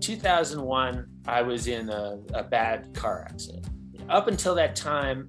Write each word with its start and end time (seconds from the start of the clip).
2001, 0.00 1.06
I 1.26 1.42
was 1.42 1.66
in 1.66 1.88
a, 1.88 2.18
a 2.34 2.42
bad 2.42 2.94
car 2.94 3.26
accident. 3.28 3.66
Up 4.08 4.28
until 4.28 4.54
that 4.54 4.76
time, 4.76 5.28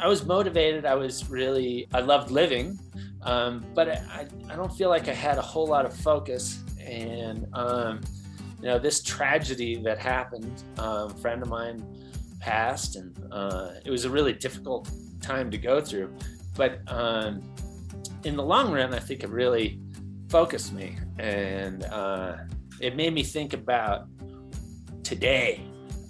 I 0.00 0.08
was 0.08 0.24
motivated. 0.24 0.86
I 0.86 0.94
was 0.94 1.28
really, 1.28 1.86
I 1.92 2.00
loved 2.00 2.30
living, 2.30 2.78
um, 3.22 3.64
but 3.74 3.88
I, 3.88 4.26
I 4.48 4.56
don't 4.56 4.74
feel 4.74 4.88
like 4.88 5.08
I 5.08 5.14
had 5.14 5.38
a 5.38 5.42
whole 5.42 5.66
lot 5.66 5.84
of 5.84 5.94
focus. 5.94 6.62
And, 6.80 7.46
um, 7.54 8.00
you 8.60 8.66
know, 8.66 8.78
this 8.78 9.02
tragedy 9.02 9.76
that 9.82 9.98
happened, 9.98 10.62
um, 10.78 11.10
a 11.10 11.14
friend 11.14 11.42
of 11.42 11.48
mine 11.48 11.84
passed, 12.40 12.96
and 12.96 13.16
uh, 13.30 13.72
it 13.84 13.90
was 13.90 14.04
a 14.04 14.10
really 14.10 14.32
difficult 14.32 14.90
time 15.20 15.50
to 15.50 15.58
go 15.58 15.80
through. 15.80 16.14
But 16.56 16.80
um, 16.86 17.42
in 18.24 18.36
the 18.36 18.42
long 18.42 18.72
run, 18.72 18.94
I 18.94 18.98
think 18.98 19.22
it 19.22 19.30
really 19.30 19.80
focused 20.28 20.72
me 20.72 20.96
and 21.18 21.84
uh, 21.84 22.36
it 22.84 22.96
made 22.96 23.14
me 23.14 23.22
think 23.22 23.54
about 23.54 24.06
today. 25.02 25.62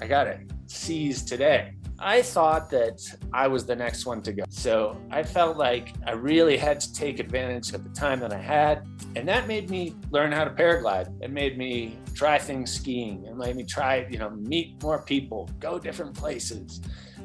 I 0.03 0.09
got 0.09 0.25
to 0.25 0.41
seize 0.67 1.23
today. 1.23 1.75
I 2.01 2.21
thought 2.21 2.69
that 2.71 3.01
I 3.33 3.47
was 3.47 3.65
the 3.65 3.77
next 3.77 4.07
one 4.07 4.21
to 4.23 4.33
go. 4.33 4.43
So 4.49 5.01
I 5.13 5.23
felt 5.23 5.57
like 5.57 5.95
I 6.05 6.13
really 6.13 6.57
had 6.57 6.81
to 6.81 6.93
take 6.93 7.21
advantage 7.21 7.73
of 7.73 7.85
the 7.85 7.91
time 7.91 8.19
that 8.21 8.33
I 8.33 8.41
had. 8.41 8.85
And 9.15 9.29
that 9.29 9.47
made 9.47 9.71
me 9.71 9.95
learn 10.11 10.33
how 10.33 10.43
to 10.43 10.51
paraglide. 10.51 11.17
It 11.23 11.31
made 11.31 11.57
me 11.57 11.97
try 12.13 12.39
things 12.39 12.73
skiing. 12.73 13.25
It 13.25 13.37
made 13.37 13.55
me 13.55 13.63
try, 13.63 14.09
you 14.11 14.19
know, 14.19 14.31
meet 14.31 14.83
more 14.83 15.01
people, 15.01 15.49
go 15.61 15.79
different 15.79 16.15
places. 16.15 16.81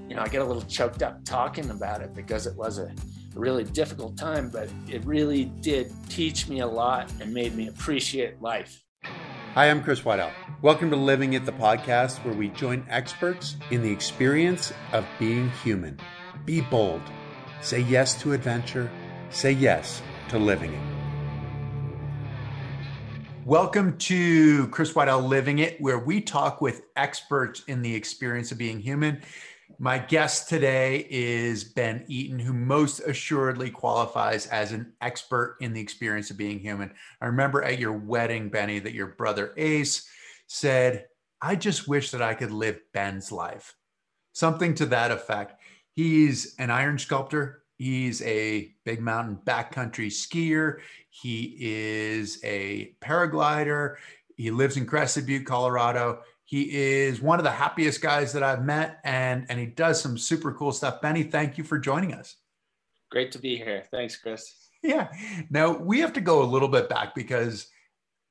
You 0.07 0.15
know, 0.15 0.21
I 0.21 0.27
get 0.27 0.43
a 0.43 0.45
little 0.45 0.61
choked 0.61 1.01
up 1.01 1.25
talking 1.25 1.71
about 1.71 2.01
it 2.01 2.13
because 2.13 2.45
it 2.45 2.55
was 2.55 2.77
a 2.77 2.93
really 3.33 3.63
difficult 3.63 4.15
time, 4.15 4.51
but 4.51 4.69
it 4.87 5.03
really 5.05 5.45
did 5.45 5.91
teach 6.07 6.47
me 6.47 6.59
a 6.59 6.67
lot 6.67 7.11
and 7.19 7.33
made 7.33 7.55
me 7.55 7.67
appreciate 7.67 8.39
life. 8.41 8.83
Hi, 9.55 9.71
I'm 9.71 9.81
Chris 9.81 10.01
Whiteout. 10.01 10.31
Welcome 10.61 10.91
to 10.91 10.95
Living 10.95 11.33
It, 11.33 11.43
the 11.43 11.51
podcast 11.51 12.23
where 12.23 12.35
we 12.35 12.49
join 12.49 12.85
experts 12.87 13.57
in 13.71 13.81
the 13.81 13.91
experience 13.91 14.71
of 14.93 15.07
being 15.17 15.49
human. 15.63 15.99
Be 16.45 16.61
bold. 16.61 17.01
Say 17.59 17.79
yes 17.79 18.13
to 18.21 18.33
adventure. 18.33 18.91
Say 19.31 19.53
yes 19.53 20.03
to 20.27 20.37
living 20.37 20.71
it. 20.73 20.81
Welcome 23.43 23.97
to 23.97 24.67
Chris 24.67 24.93
Whiteout 24.93 25.27
Living 25.27 25.57
It, 25.57 25.81
where 25.81 25.97
we 25.97 26.21
talk 26.21 26.61
with 26.61 26.83
experts 26.95 27.63
in 27.67 27.81
the 27.81 27.95
experience 27.95 28.51
of 28.51 28.59
being 28.59 28.79
human. 28.79 29.23
My 29.81 29.97
guest 29.97 30.49
today 30.49 31.07
is 31.09 31.63
Ben 31.63 32.03
Eaton, 32.09 32.37
who 32.37 32.51
most 32.51 32.99
assuredly 32.99 33.69
qualifies 33.69 34.45
as 34.47 34.73
an 34.73 34.91
expert 34.99 35.55
in 35.61 35.71
the 35.71 35.79
experience 35.79 36.29
of 36.29 36.35
being 36.35 36.59
human. 36.59 36.91
I 37.21 37.27
remember 37.27 37.63
at 37.63 37.79
your 37.79 37.93
wedding, 37.93 38.49
Benny, 38.49 38.79
that 38.79 38.93
your 38.93 39.07
brother 39.07 39.53
Ace 39.55 40.05
said, 40.47 41.05
I 41.41 41.55
just 41.55 41.87
wish 41.87 42.11
that 42.11 42.21
I 42.21 42.33
could 42.33 42.51
live 42.51 42.81
Ben's 42.93 43.31
life. 43.31 43.73
Something 44.33 44.73
to 44.75 44.85
that 44.87 45.11
effect. 45.11 45.61
He's 45.95 46.55
an 46.59 46.71
iron 46.71 46.97
sculptor. 46.97 47.63
He's 47.77 48.21
a 48.23 48.75
big 48.83 48.99
mountain 48.99 49.39
backcountry 49.45 50.07
skier. 50.07 50.79
He 51.09 51.55
is 51.57 52.41
a 52.43 52.95
paraglider. 53.01 53.95
He 54.35 54.51
lives 54.51 54.75
in 54.75 54.85
Crested 54.85 55.25
Butte, 55.25 55.45
Colorado. 55.45 56.19
He 56.49 56.63
is 56.71 57.21
one 57.21 57.37
of 57.37 57.43
the 57.43 57.51
happiest 57.51 58.01
guys 58.01 58.33
that 58.33 58.41
I've 58.41 58.65
met, 58.65 59.01
and 59.03 59.45
and 59.49 59.59
he 59.59 59.67
does 59.67 60.01
some 60.01 60.17
super 60.17 60.51
cool 60.51 60.71
stuff. 60.71 60.99
Benny, 60.99 61.21
thank 61.21 61.59
you 61.59 61.63
for 61.63 61.77
joining 61.77 62.11
us. 62.11 62.37
Great 63.11 63.31
to 63.33 63.37
be 63.37 63.55
here. 63.55 63.83
Thanks, 63.91 64.17
Chris. 64.17 64.55
Yeah. 64.81 65.09
Now 65.49 65.73
we 65.73 65.99
have 65.99 66.13
to 66.13 66.21
go 66.21 66.41
a 66.41 66.47
little 66.47 66.69
bit 66.69 66.87
back 66.87 67.13
because 67.13 67.67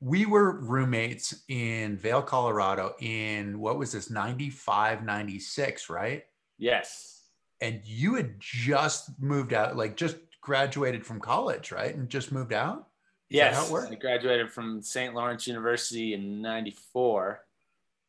we 0.00 0.24
were 0.24 0.58
roommates 0.60 1.44
in 1.48 1.98
Vail, 1.98 2.22
Colorado 2.22 2.94
in 3.00 3.60
what 3.60 3.78
was 3.78 3.92
this, 3.92 4.08
95, 4.08 5.04
96, 5.04 5.90
right? 5.90 6.24
Yes. 6.56 7.24
And 7.60 7.82
you 7.84 8.14
had 8.14 8.36
just 8.40 9.10
moved 9.20 9.52
out, 9.52 9.76
like 9.76 9.94
just 9.94 10.16
graduated 10.40 11.04
from 11.04 11.20
college, 11.20 11.70
right? 11.70 11.94
And 11.94 12.08
just 12.08 12.32
moved 12.32 12.54
out? 12.54 12.88
Is 13.28 13.36
yes. 13.36 13.70
I 13.70 13.94
graduated 13.96 14.50
from 14.50 14.80
St. 14.80 15.14
Lawrence 15.14 15.46
University 15.46 16.14
in 16.14 16.40
94 16.40 17.42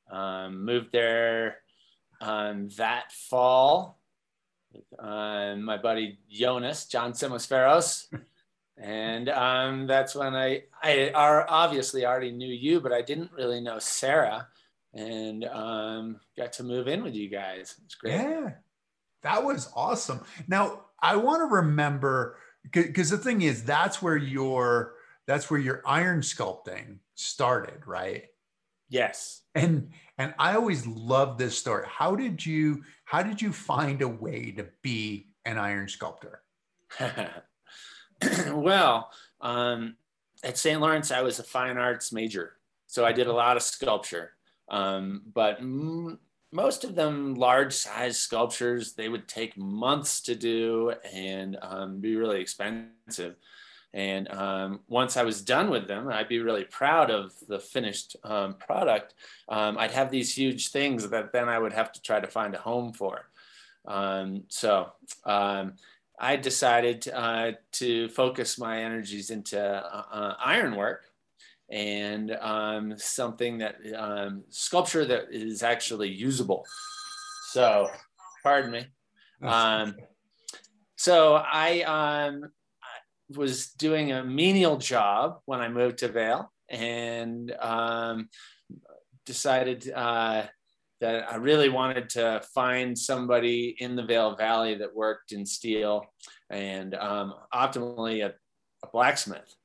um, 0.09 0.66
moved 0.66 0.92
there 0.92 1.58
um, 2.22 2.70
that 2.78 3.12
fall. 3.12 4.00
Uh, 4.97 5.56
my 5.56 5.78
buddy 5.78 6.20
Jonas, 6.30 6.86
John 6.86 7.14
Simosferos. 7.14 8.06
and 8.78 9.30
um, 9.30 9.88
that's 9.88 10.16
when 10.16 10.36
I, 10.36 10.64
I 10.84 11.12
are 11.14 11.46
obviously 11.50 12.06
already 12.06 12.31
knew 12.31 12.53
you, 12.53 12.80
but 12.80 12.94
I 12.94 13.02
didn't 13.02 13.31
really 13.31 13.62
know 13.62 13.80
Sarah 13.80 14.48
and 14.94 15.46
um, 15.46 16.19
got 16.38 16.53
to 16.53 16.64
move 16.64 16.88
in 16.88 17.03
with 17.03 17.16
you 17.16 17.30
guys. 17.30 17.75
It's 17.86 17.96
great. 17.96 18.14
Yeah, 18.14 18.52
that 19.22 19.44
was 19.44 19.72
awesome. 19.75 20.22
Now 20.48 20.86
I 21.00 21.16
want 21.16 21.42
to 21.42 21.56
remember 21.56 22.38
because 22.72 23.09
the 23.09 23.18
thing 23.18 23.42
is 23.42 23.64
that's 23.64 24.02
where 24.02 24.18
your 24.18 24.96
that's 25.25 25.50
where 25.50 25.59
your 25.59 25.81
iron 25.86 26.22
sculpting 26.22 26.98
started, 27.16 27.86
right? 27.86 28.25
Yes. 28.89 29.41
And 29.55 29.91
and 30.17 30.33
I 30.38 30.55
always 30.55 30.85
love 30.85 31.38
this 31.38 31.57
story. 31.57 31.85
How 31.88 32.16
did 32.16 32.45
you 32.45 32.83
how 33.05 33.23
did 33.23 33.41
you 33.41 33.53
find 33.53 34.01
a 34.01 34.07
way 34.07 34.51
to 34.51 34.67
be 34.81 35.29
an 35.45 35.57
iron 35.57 35.88
sculptor? 35.88 36.41
well, 38.51 39.11
um, 39.41 39.95
at 40.44 40.57
St. 40.57 40.81
Lawrence, 40.81 41.11
I 41.11 41.22
was 41.22 41.39
a 41.39 41.44
fine 41.44 41.77
arts 41.77 42.11
major, 42.11 42.53
so 42.88 43.05
I 43.05 43.11
did 43.11 43.27
a 43.27 43.33
lot 43.33 43.57
of 43.57 43.63
sculpture. 43.63 44.31
Um, 44.69 45.23
but 45.33 45.59
m- 45.59 46.19
most 46.51 46.83
of 46.83 46.95
them 46.95 47.35
large 47.35 47.73
size 47.73 48.17
sculptures, 48.17 48.94
they 48.94 49.09
would 49.09 49.27
take 49.27 49.57
months 49.57 50.21
to 50.21 50.35
do 50.35 50.94
and 51.13 51.57
um, 51.61 52.00
be 52.00 52.16
really 52.16 52.41
expensive. 52.41 53.35
And 53.94 54.31
um, 54.31 54.81
once 54.88 55.17
I 55.17 55.23
was 55.23 55.41
done 55.41 55.69
with 55.69 55.88
them, 55.88 56.09
I'd 56.09 56.29
be 56.29 56.39
really 56.39 56.63
proud 56.63 57.09
of 57.09 57.33
the 57.47 57.59
finished 57.59 58.16
um, 58.23 58.53
product. 58.55 59.16
Um, 59.47 59.77
I'd 59.77 59.91
have 59.91 60.11
these 60.11 60.35
huge 60.35 60.69
things 60.69 61.09
that 61.09 61.33
then 61.33 61.50
I 61.50 61.57
would 61.57 61.73
have 61.73 61.91
to 61.94 62.01
try 62.01 62.19
to 62.19 62.27
find 62.27 62.53
a 62.53 62.59
home 62.59 62.94
for. 62.94 63.29
Um, 63.88 64.44
so 64.50 64.91
um, 65.25 65.73
I 66.19 66.35
decided 66.35 67.07
uh, 67.11 67.53
to 67.73 68.09
focus 68.09 68.59
my 68.59 68.83
energies 68.83 69.31
into 69.31 69.59
uh, 69.59 70.03
uh, 70.11 70.35
ironwork 70.44 71.06
and 71.69 72.31
um, 72.31 72.95
something 72.97 73.59
that 73.59 73.77
sculpture 74.50 75.06
that 75.06 75.27
is 75.31 75.63
actually 75.63 76.09
usable. 76.09 76.66
So, 77.51 77.89
pardon 78.44 78.71
me. 78.71 78.88
so 80.95 81.35
I 81.35 81.83
was 83.35 83.69
doing 83.72 84.12
a 84.12 84.23
menial 84.23 84.78
job 84.78 85.40
when 85.45 85.59
I 85.59 85.69
moved 85.69 86.00
to 86.00 86.07
Vail 86.07 86.51
and 86.69 87.51
um, 87.59 88.29
decided 89.25 89.91
uh, 89.94 90.44
that 91.01 91.31
I 91.31 91.35
really 91.35 91.69
wanted 91.69 92.09
to 92.12 92.41
find 92.53 92.97
somebody 92.97 93.75
in 93.79 93.95
the 93.95 94.03
Vail 94.03 94.35
Valley 94.35 94.75
that 94.75 94.95
worked 94.95 95.31
in 95.31 95.45
steel 95.45 96.06
and 96.50 96.95
um, 96.95 97.34
optimally 97.53 98.25
a, 98.25 98.34
a, 98.84 98.88
blacksmith. 98.91 99.56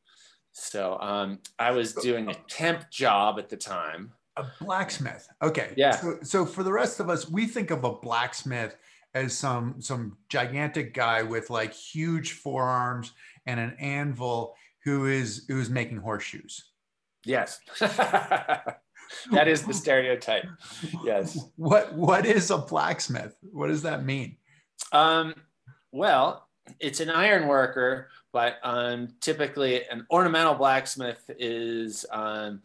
So 0.53 0.98
um, 1.00 1.41
I 1.58 1.72
was 1.72 1.94
doing 1.94 2.28
a 2.28 2.34
temp 2.48 2.91
job 2.91 3.38
at 3.38 3.48
the 3.48 3.56
time. 3.56 4.12
A 4.36 4.44
blacksmith. 4.60 5.28
Okay. 5.42 5.72
Yeah. 5.76 5.92
So, 5.92 6.19
so 6.22 6.47
for 6.47 6.62
the 6.62 6.72
rest 6.72 7.00
of 7.00 7.08
us, 7.08 7.28
we 7.28 7.47
think 7.47 7.70
of 7.70 7.84
a 7.84 7.92
blacksmith 7.92 8.76
as 9.14 9.36
some 9.36 9.80
some 9.80 10.16
gigantic 10.28 10.92
guy 10.92 11.22
with 11.22 11.48
like 11.48 11.72
huge 11.72 12.32
forearms 12.32 13.12
and 13.47 13.60
an 13.60 13.77
anvil 13.78 14.55
who 14.84 15.06
is 15.06 15.44
who 15.49 15.60
is 15.60 15.71
making 15.71 15.99
horseshoes. 15.99 16.71
Yes. 17.25 17.60
that 17.81 18.78
is 19.47 19.62
the 19.62 19.75
stereotype. 19.75 20.47
Yes. 21.04 21.39
What 21.57 21.95
what 21.95 22.27
is 22.27 22.51
a 22.51 22.59
blacksmith? 22.59 23.36
What 23.53 23.68
does 23.68 23.83
that 23.83 24.04
mean? 24.04 24.36
Um, 24.92 25.34
well, 25.92 26.48
it's 26.80 27.01
an 27.01 27.10
iron 27.10 27.47
worker, 27.47 28.09
but 28.33 28.57
um, 28.63 29.09
typically 29.21 29.86
an 29.89 30.07
ornamental 30.10 30.54
blacksmith 30.54 31.30
is 31.39 32.04
um, 32.10 32.63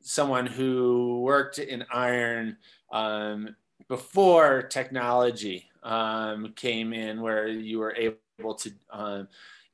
someone 0.00 0.46
who 0.46 1.20
worked 1.22 1.58
in 1.58 1.84
iron 1.92 2.56
um, 2.92 3.54
before 3.88 4.62
technology 4.62 5.68
um, 5.82 6.52
came 6.56 6.92
in, 6.92 7.20
where 7.20 7.48
you 7.48 7.78
were 7.78 7.94
able 7.96 8.54
to 8.54 8.72
um, 8.90 9.28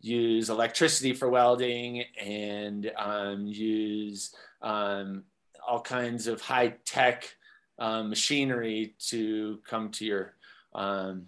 use 0.07 0.49
electricity 0.49 1.13
for 1.13 1.29
welding 1.29 2.05
and 2.21 2.91
um, 2.97 3.47
use 3.47 4.35
um, 4.63 5.25
all 5.67 5.81
kinds 5.81 6.29
of 6.29 6.41
high 6.41 6.75
tech 6.85 7.35
um, 7.79 8.09
machinery 8.09 8.95
to 8.99 9.59
come 9.69 9.91
to 9.91 10.05
your 10.05 10.35
um, 10.75 11.27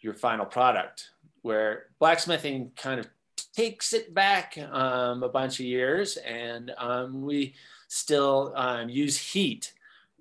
your 0.00 0.14
final 0.14 0.46
product. 0.46 1.10
Where 1.42 1.86
blacksmithing 1.98 2.72
kind 2.76 3.00
of 3.00 3.08
takes 3.54 3.94
it 3.94 4.12
back 4.12 4.58
um, 4.70 5.22
a 5.22 5.28
bunch 5.28 5.58
of 5.58 5.66
years, 5.66 6.18
and 6.18 6.70
um, 6.76 7.22
we 7.22 7.54
still 7.88 8.54
use 8.88 9.16
heat 9.16 9.72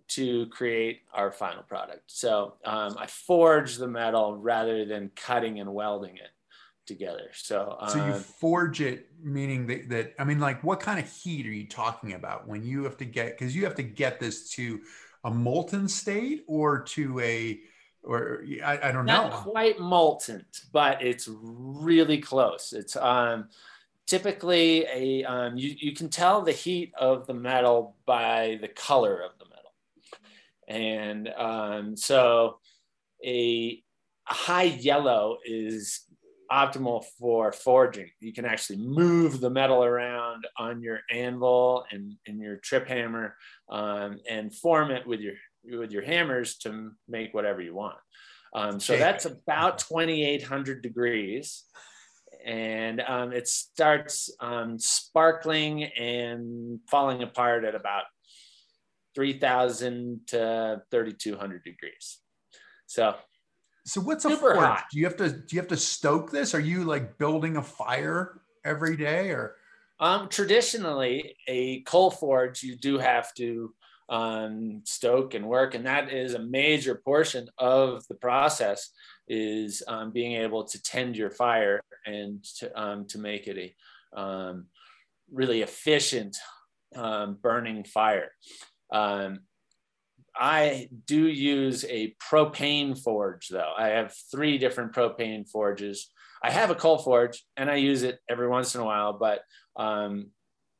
to 0.07 0.47
create 0.47 1.01
our 1.13 1.31
final 1.31 1.61
product. 1.61 2.03
So 2.07 2.53
I 2.65 3.05
forge 3.05 3.75
the 3.75 3.87
metal 3.87 4.37
rather 4.37 4.85
than 4.85 5.11
cutting 5.15 5.59
and 5.59 5.73
welding 5.73 6.15
it 6.15 6.31
together. 6.89 7.29
So, 7.33 7.77
um, 7.79 7.89
so 7.89 7.97
you 8.05 8.13
um, 8.13 8.19
forge 8.19 8.81
it, 8.81 9.07
meaning 9.23 9.67
that, 9.67 9.87
that, 9.89 10.15
I 10.19 10.25
mean, 10.25 10.39
like, 10.39 10.61
what 10.63 10.81
kind 10.81 10.99
of 10.99 11.09
heat 11.09 11.47
are 11.47 11.57
you 11.61 11.67
talking 11.67 12.13
about 12.13 12.47
when 12.49 12.61
you 12.63 12.83
have 12.83 12.97
to 12.97 13.05
get? 13.05 13.27
Because 13.37 13.55
you 13.55 13.63
have 13.63 13.75
to 13.75 13.83
get 13.83 14.19
this 14.19 14.49
to 14.55 14.81
a 15.23 15.31
molten 15.31 15.87
state 15.87 16.43
or 16.47 16.81
to 16.95 17.19
a, 17.21 17.59
or 18.03 18.43
I, 18.63 18.89
I 18.89 18.91
don't 18.91 19.05
Not 19.05 19.23
know. 19.23 19.29
Not 19.29 19.43
quite 19.43 19.79
molten, 19.79 20.45
but 20.73 21.01
it's 21.01 21.29
really 21.29 22.17
close. 22.17 22.73
It's 22.73 22.95
um, 22.95 23.49
typically 24.09 24.85
a 24.91 25.23
um, 25.25 25.57
you 25.57 25.75
you 25.77 25.93
can 25.93 26.09
tell 26.09 26.41
the 26.41 26.51
heat 26.51 26.91
of 26.97 27.27
the 27.27 27.33
metal 27.33 27.95
by 28.05 28.57
the 28.61 28.67
color 28.67 29.21
of 29.21 29.31
the 29.37 29.45
metal, 29.45 29.73
and 30.67 31.27
um, 31.37 31.95
so 31.95 32.59
a 33.23 33.83
high 34.23 34.63
yellow 34.63 35.37
is 35.43 36.05
optimal 36.51 37.03
for 37.19 37.51
forging. 37.51 38.09
You 38.19 38.33
can 38.33 38.45
actually 38.45 38.77
move 38.77 39.39
the 39.39 39.49
metal 39.49 39.83
around 39.83 40.45
on 40.57 40.81
your 40.81 41.01
anvil 41.11 41.85
and, 41.91 42.15
and 42.27 42.39
your 42.39 42.57
trip 42.57 42.87
hammer 42.87 43.35
um, 43.69 44.19
and 44.29 44.53
form 44.53 44.91
it 44.91 45.05
with 45.05 45.19
your 45.19 45.33
with 45.65 45.91
your 45.91 46.03
hammers 46.03 46.57
to 46.57 46.91
make 47.07 47.33
whatever 47.33 47.61
you 47.61 47.75
want. 47.75 47.97
Um, 48.53 48.79
so 48.79 48.97
that's 48.97 49.25
about 49.25 49.77
2,800 49.79 50.81
degrees. 50.81 51.65
And 52.45 53.01
um, 53.01 53.33
it 53.33 53.47
starts 53.47 54.31
um, 54.39 54.79
sparkling 54.79 55.83
and 55.83 56.79
falling 56.89 57.21
apart 57.21 57.65
at 57.65 57.75
about 57.75 58.03
3,000 59.15 60.21
to 60.27 60.81
3,200 60.91 61.63
degrees. 61.63 62.19
So 62.87 63.15
so 63.89 64.01
what's 64.01 64.23
a 64.25 64.29
Super 64.29 64.53
forge? 64.53 64.57
Hot. 64.57 64.85
Do 64.91 64.99
you 64.99 65.05
have 65.05 65.17
to 65.17 65.29
do 65.29 65.55
you 65.55 65.59
have 65.59 65.69
to 65.69 65.77
stoke 65.77 66.31
this? 66.31 66.53
Are 66.53 66.59
you 66.59 66.83
like 66.83 67.17
building 67.17 67.57
a 67.57 67.63
fire 67.63 68.41
every 68.63 68.95
day 68.95 69.31
or? 69.31 69.55
Um, 69.99 70.29
traditionally, 70.29 71.35
a 71.47 71.81
coal 71.81 72.11
forge 72.11 72.63
you 72.63 72.75
do 72.75 72.99
have 72.99 73.33
to 73.33 73.73
um, 74.07 74.81
stoke 74.85 75.33
and 75.33 75.45
work, 75.45 75.73
and 75.73 75.85
that 75.87 76.13
is 76.13 76.35
a 76.35 76.39
major 76.39 76.95
portion 76.95 77.49
of 77.57 78.07
the 78.07 78.15
process. 78.15 78.91
Is 79.27 79.83
um, 79.87 80.11
being 80.11 80.33
able 80.33 80.63
to 80.65 80.81
tend 80.81 81.17
your 81.17 81.31
fire 81.31 81.81
and 82.05 82.43
to 82.59 82.81
um, 82.81 83.05
to 83.07 83.17
make 83.17 83.47
it 83.47 83.75
a 84.15 84.19
um, 84.19 84.67
really 85.31 85.61
efficient 85.61 86.37
um, 86.95 87.37
burning 87.41 87.83
fire. 87.83 88.31
Um, 88.91 89.39
I 90.39 90.87
do 91.05 91.27
use 91.27 91.83
a 91.89 92.15
propane 92.31 92.97
forge 92.97 93.49
though. 93.49 93.73
I 93.77 93.89
have 93.89 94.15
three 94.31 94.57
different 94.57 94.93
propane 94.93 95.47
forges. 95.47 96.09
I 96.41 96.49
have 96.49 96.71
a 96.71 96.75
coal 96.75 96.97
forge 96.97 97.43
and 97.57 97.69
I 97.69 97.75
use 97.75 98.03
it 98.03 98.19
every 98.29 98.47
once 98.47 98.73
in 98.73 98.79
a 98.79 98.85
while, 98.85 99.11
but 99.11 99.41
um, 99.75 100.27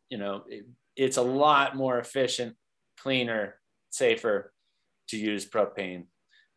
you 0.10 0.18
know, 0.18 0.44
it, 0.48 0.66
it's 0.96 1.18
a 1.18 1.22
lot 1.22 1.76
more 1.76 2.00
efficient, 2.00 2.56
cleaner, 2.98 3.56
safer 3.90 4.54
to 5.10 5.18
use 5.18 5.46
propane. 5.46 6.06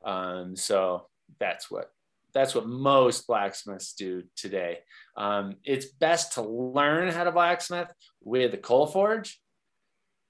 Um, 0.04 0.54
so 0.54 1.08
that's 1.40 1.70
what 1.70 1.90
that's 2.32 2.54
what 2.54 2.66
most 2.66 3.26
blacksmiths 3.26 3.92
do 3.92 4.22
today. 4.36 4.78
Um, 5.16 5.56
it's 5.64 5.86
best 5.86 6.34
to 6.34 6.42
learn 6.42 7.10
how 7.10 7.24
to 7.24 7.32
blacksmith 7.32 7.92
with 8.22 8.54
a 8.54 8.58
coal 8.58 8.86
forge 8.86 9.41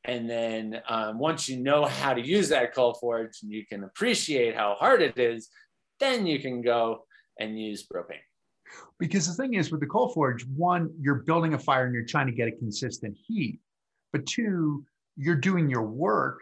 and 0.04 0.28
then 0.28 0.80
um, 0.88 1.18
once 1.18 1.48
you 1.48 1.58
know 1.58 1.84
how 1.84 2.12
to 2.12 2.20
use 2.20 2.48
that 2.48 2.74
coal 2.74 2.94
forge 2.94 3.38
and 3.42 3.52
you 3.52 3.64
can 3.64 3.84
appreciate 3.84 4.56
how 4.56 4.74
hard 4.74 5.00
it 5.00 5.18
is, 5.18 5.48
then 6.00 6.26
you 6.26 6.40
can 6.40 6.62
go 6.62 7.04
and 7.38 7.58
use 7.58 7.86
propane. 7.86 8.16
Because 8.98 9.26
the 9.26 9.34
thing 9.40 9.54
is 9.54 9.70
with 9.70 9.80
the 9.80 9.86
coal 9.86 10.08
forge, 10.08 10.44
one, 10.56 10.90
you're 11.00 11.22
building 11.26 11.54
a 11.54 11.58
fire 11.58 11.84
and 11.84 11.94
you're 11.94 12.04
trying 12.04 12.26
to 12.26 12.32
get 12.32 12.48
a 12.48 12.52
consistent 12.52 13.16
heat. 13.26 13.60
But 14.12 14.26
two, 14.26 14.84
you're 15.16 15.36
doing 15.36 15.68
your 15.68 15.82
work 15.82 16.40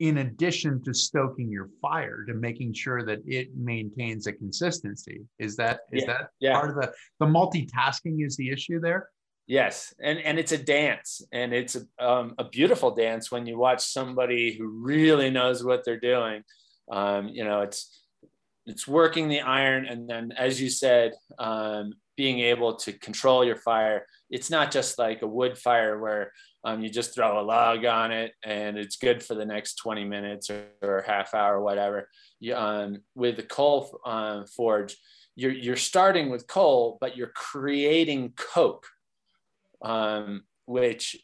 in 0.00 0.18
addition 0.18 0.82
to 0.82 0.92
stoking 0.92 1.48
your 1.48 1.70
fire 1.80 2.24
to 2.26 2.34
making 2.34 2.74
sure 2.74 3.04
that 3.04 3.20
it 3.24 3.56
maintains 3.56 4.26
a 4.26 4.32
consistency. 4.32 5.22
Is 5.38 5.56
that 5.56 5.80
is 5.92 6.02
yeah, 6.02 6.06
that 6.06 6.28
yeah. 6.40 6.52
part 6.58 6.70
of 6.70 6.76
the 6.76 6.92
the 7.20 7.26
multitasking 7.26 8.26
is 8.26 8.36
the 8.36 8.50
issue 8.50 8.80
there? 8.80 9.08
Yes, 9.52 9.92
and 10.02 10.18
and 10.18 10.38
it's 10.38 10.52
a 10.52 10.56
dance, 10.56 11.20
and 11.30 11.52
it's 11.52 11.76
a, 11.76 11.82
um, 12.02 12.34
a 12.38 12.44
beautiful 12.44 12.90
dance 12.90 13.30
when 13.30 13.44
you 13.44 13.58
watch 13.58 13.84
somebody 13.84 14.56
who 14.56 14.66
really 14.66 15.28
knows 15.28 15.62
what 15.62 15.84
they're 15.84 16.00
doing. 16.00 16.42
Um, 16.90 17.28
you 17.28 17.44
know, 17.44 17.60
it's 17.60 18.02
it's 18.64 18.88
working 18.88 19.28
the 19.28 19.42
iron, 19.42 19.84
and 19.84 20.08
then 20.08 20.32
as 20.38 20.58
you 20.58 20.70
said, 20.70 21.12
um, 21.38 21.92
being 22.16 22.38
able 22.38 22.76
to 22.76 22.94
control 22.94 23.44
your 23.44 23.56
fire. 23.56 24.06
It's 24.30 24.48
not 24.48 24.70
just 24.70 24.98
like 24.98 25.20
a 25.20 25.26
wood 25.26 25.58
fire 25.58 26.00
where 26.00 26.32
um, 26.64 26.82
you 26.82 26.88
just 26.88 27.14
throw 27.14 27.38
a 27.38 27.44
log 27.44 27.84
on 27.84 28.10
it 28.10 28.32
and 28.42 28.78
it's 28.78 28.96
good 28.96 29.22
for 29.22 29.34
the 29.34 29.44
next 29.44 29.74
20 29.74 30.04
minutes 30.04 30.48
or, 30.48 30.64
or 30.80 31.04
half 31.06 31.34
hour, 31.34 31.58
or 31.58 31.62
whatever. 31.62 32.08
You, 32.40 32.54
um, 32.54 33.02
with 33.14 33.36
the 33.36 33.42
coal 33.42 34.00
uh, 34.06 34.44
forge, 34.56 34.96
you're, 35.36 35.52
you're 35.52 35.76
starting 35.76 36.30
with 36.30 36.46
coal, 36.46 36.96
but 37.02 37.18
you're 37.18 37.32
creating 37.34 38.32
coke 38.36 38.86
um, 39.82 40.42
which 40.66 41.16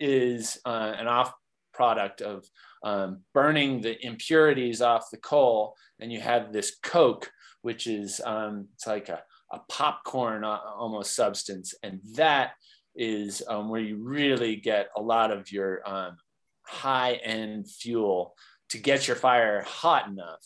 is 0.00 0.58
uh, 0.64 0.94
an 0.96 1.06
off 1.06 1.32
product 1.72 2.20
of 2.20 2.44
um, 2.84 3.20
burning 3.34 3.80
the 3.80 4.04
impurities 4.04 4.82
off 4.82 5.10
the 5.10 5.18
coal. 5.18 5.74
And 6.00 6.12
you 6.12 6.20
have 6.20 6.52
this 6.52 6.76
coke, 6.82 7.30
which 7.62 7.86
is 7.86 8.20
um, 8.24 8.68
it's 8.74 8.86
like 8.86 9.08
a, 9.08 9.22
a 9.52 9.60
popcorn 9.68 10.44
uh, 10.44 10.58
almost 10.76 11.14
substance. 11.14 11.74
And 11.82 12.00
that 12.14 12.52
is 12.94 13.42
um, 13.48 13.68
where 13.68 13.80
you 13.80 13.96
really 13.96 14.56
get 14.56 14.88
a 14.96 15.00
lot 15.00 15.30
of 15.30 15.52
your 15.52 15.88
um, 15.88 16.16
high 16.62 17.14
end 17.14 17.70
fuel 17.70 18.34
to 18.70 18.78
get 18.78 19.06
your 19.06 19.16
fire 19.16 19.62
hot 19.62 20.08
enough 20.08 20.44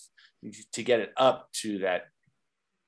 to 0.73 0.83
get 0.83 1.01
it 1.01 1.13
up 1.17 1.49
to 1.53 1.79
that 1.79 2.07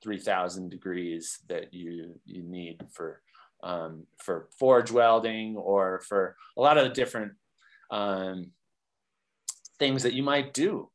3000 0.02 0.70
degrees 0.70 1.38
that 1.48 1.72
you 1.72 2.20
you 2.26 2.42
need 2.42 2.84
for 2.92 3.22
um, 3.64 4.06
for 4.18 4.48
forge 4.58 4.92
welding 4.92 5.56
or 5.56 6.00
for 6.00 6.36
a 6.56 6.60
lot 6.60 6.78
of 6.78 6.84
the 6.84 6.90
different 6.90 7.32
um, 7.90 8.50
things 9.78 10.02
that 10.02 10.12
you 10.12 10.22
might 10.22 10.52
do. 10.52 10.90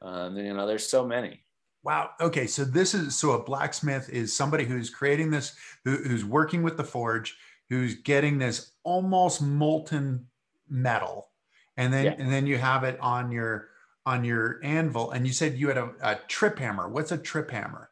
Um, 0.00 0.36
you 0.36 0.54
know, 0.54 0.66
there's 0.66 0.88
so 0.88 1.04
many. 1.04 1.44
Wow. 1.82 2.10
Okay. 2.20 2.46
So 2.46 2.64
this 2.64 2.94
is 2.94 3.16
so 3.16 3.32
a 3.32 3.42
blacksmith 3.42 4.08
is 4.08 4.34
somebody 4.34 4.64
who's 4.64 4.88
creating 4.88 5.30
this, 5.30 5.54
who, 5.84 5.96
who's 5.96 6.24
working 6.24 6.62
with 6.62 6.76
the 6.76 6.84
forge, 6.84 7.36
who's 7.68 7.96
getting 7.96 8.38
this 8.38 8.72
almost 8.84 9.42
molten 9.42 10.26
metal, 10.68 11.28
and 11.76 11.92
then 11.92 12.04
yeah. 12.04 12.14
and 12.18 12.32
then 12.32 12.46
you 12.46 12.58
have 12.58 12.84
it 12.84 12.98
on 13.00 13.32
your 13.32 13.68
on 14.06 14.24
your 14.24 14.60
anvil. 14.62 15.10
And 15.10 15.26
you 15.26 15.32
said 15.32 15.58
you 15.58 15.68
had 15.68 15.78
a, 15.78 15.90
a 16.02 16.14
trip 16.28 16.58
hammer. 16.58 16.88
What's 16.88 17.12
a 17.12 17.18
trip 17.18 17.50
hammer? 17.50 17.90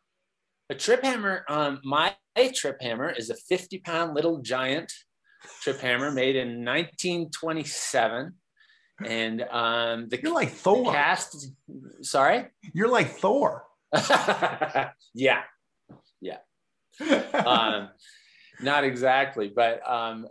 A 0.71 0.75
trip 0.75 1.03
hammer. 1.03 1.45
Um, 1.49 1.81
my 1.83 2.15
trip 2.55 2.77
hammer 2.81 3.11
is 3.11 3.31
a 3.31 3.35
50 3.35 3.79
pound 3.79 4.15
little 4.15 4.39
giant 4.39 4.93
trip 5.63 5.81
hammer 5.81 6.11
made 6.11 6.37
in 6.37 6.65
1927 6.65 8.33
and 9.05 9.43
um 9.43 10.09
the 10.09 10.21
you're 10.21 10.35
like 10.35 10.51
thor. 10.51 10.93
cast 10.93 11.53
sorry? 12.03 12.47
You're 12.73 12.89
like 12.89 13.11
thor. 13.19 13.65
Yeah. 15.15 15.43
Yeah. 16.21 16.39
Um 17.33 17.89
not 18.61 18.85
exactly 18.85 19.53
but 19.55 19.89
um 19.89 20.27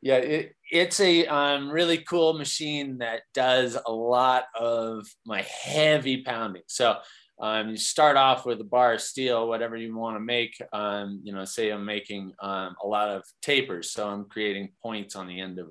yeah 0.00 0.16
it, 0.16 0.56
it's 0.72 1.00
a 1.00 1.26
um, 1.26 1.70
really 1.70 1.98
cool 1.98 2.32
machine 2.32 2.98
that 2.98 3.20
does 3.34 3.76
a 3.86 3.92
lot 3.92 4.44
of 4.58 5.06
my 5.26 5.42
heavy 5.42 6.22
pounding. 6.22 6.62
So 6.66 6.96
um, 7.40 7.70
you 7.70 7.76
start 7.76 8.16
off 8.16 8.46
with 8.46 8.60
a 8.60 8.64
bar 8.64 8.94
of 8.94 9.00
steel, 9.00 9.48
whatever 9.48 9.76
you 9.76 9.96
want 9.96 10.16
to 10.16 10.20
make. 10.20 10.60
Um, 10.72 11.20
you 11.24 11.32
know, 11.32 11.44
say 11.44 11.70
I'm 11.70 11.84
making 11.84 12.32
um, 12.40 12.76
a 12.82 12.86
lot 12.86 13.08
of 13.08 13.22
tapers, 13.40 13.90
so 13.90 14.08
I'm 14.08 14.26
creating 14.26 14.70
points 14.82 15.16
on 15.16 15.26
the 15.26 15.40
end 15.40 15.58
of 15.58 15.68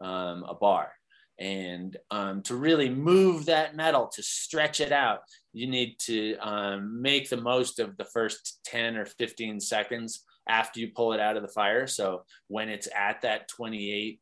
um, 0.00 0.44
a 0.48 0.54
bar. 0.54 0.92
And 1.38 1.96
um, 2.10 2.42
to 2.42 2.54
really 2.54 2.90
move 2.90 3.46
that 3.46 3.74
metal, 3.74 4.10
to 4.14 4.22
stretch 4.22 4.80
it 4.80 4.92
out, 4.92 5.20
you 5.52 5.66
need 5.66 5.96
to 6.00 6.36
um, 6.36 7.00
make 7.00 7.30
the 7.30 7.38
most 7.38 7.78
of 7.78 7.96
the 7.96 8.04
first 8.04 8.60
10 8.66 8.96
or 8.96 9.06
15 9.06 9.58
seconds 9.58 10.24
after 10.48 10.80
you 10.80 10.88
pull 10.94 11.12
it 11.12 11.20
out 11.20 11.36
of 11.36 11.42
the 11.42 11.48
fire. 11.48 11.86
So 11.86 12.24
when 12.48 12.68
it's 12.68 12.88
at 12.94 13.22
that 13.22 13.48
28, 13.48 14.20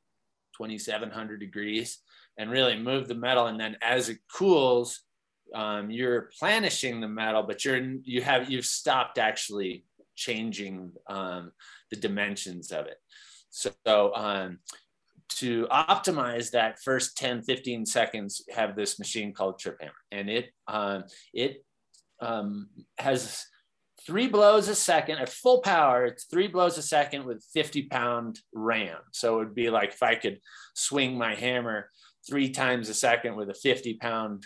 2700 0.56 1.40
degrees, 1.40 1.98
and 2.38 2.50
really 2.50 2.78
move 2.78 3.08
the 3.08 3.14
metal. 3.14 3.48
And 3.48 3.60
then 3.60 3.76
as 3.82 4.08
it 4.08 4.18
cools, 4.32 5.00
um, 5.54 5.90
you're 5.90 6.30
planishing 6.40 7.00
the 7.00 7.08
metal, 7.08 7.42
but 7.42 7.64
you're 7.64 7.78
you 8.04 8.22
have 8.22 8.50
you've 8.50 8.66
stopped 8.66 9.18
actually 9.18 9.84
changing 10.16 10.92
um, 11.08 11.52
the 11.90 11.96
dimensions 11.96 12.72
of 12.72 12.86
it. 12.86 12.98
So 13.50 14.14
um, 14.14 14.58
to 15.28 15.66
optimize 15.70 16.50
that 16.50 16.80
first 16.82 17.16
10, 17.16 17.42
15 17.42 17.86
seconds, 17.86 18.42
have 18.54 18.76
this 18.76 18.98
machine 18.98 19.32
called 19.32 19.58
Trip 19.58 19.76
Hammer. 19.80 19.92
And 20.10 20.28
it, 20.28 20.50
um, 20.66 21.04
it 21.32 21.64
um, 22.20 22.68
has 22.98 23.46
three 24.06 24.26
blows 24.26 24.68
a 24.68 24.74
second 24.74 25.18
at 25.18 25.28
full 25.28 25.60
power. 25.60 26.06
It's 26.06 26.24
three 26.24 26.48
blows 26.48 26.78
a 26.78 26.82
second 26.82 27.24
with 27.24 27.44
50 27.52 27.84
pound 27.84 28.40
RAM. 28.52 28.98
So 29.12 29.36
it 29.36 29.38
would 29.38 29.54
be 29.54 29.70
like 29.70 29.90
if 29.90 30.02
I 30.02 30.14
could 30.14 30.40
swing 30.74 31.16
my 31.16 31.34
hammer 31.34 31.90
three 32.28 32.50
times 32.50 32.88
a 32.88 32.94
second 32.94 33.36
with 33.36 33.50
a 33.50 33.54
50 33.54 33.94
pound 33.94 34.44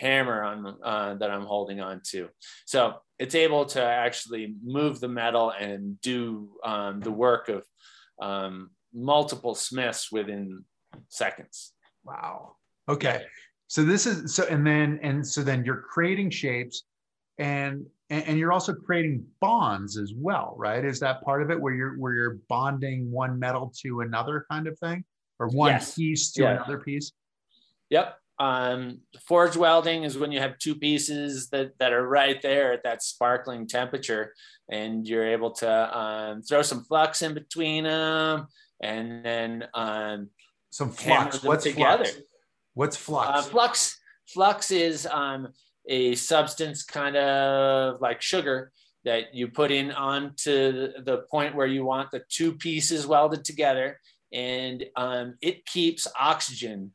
hammer 0.00 0.42
on 0.42 0.76
uh, 0.82 1.14
that 1.14 1.30
I'm 1.30 1.44
holding 1.44 1.80
on 1.80 2.00
to. 2.10 2.28
So 2.64 2.94
it's 3.18 3.34
able 3.34 3.66
to 3.66 3.82
actually 3.82 4.54
move 4.64 4.98
the 5.00 5.08
metal 5.08 5.50
and 5.50 6.00
do 6.00 6.50
um, 6.64 7.00
the 7.00 7.12
work 7.12 7.48
of 7.48 7.64
um, 8.20 8.70
multiple 8.94 9.54
smiths 9.54 10.10
within 10.10 10.64
seconds. 11.08 11.72
Wow. 12.04 12.56
Okay. 12.88 13.22
So 13.68 13.84
this 13.84 14.06
is 14.06 14.34
so, 14.34 14.44
and 14.50 14.66
then 14.66 14.98
and 15.02 15.26
so 15.26 15.42
then 15.42 15.64
you're 15.64 15.82
creating 15.92 16.30
shapes, 16.30 16.82
and 17.38 17.86
and 18.08 18.36
you're 18.36 18.52
also 18.52 18.74
creating 18.74 19.24
bonds 19.40 19.96
as 19.96 20.12
well, 20.16 20.54
right? 20.58 20.84
Is 20.84 20.98
that 21.00 21.22
part 21.22 21.42
of 21.42 21.50
it 21.52 21.60
where 21.60 21.72
you're 21.72 21.96
where 21.96 22.14
you're 22.14 22.38
bonding 22.48 23.10
one 23.12 23.38
metal 23.38 23.72
to 23.82 24.00
another 24.00 24.44
kind 24.50 24.66
of 24.66 24.76
thing, 24.80 25.04
or 25.38 25.46
one 25.48 25.72
yes. 25.72 25.94
piece 25.94 26.32
to 26.32 26.42
yeah. 26.42 26.54
another 26.54 26.78
piece? 26.78 27.12
Yep. 27.90 28.16
Um, 28.40 29.00
forge 29.28 29.54
welding 29.54 30.04
is 30.04 30.16
when 30.16 30.32
you 30.32 30.40
have 30.40 30.56
two 30.58 30.74
pieces 30.74 31.50
that, 31.50 31.78
that 31.78 31.92
are 31.92 32.08
right 32.08 32.40
there 32.40 32.72
at 32.72 32.82
that 32.84 33.02
sparkling 33.02 33.66
temperature, 33.66 34.32
and 34.70 35.06
you're 35.06 35.28
able 35.28 35.50
to 35.50 35.98
um, 35.98 36.42
throw 36.42 36.62
some 36.62 36.82
flux 36.84 37.20
in 37.20 37.34
between 37.34 37.84
them, 37.84 38.46
and 38.82 39.22
then 39.22 39.68
um, 39.74 40.30
some 40.70 40.90
flux. 40.90 41.42
What's 41.44 41.64
together? 41.64 42.06
Flux? 42.06 42.22
What's 42.72 42.96
flux? 42.96 43.28
Uh, 43.28 43.42
flux 43.42 44.00
flux 44.26 44.70
is 44.70 45.06
um, 45.06 45.48
a 45.86 46.14
substance 46.14 46.82
kind 46.82 47.16
of 47.16 48.00
like 48.00 48.22
sugar 48.22 48.72
that 49.04 49.34
you 49.34 49.48
put 49.48 49.70
in 49.70 49.90
onto 49.90 50.92
the 51.04 51.24
point 51.30 51.54
where 51.54 51.66
you 51.66 51.84
want 51.84 52.10
the 52.10 52.22
two 52.30 52.52
pieces 52.52 53.06
welded 53.06 53.44
together, 53.44 53.98
and 54.32 54.86
um, 54.96 55.34
it 55.42 55.66
keeps 55.66 56.06
oxygen 56.18 56.92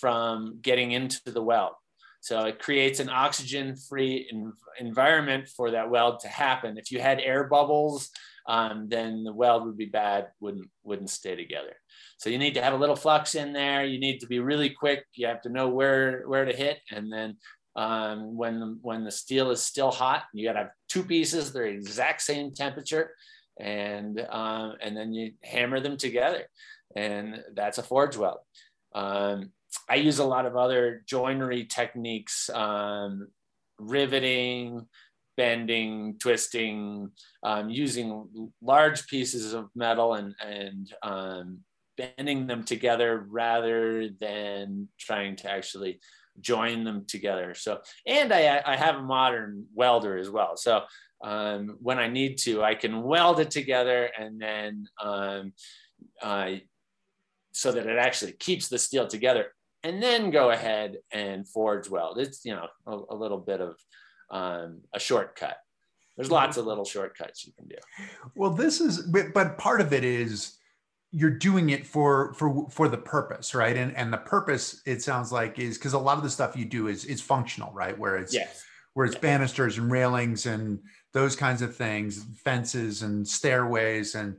from 0.00 0.58
getting 0.62 0.92
into 0.92 1.20
the 1.24 1.42
weld. 1.42 1.72
So 2.20 2.44
it 2.46 2.58
creates 2.58 2.98
an 2.98 3.08
oxygen 3.08 3.76
free 3.76 4.28
environment 4.80 5.48
for 5.48 5.70
that 5.70 5.90
weld 5.90 6.20
to 6.20 6.28
happen. 6.28 6.76
If 6.76 6.90
you 6.90 7.00
had 7.00 7.20
air 7.20 7.44
bubbles, 7.44 8.10
um, 8.48 8.88
then 8.88 9.24
the 9.24 9.32
weld 9.32 9.64
would 9.64 9.76
be 9.76 9.86
bad, 9.86 10.28
wouldn't, 10.40 10.68
wouldn't 10.82 11.10
stay 11.10 11.36
together. 11.36 11.74
So 12.18 12.30
you 12.30 12.38
need 12.38 12.54
to 12.54 12.62
have 12.62 12.72
a 12.72 12.78
little 12.78 12.96
flux 12.96 13.34
in 13.34 13.52
there. 13.52 13.84
You 13.84 14.00
need 14.00 14.18
to 14.20 14.26
be 14.26 14.40
really 14.40 14.70
quick. 14.70 15.04
You 15.14 15.26
have 15.28 15.42
to 15.42 15.50
know 15.50 15.68
where, 15.68 16.24
where 16.26 16.44
to 16.44 16.52
hit. 16.52 16.78
And 16.90 17.12
then 17.12 17.36
um, 17.76 18.36
when, 18.36 18.78
when 18.82 19.04
the 19.04 19.10
steel 19.10 19.50
is 19.50 19.62
still 19.62 19.90
hot, 19.90 20.24
you 20.32 20.46
got 20.46 20.54
to 20.54 20.60
have 20.60 20.70
two 20.88 21.04
pieces, 21.04 21.52
they're 21.52 21.66
exact 21.66 22.22
same 22.22 22.52
temperature. 22.52 23.12
And, 23.60 24.20
um, 24.30 24.74
and 24.82 24.96
then 24.96 25.12
you 25.12 25.32
hammer 25.44 25.80
them 25.80 25.96
together. 25.96 26.44
And 26.96 27.42
that's 27.54 27.78
a 27.78 27.82
forge 27.82 28.16
weld. 28.16 28.38
Um, 28.94 29.52
I 29.88 29.96
use 29.96 30.18
a 30.18 30.24
lot 30.24 30.46
of 30.46 30.56
other 30.56 31.02
joinery 31.06 31.64
techniques, 31.64 32.50
um, 32.50 33.28
riveting, 33.78 34.86
bending, 35.36 36.18
twisting, 36.18 37.10
um, 37.42 37.70
using 37.70 38.50
large 38.62 39.06
pieces 39.06 39.52
of 39.52 39.68
metal 39.74 40.14
and, 40.14 40.34
and 40.44 40.92
um, 41.02 41.58
bending 41.96 42.46
them 42.46 42.64
together 42.64 43.26
rather 43.28 44.08
than 44.20 44.88
trying 44.98 45.36
to 45.36 45.50
actually 45.50 46.00
join 46.40 46.84
them 46.84 47.04
together. 47.06 47.54
So, 47.54 47.80
and 48.06 48.32
I, 48.32 48.62
I 48.64 48.76
have 48.76 48.96
a 48.96 49.02
modern 49.02 49.66
welder 49.74 50.18
as 50.18 50.30
well. 50.30 50.56
So 50.56 50.82
um, 51.22 51.76
when 51.80 51.98
I 51.98 52.08
need 52.08 52.38
to, 52.38 52.62
I 52.62 52.74
can 52.74 53.02
weld 53.02 53.40
it 53.40 53.50
together 53.50 54.10
and 54.18 54.40
then 54.40 54.86
um, 55.02 55.52
so 57.52 57.72
that 57.72 57.86
it 57.86 57.98
actually 57.98 58.32
keeps 58.32 58.68
the 58.68 58.78
steel 58.78 59.06
together 59.06 59.46
and 59.86 60.02
then 60.02 60.30
go 60.30 60.50
ahead 60.50 60.98
and 61.12 61.48
forge 61.48 61.88
weld. 61.88 62.18
It's, 62.18 62.44
you 62.44 62.54
know, 62.54 62.66
a, 62.88 63.14
a 63.14 63.14
little 63.14 63.38
bit 63.38 63.60
of 63.60 63.76
um, 64.30 64.80
a 64.92 64.98
shortcut. 64.98 65.58
There's 66.16 66.30
lots 66.30 66.56
of 66.56 66.66
little 66.66 66.84
shortcuts 66.84 67.46
you 67.46 67.52
can 67.52 67.68
do. 67.68 67.76
Well, 68.34 68.50
this 68.50 68.80
is, 68.80 69.02
but, 69.02 69.32
but 69.32 69.58
part 69.58 69.80
of 69.80 69.92
it 69.92 70.02
is 70.02 70.58
you're 71.12 71.30
doing 71.30 71.70
it 71.70 71.86
for 71.86 72.34
for 72.34 72.68
for 72.68 72.88
the 72.88 72.98
purpose, 72.98 73.54
right? 73.54 73.76
And 73.76 73.96
and 73.96 74.12
the 74.12 74.18
purpose 74.18 74.82
it 74.86 75.02
sounds 75.02 75.30
like 75.30 75.58
is 75.58 75.78
because 75.78 75.92
a 75.92 75.98
lot 75.98 76.18
of 76.18 76.24
the 76.24 76.30
stuff 76.30 76.56
you 76.56 76.64
do 76.64 76.88
is 76.88 77.04
is 77.04 77.20
functional, 77.20 77.72
right? 77.72 77.96
Where 77.96 78.16
it's 78.16 78.34
yes. 78.34 78.64
where 78.94 79.06
it's 79.06 79.14
yes. 79.14 79.22
banisters 79.22 79.78
and 79.78 79.90
railings 79.90 80.46
and 80.46 80.80
those 81.12 81.36
kinds 81.36 81.62
of 81.62 81.76
things, 81.76 82.26
fences 82.44 83.02
and 83.02 83.26
stairways 83.26 84.16
and 84.16 84.36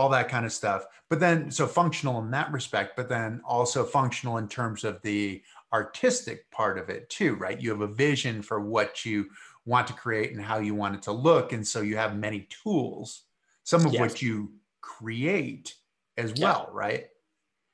all 0.00 0.08
that 0.08 0.30
kind 0.30 0.46
of 0.46 0.52
stuff. 0.52 0.86
But 1.10 1.20
then, 1.20 1.50
so 1.50 1.66
functional 1.66 2.20
in 2.20 2.30
that 2.30 2.50
respect, 2.50 2.96
but 2.96 3.10
then 3.10 3.42
also 3.44 3.84
functional 3.84 4.38
in 4.38 4.48
terms 4.48 4.82
of 4.82 5.02
the 5.02 5.42
artistic 5.74 6.50
part 6.50 6.78
of 6.78 6.88
it 6.88 7.10
too, 7.10 7.34
right? 7.34 7.60
You 7.60 7.68
have 7.68 7.82
a 7.82 7.86
vision 7.86 8.40
for 8.40 8.60
what 8.60 9.04
you 9.04 9.26
want 9.66 9.86
to 9.88 9.92
create 9.92 10.32
and 10.32 10.40
how 10.40 10.58
you 10.58 10.74
want 10.74 10.94
it 10.94 11.02
to 11.02 11.12
look. 11.12 11.52
And 11.52 11.68
so 11.68 11.82
you 11.82 11.98
have 11.98 12.16
many 12.16 12.48
tools, 12.62 13.24
some 13.64 13.84
of 13.84 13.92
yes. 13.92 14.00
which 14.00 14.22
you 14.22 14.54
create 14.80 15.74
as 16.16 16.32
yeah. 16.34 16.44
well, 16.46 16.70
right? 16.72 17.04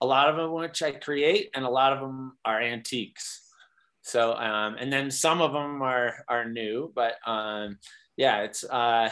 A 0.00 0.06
lot 0.06 0.28
of 0.28 0.34
them 0.34 0.52
which 0.52 0.82
I 0.82 0.90
create, 0.90 1.50
and 1.54 1.64
a 1.64 1.70
lot 1.70 1.92
of 1.92 2.00
them 2.00 2.36
are 2.44 2.60
antiques. 2.60 3.52
So, 4.02 4.34
um, 4.34 4.74
and 4.80 4.92
then 4.92 5.12
some 5.12 5.40
of 5.40 5.52
them 5.52 5.80
are 5.80 6.24
are 6.28 6.44
new, 6.44 6.92
but 6.92 7.14
um, 7.24 7.78
yeah, 8.16 8.42
it's 8.42 8.64
uh, 8.64 9.10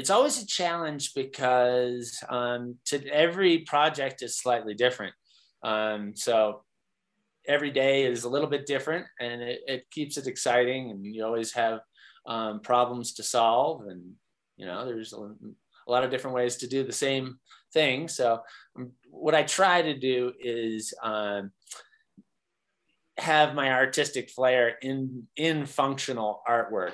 it's 0.00 0.08
always 0.08 0.42
a 0.42 0.46
challenge 0.46 1.12
because 1.12 2.18
um, 2.30 2.76
to 2.86 3.06
every 3.08 3.58
project 3.58 4.22
is 4.22 4.38
slightly 4.38 4.72
different. 4.72 5.12
Um, 5.62 6.16
so 6.16 6.62
every 7.46 7.70
day 7.70 8.06
is 8.06 8.24
a 8.24 8.28
little 8.30 8.48
bit 8.48 8.64
different 8.64 9.04
and 9.20 9.42
it, 9.42 9.60
it 9.66 9.90
keeps 9.90 10.16
it 10.16 10.26
exciting 10.26 10.90
and 10.90 11.04
you 11.04 11.22
always 11.22 11.52
have 11.52 11.80
um, 12.26 12.60
problems 12.60 13.12
to 13.12 13.22
solve 13.22 13.86
and 13.88 14.12
you 14.56 14.64
know 14.64 14.86
there's 14.86 15.12
a, 15.12 15.18
a, 15.18 15.88
lot 15.88 16.04
of 16.04 16.10
different 16.10 16.34
ways 16.34 16.56
to 16.56 16.66
do 16.66 16.82
the 16.82 16.92
same 16.92 17.38
thing 17.72 18.08
so 18.08 18.40
um, 18.78 18.92
what 19.10 19.34
i 19.34 19.42
try 19.42 19.80
to 19.80 19.98
do 19.98 20.32
is 20.38 20.92
um, 21.02 21.50
have 23.16 23.54
my 23.54 23.72
artistic 23.72 24.30
flair 24.30 24.76
in 24.82 25.26
in 25.36 25.66
functional 25.66 26.42
artwork 26.48 26.92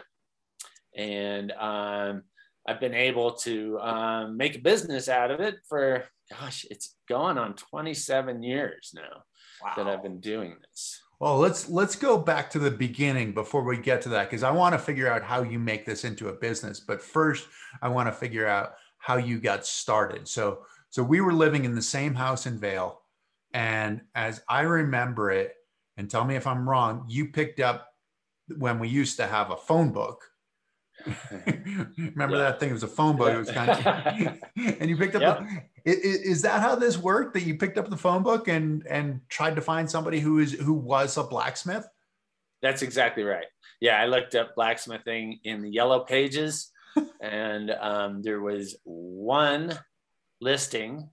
and 0.96 1.52
um, 1.52 2.22
I've 2.66 2.80
been 2.80 2.94
able 2.94 3.32
to 3.32 3.78
um, 3.80 4.36
make 4.36 4.56
a 4.56 4.60
business 4.60 5.08
out 5.08 5.30
of 5.30 5.40
it 5.40 5.56
for, 5.68 6.04
gosh, 6.30 6.66
it's 6.70 6.96
going 7.08 7.38
on 7.38 7.54
27 7.54 8.42
years 8.42 8.92
now 8.94 9.22
wow. 9.62 9.72
that 9.76 9.86
I've 9.86 10.02
been 10.02 10.20
doing 10.20 10.56
this. 10.68 11.00
Well, 11.18 11.38
let's 11.38 11.68
let's 11.70 11.96
go 11.96 12.18
back 12.18 12.50
to 12.50 12.58
the 12.58 12.70
beginning 12.70 13.32
before 13.32 13.64
we 13.64 13.78
get 13.78 14.02
to 14.02 14.10
that 14.10 14.28
because 14.28 14.42
I 14.42 14.50
want 14.50 14.74
to 14.74 14.78
figure 14.78 15.10
out 15.10 15.22
how 15.22 15.42
you 15.42 15.58
make 15.58 15.86
this 15.86 16.04
into 16.04 16.28
a 16.28 16.34
business. 16.34 16.80
But 16.80 17.00
first, 17.00 17.48
I 17.80 17.88
want 17.88 18.08
to 18.08 18.12
figure 18.12 18.46
out 18.46 18.74
how 18.98 19.16
you 19.16 19.40
got 19.40 19.64
started. 19.64 20.28
So, 20.28 20.66
so 20.90 21.02
we 21.02 21.22
were 21.22 21.32
living 21.32 21.64
in 21.64 21.74
the 21.74 21.80
same 21.80 22.14
house 22.14 22.44
in 22.44 22.58
Vail, 22.58 23.00
and 23.54 24.02
as 24.14 24.42
I 24.46 24.62
remember 24.62 25.30
it, 25.30 25.54
and 25.96 26.10
tell 26.10 26.24
me 26.24 26.36
if 26.36 26.46
I'm 26.46 26.68
wrong, 26.68 27.06
you 27.08 27.28
picked 27.28 27.60
up 27.60 27.88
when 28.58 28.78
we 28.78 28.88
used 28.88 29.16
to 29.16 29.26
have 29.26 29.50
a 29.50 29.56
phone 29.56 29.92
book 29.92 30.22
Remember 31.98 32.36
yeah. 32.36 32.42
that 32.42 32.60
thing? 32.60 32.70
It 32.70 32.74
was 32.74 32.82
a 32.82 32.88
phone 32.88 33.16
book. 33.16 33.32
It 33.32 33.38
was 33.38 33.50
kind 33.50 33.70
of, 33.70 34.38
and 34.80 34.90
you 34.90 34.96
picked 34.96 35.14
up. 35.14 35.22
Yep. 35.22 35.48
The, 35.84 35.90
is, 35.90 36.16
is 36.20 36.42
that 36.42 36.60
how 36.60 36.74
this 36.74 36.98
worked? 36.98 37.34
That 37.34 37.44
you 37.44 37.56
picked 37.56 37.78
up 37.78 37.88
the 37.88 37.96
phone 37.96 38.22
book 38.22 38.48
and 38.48 38.86
and 38.86 39.20
tried 39.28 39.56
to 39.56 39.62
find 39.62 39.90
somebody 39.90 40.20
who 40.20 40.38
is 40.38 40.52
who 40.52 40.72
was 40.72 41.16
a 41.16 41.22
blacksmith? 41.22 41.86
That's 42.62 42.82
exactly 42.82 43.22
right. 43.22 43.46
Yeah, 43.80 44.00
I 44.00 44.06
looked 44.06 44.34
up 44.34 44.54
blacksmithing 44.54 45.40
in 45.44 45.62
the 45.62 45.70
yellow 45.70 46.00
pages, 46.00 46.72
and 47.20 47.70
um, 47.70 48.22
there 48.22 48.40
was 48.40 48.76
one 48.84 49.78
listing 50.40 51.08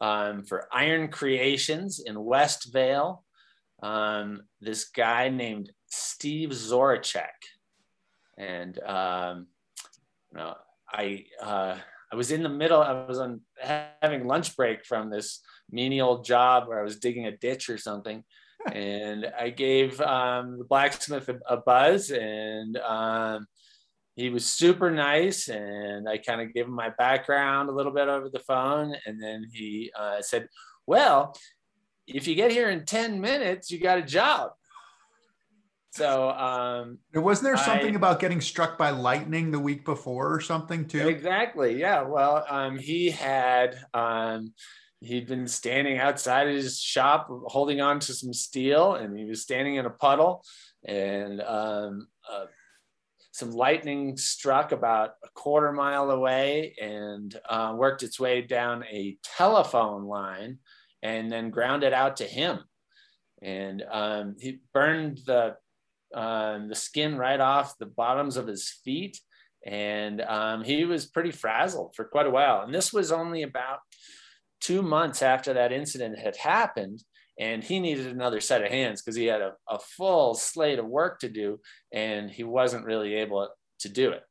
um, 0.00 0.44
for 0.44 0.66
Iron 0.72 1.08
Creations 1.08 2.00
in 2.00 2.22
West 2.22 2.72
Vail. 2.72 3.24
Um, 3.82 4.42
this 4.60 4.84
guy 4.84 5.28
named 5.28 5.70
Steve 5.86 6.50
Zoracek 6.50 7.28
and 8.40 8.78
um, 8.84 9.46
you 10.32 10.38
know, 10.38 10.54
I 10.90 11.24
uh, 11.40 11.76
I 12.12 12.16
was 12.16 12.32
in 12.32 12.42
the 12.42 12.48
middle. 12.48 12.82
I 12.82 13.04
was 13.06 13.18
on 13.18 13.42
having 13.60 14.26
lunch 14.26 14.56
break 14.56 14.84
from 14.84 15.10
this 15.10 15.40
menial 15.70 16.22
job 16.22 16.66
where 16.66 16.80
I 16.80 16.82
was 16.82 16.98
digging 16.98 17.26
a 17.26 17.36
ditch 17.36 17.68
or 17.68 17.78
something, 17.78 18.24
and 18.72 19.30
I 19.38 19.50
gave 19.50 20.00
um, 20.00 20.58
the 20.58 20.64
blacksmith 20.64 21.28
a, 21.28 21.38
a 21.48 21.56
buzz, 21.58 22.10
and 22.10 22.76
um, 22.78 23.46
he 24.16 24.30
was 24.30 24.46
super 24.46 24.90
nice. 24.90 25.48
And 25.48 26.08
I 26.08 26.18
kind 26.18 26.40
of 26.40 26.54
gave 26.54 26.66
him 26.66 26.74
my 26.74 26.90
background 26.98 27.68
a 27.68 27.72
little 27.72 27.92
bit 27.92 28.08
over 28.08 28.28
the 28.28 28.40
phone, 28.40 28.94
and 29.06 29.22
then 29.22 29.46
he 29.52 29.92
uh, 29.98 30.22
said, 30.22 30.48
well, 30.86 31.36
if 32.06 32.26
you 32.26 32.34
get 32.34 32.50
here 32.50 32.70
in 32.70 32.84
10 32.84 33.20
minutes, 33.20 33.70
you 33.70 33.78
got 33.78 33.98
a 33.98 34.02
job. 34.02 34.50
So 35.92 36.30
um 36.30 36.98
wasn't 37.14 37.44
there 37.44 37.56
something 37.56 37.94
I, 37.94 37.96
about 37.96 38.20
getting 38.20 38.40
struck 38.40 38.78
by 38.78 38.90
lightning 38.90 39.50
the 39.50 39.58
week 39.58 39.84
before 39.84 40.32
or 40.32 40.40
something 40.40 40.86
too? 40.86 41.08
Exactly. 41.08 41.78
Yeah. 41.78 42.02
Well, 42.02 42.44
um 42.48 42.78
he 42.78 43.10
had 43.10 43.76
um 43.92 44.52
he'd 45.00 45.26
been 45.26 45.48
standing 45.48 45.98
outside 45.98 46.48
his 46.48 46.78
shop 46.78 47.28
holding 47.46 47.80
on 47.80 47.98
to 48.00 48.12
some 48.12 48.32
steel 48.32 48.94
and 48.94 49.18
he 49.18 49.24
was 49.24 49.42
standing 49.42 49.76
in 49.76 49.86
a 49.86 49.90
puddle 49.90 50.44
and 50.86 51.40
um, 51.40 52.06
uh, 52.30 52.44
some 53.32 53.50
lightning 53.50 54.16
struck 54.16 54.72
about 54.72 55.12
a 55.24 55.28
quarter 55.34 55.72
mile 55.72 56.10
away 56.10 56.74
and 56.80 57.38
uh, 57.48 57.72
worked 57.76 58.02
its 58.02 58.20
way 58.20 58.42
down 58.42 58.84
a 58.84 59.16
telephone 59.22 60.04
line 60.04 60.58
and 61.02 61.32
then 61.32 61.50
ground 61.50 61.82
it 61.82 61.94
out 61.94 62.16
to 62.18 62.24
him 62.24 62.60
and 63.42 63.82
um, 63.90 64.36
he 64.38 64.60
burned 64.74 65.20
the 65.26 65.56
um, 66.14 66.68
the 66.68 66.74
skin 66.74 67.16
right 67.16 67.40
off 67.40 67.78
the 67.78 67.86
bottoms 67.86 68.36
of 68.36 68.46
his 68.46 68.68
feet. 68.84 69.18
And 69.66 70.20
um, 70.22 70.64
he 70.64 70.84
was 70.84 71.06
pretty 71.06 71.30
frazzled 71.30 71.94
for 71.94 72.04
quite 72.04 72.26
a 72.26 72.30
while. 72.30 72.62
And 72.62 72.74
this 72.74 72.92
was 72.92 73.12
only 73.12 73.42
about 73.42 73.78
two 74.60 74.82
months 74.82 75.22
after 75.22 75.54
that 75.54 75.72
incident 75.72 76.18
had 76.18 76.36
happened. 76.36 77.02
And 77.38 77.64
he 77.64 77.80
needed 77.80 78.06
another 78.06 78.40
set 78.40 78.62
of 78.62 78.70
hands 78.70 79.00
because 79.00 79.16
he 79.16 79.26
had 79.26 79.40
a, 79.40 79.52
a, 79.68 79.78
full 79.78 80.34
slate 80.34 80.78
of 80.78 80.86
work 80.86 81.20
to 81.20 81.28
do 81.28 81.58
and 81.90 82.30
he 82.30 82.44
wasn't 82.44 82.84
really 82.84 83.14
able 83.14 83.48
to 83.80 83.88
do 83.88 84.10
it. 84.10 84.22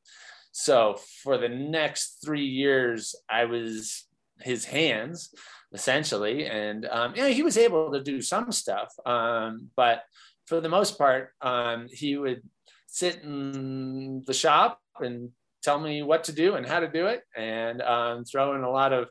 So 0.51 0.97
for 1.23 1.37
the 1.37 1.49
next 1.49 2.19
three 2.23 2.45
years 2.45 3.15
i 3.29 3.45
was 3.45 4.05
his 4.41 4.65
hands 4.65 5.33
essentially. 5.73 6.45
And 6.45 6.85
um, 6.85 7.13
know, 7.13 7.29
he 7.29 7.43
was 7.43 7.57
able 7.57 7.91
to 7.91 8.01
do 8.01 8.21
some 8.21 8.51
stuff 8.51 8.93
um, 9.05 9.69
but 9.75 10.03
for 10.49 10.59
the 10.59 10.67
most 10.67 10.97
part 10.97 11.29
um, 11.41 11.87
he 11.91 12.17
would 12.17 12.41
sit 12.87 13.21
in 13.21 14.23
the 14.25 14.33
shop 14.33 14.81
and 14.99 15.29
tell 15.61 15.79
me 15.79 16.01
what 16.01 16.23
to 16.23 16.31
do 16.31 16.55
and 16.55 16.65
how 16.65 16.79
to 16.79 16.87
do 16.87 17.05
it 17.05 17.21
and 17.37 17.81
um, 17.83 18.25
throw 18.25 18.55
in 18.55 18.63
a 18.63 18.69
lot 18.69 18.91
of 18.91 19.07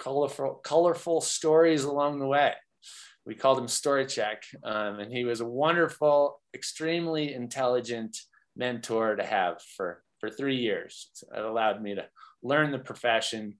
colorful, 0.00 0.54
colorful 0.64 1.20
stories 1.20 1.84
along 1.84 2.18
the 2.18 2.26
way. 2.26 2.54
We 3.26 3.34
called 3.34 3.58
him 3.58 3.68
Story 3.68 4.06
Check, 4.06 4.44
um, 4.64 5.00
and 5.00 5.12
he 5.12 5.24
was 5.26 5.42
a 5.42 5.46
wonderful, 5.46 6.40
extremely 6.54 7.34
intelligent 7.34 8.16
mentor 8.56 9.16
to 9.16 9.24
have 9.24 9.60
for 9.76 10.02
for 10.18 10.30
three 10.30 10.56
years. 10.56 11.10
It 11.36 11.44
allowed 11.44 11.82
me 11.82 11.94
to 11.96 12.06
learn 12.42 12.70
the 12.72 12.78
profession, 12.78 13.58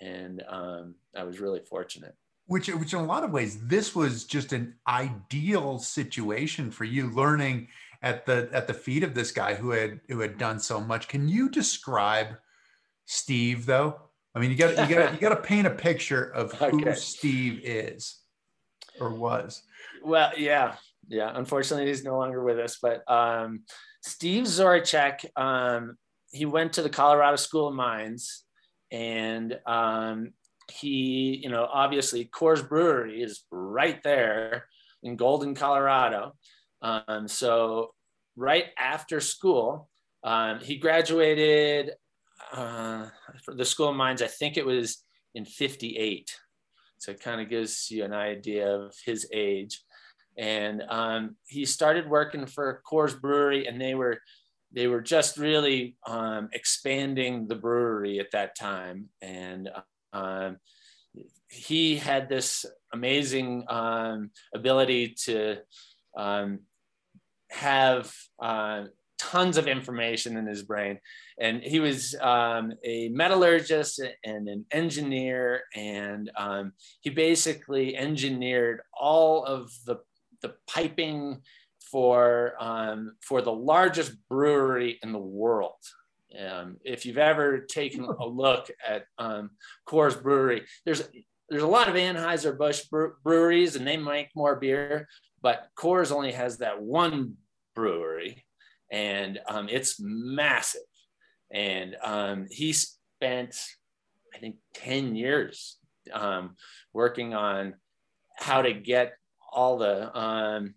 and 0.00 0.42
um, 0.48 0.94
I 1.16 1.24
was 1.24 1.40
really 1.40 1.60
fortunate. 1.68 2.14
Which, 2.48 2.68
which 2.68 2.92
in 2.92 3.00
a 3.00 3.04
lot 3.04 3.24
of 3.24 3.30
ways, 3.30 3.66
this 3.66 3.94
was 3.94 4.24
just 4.24 4.52
an 4.52 4.74
ideal 4.88 5.78
situation 5.78 6.70
for 6.70 6.84
you, 6.84 7.10
learning 7.10 7.68
at 8.02 8.26
the 8.26 8.48
at 8.52 8.66
the 8.66 8.74
feet 8.74 9.02
of 9.02 9.14
this 9.14 9.32
guy 9.32 9.54
who 9.54 9.70
had 9.70 10.00
who 10.08 10.20
had 10.20 10.38
done 10.38 10.58
so 10.58 10.80
much. 10.80 11.08
Can 11.08 11.28
you 11.28 11.48
describe 11.48 12.28
Steve 13.06 13.66
though? 13.66 14.00
I 14.34 14.40
mean, 14.40 14.50
you 14.50 14.56
got 14.56 14.70
you 14.88 14.94
got 14.94 15.12
you 15.12 15.18
got 15.18 15.30
to 15.30 15.36
paint 15.42 15.66
a 15.66 15.70
picture 15.70 16.24
of 16.24 16.52
who 16.52 16.80
okay. 16.80 16.94
Steve 16.94 17.60
is 17.64 18.20
or 19.00 19.12
was. 19.12 19.62
Well, 20.04 20.32
yeah, 20.36 20.74
yeah. 21.08 21.32
Unfortunately, 21.34 21.88
he's 21.88 22.04
no 22.04 22.16
longer 22.16 22.42
with 22.42 22.58
us. 22.58 22.78
But 22.80 23.02
um, 23.10 23.62
Steve 24.02 24.44
Zorachek, 24.44 25.24
um, 25.36 25.96
he 26.30 26.46
went 26.46 26.74
to 26.74 26.82
the 26.82 26.90
Colorado 26.90 27.36
School 27.36 27.68
of 27.68 27.74
Mines, 27.74 28.44
and 28.90 29.58
um, 29.66 30.32
he, 30.70 31.40
you 31.42 31.48
know, 31.48 31.68
obviously 31.70 32.24
Coors 32.26 32.66
Brewery 32.66 33.22
is 33.22 33.44
right 33.50 34.02
there 34.02 34.66
in 35.02 35.16
Golden, 35.16 35.54
Colorado. 35.54 36.34
Um, 36.82 37.28
so 37.28 37.94
right 38.36 38.66
after 38.78 39.20
school, 39.20 39.88
um, 40.24 40.60
he 40.60 40.76
graduated 40.76 41.92
uh, 42.52 43.06
for 43.44 43.54
the 43.54 43.64
School 43.64 43.90
of 43.90 43.96
Mines, 43.96 44.22
I 44.22 44.26
think 44.26 44.56
it 44.56 44.66
was 44.66 45.04
in 45.34 45.44
58. 45.44 46.30
So 46.98 47.12
it 47.12 47.20
kind 47.20 47.40
of 47.40 47.48
gives 47.48 47.90
you 47.90 48.04
an 48.04 48.12
idea 48.12 48.68
of 48.68 48.94
his 49.04 49.28
age. 49.32 49.82
And 50.36 50.82
um, 50.88 51.36
he 51.46 51.64
started 51.64 52.08
working 52.08 52.46
for 52.46 52.82
Coors 52.90 53.20
Brewery, 53.20 53.66
and 53.66 53.80
they 53.80 53.94
were 53.94 54.18
they 54.70 54.86
were 54.86 55.00
just 55.00 55.38
really 55.38 55.96
um, 56.06 56.50
expanding 56.52 57.48
the 57.48 57.54
brewery 57.54 58.20
at 58.20 58.30
that 58.32 58.54
time. 58.54 59.06
And 59.22 59.70
um, 60.12 60.58
he 61.50 61.96
had 61.96 62.28
this 62.28 62.66
amazing 62.92 63.64
um, 63.68 64.30
ability 64.54 65.14
to 65.24 65.56
um, 66.16 66.60
have 67.50 68.12
uh, 68.40 68.84
tons 69.18 69.56
of 69.56 69.66
information 69.66 70.36
in 70.36 70.46
his 70.46 70.62
brain. 70.62 70.98
And 71.40 71.62
he 71.62 71.80
was 71.80 72.14
um, 72.20 72.72
a 72.84 73.08
metallurgist 73.08 74.00
and 74.24 74.48
an 74.48 74.64
engineer, 74.70 75.62
and 75.74 76.30
um, 76.36 76.72
he 77.00 77.10
basically 77.10 77.96
engineered 77.96 78.80
all 78.98 79.44
of 79.44 79.70
the, 79.86 79.96
the 80.42 80.54
piping 80.68 81.42
for, 81.90 82.54
um, 82.60 83.16
for 83.22 83.40
the 83.40 83.52
largest 83.52 84.12
brewery 84.28 84.98
in 85.02 85.12
the 85.12 85.18
world. 85.18 85.72
Um, 86.36 86.76
if 86.84 87.06
you've 87.06 87.18
ever 87.18 87.60
taken 87.60 88.04
a 88.04 88.26
look 88.26 88.70
at 88.86 89.04
um, 89.18 89.50
Coors 89.88 90.20
Brewery, 90.20 90.64
there's 90.84 91.08
there's 91.48 91.62
a 91.62 91.66
lot 91.66 91.88
of 91.88 91.94
Anheuser-Busch 91.94 92.84
breweries 93.24 93.74
and 93.74 93.86
they 93.86 93.96
make 93.96 94.28
more 94.34 94.56
beer, 94.56 95.08
but 95.40 95.68
Coors 95.78 96.12
only 96.12 96.32
has 96.32 96.58
that 96.58 96.82
one 96.82 97.36
brewery 97.74 98.44
and 98.90 99.38
um, 99.48 99.68
it's 99.70 99.96
massive. 99.98 100.82
And 101.50 101.96
um, 102.02 102.46
he 102.50 102.72
spent, 102.72 103.56
I 104.34 104.38
think, 104.38 104.56
10 104.74 105.16
years 105.16 105.78
um, 106.12 106.56
working 106.92 107.34
on 107.34 107.74
how 108.36 108.62
to 108.62 108.72
get 108.72 109.14
all 109.52 109.78
the 109.78 110.16
um, 110.16 110.74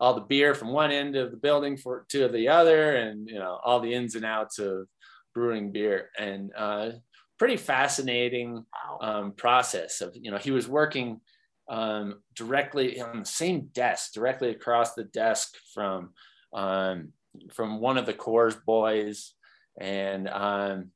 all 0.00 0.14
the 0.14 0.22
beer 0.22 0.54
from 0.54 0.68
one 0.68 0.90
end 0.90 1.14
of 1.14 1.30
the 1.30 1.36
building 1.36 1.76
for 1.76 2.06
to 2.08 2.28
the 2.28 2.48
other, 2.48 2.96
and 2.96 3.28
you 3.28 3.38
know 3.38 3.60
all 3.62 3.80
the 3.80 3.92
ins 3.92 4.14
and 4.14 4.24
outs 4.24 4.58
of 4.58 4.88
brewing 5.34 5.72
beer, 5.72 6.10
and 6.18 6.50
uh, 6.56 6.90
pretty 7.38 7.56
fascinating 7.56 8.64
um, 9.00 9.32
process 9.32 10.00
of 10.00 10.16
you 10.16 10.30
know 10.30 10.38
he 10.38 10.50
was 10.50 10.68
working 10.68 11.20
um, 11.68 12.20
directly 12.34 13.00
on 13.00 13.20
the 13.20 13.26
same 13.26 13.68
desk, 13.72 14.12
directly 14.12 14.50
across 14.50 14.94
the 14.94 15.04
desk 15.04 15.54
from 15.74 16.10
um, 16.54 17.12
from 17.52 17.80
one 17.80 17.98
of 17.98 18.06
the 18.06 18.14
Coors 18.14 18.56
boys, 18.64 19.34
and 19.80 20.28
um, 20.28 20.90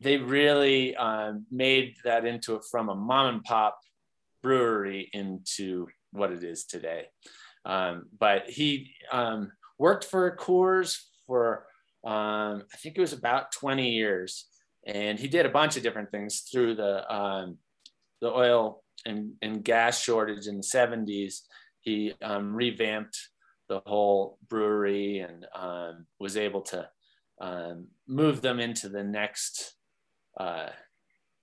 they 0.00 0.16
really 0.18 0.94
um, 0.96 1.46
made 1.50 1.94
that 2.04 2.24
into 2.24 2.60
from 2.70 2.88
a 2.88 2.94
mom 2.94 3.34
and 3.34 3.44
pop 3.44 3.78
brewery 4.42 5.08
into 5.12 5.86
what 6.12 6.32
it 6.32 6.44
is 6.44 6.64
today. 6.64 7.06
Um, 7.64 8.06
but 8.18 8.48
he 8.48 8.94
um, 9.12 9.52
worked 9.78 10.04
for 10.04 10.36
Coors 10.36 10.98
for 11.26 11.66
um, 12.04 12.62
I 12.72 12.76
think 12.76 12.96
it 12.96 13.00
was 13.00 13.12
about 13.12 13.52
20 13.52 13.90
years, 13.90 14.46
and 14.86 15.18
he 15.18 15.28
did 15.28 15.46
a 15.46 15.50
bunch 15.50 15.76
of 15.76 15.82
different 15.82 16.10
things 16.10 16.40
through 16.50 16.76
the 16.76 17.12
um, 17.12 17.58
the 18.20 18.32
oil 18.32 18.82
and, 19.04 19.32
and 19.42 19.64
gas 19.64 20.00
shortage 20.00 20.46
in 20.46 20.56
the 20.56 20.62
70s. 20.62 21.42
He 21.80 22.14
revamped 22.22 23.16
the 23.68 23.80
whole 23.86 24.38
brewery 24.48 25.20
and 25.20 25.46
um, 25.54 26.06
was 26.18 26.36
able 26.36 26.62
to 26.62 26.88
um, 27.40 27.86
move 28.06 28.40
them 28.40 28.58
into 28.60 28.88
the 28.88 29.04
next 29.04 29.74
uh, 30.38 30.70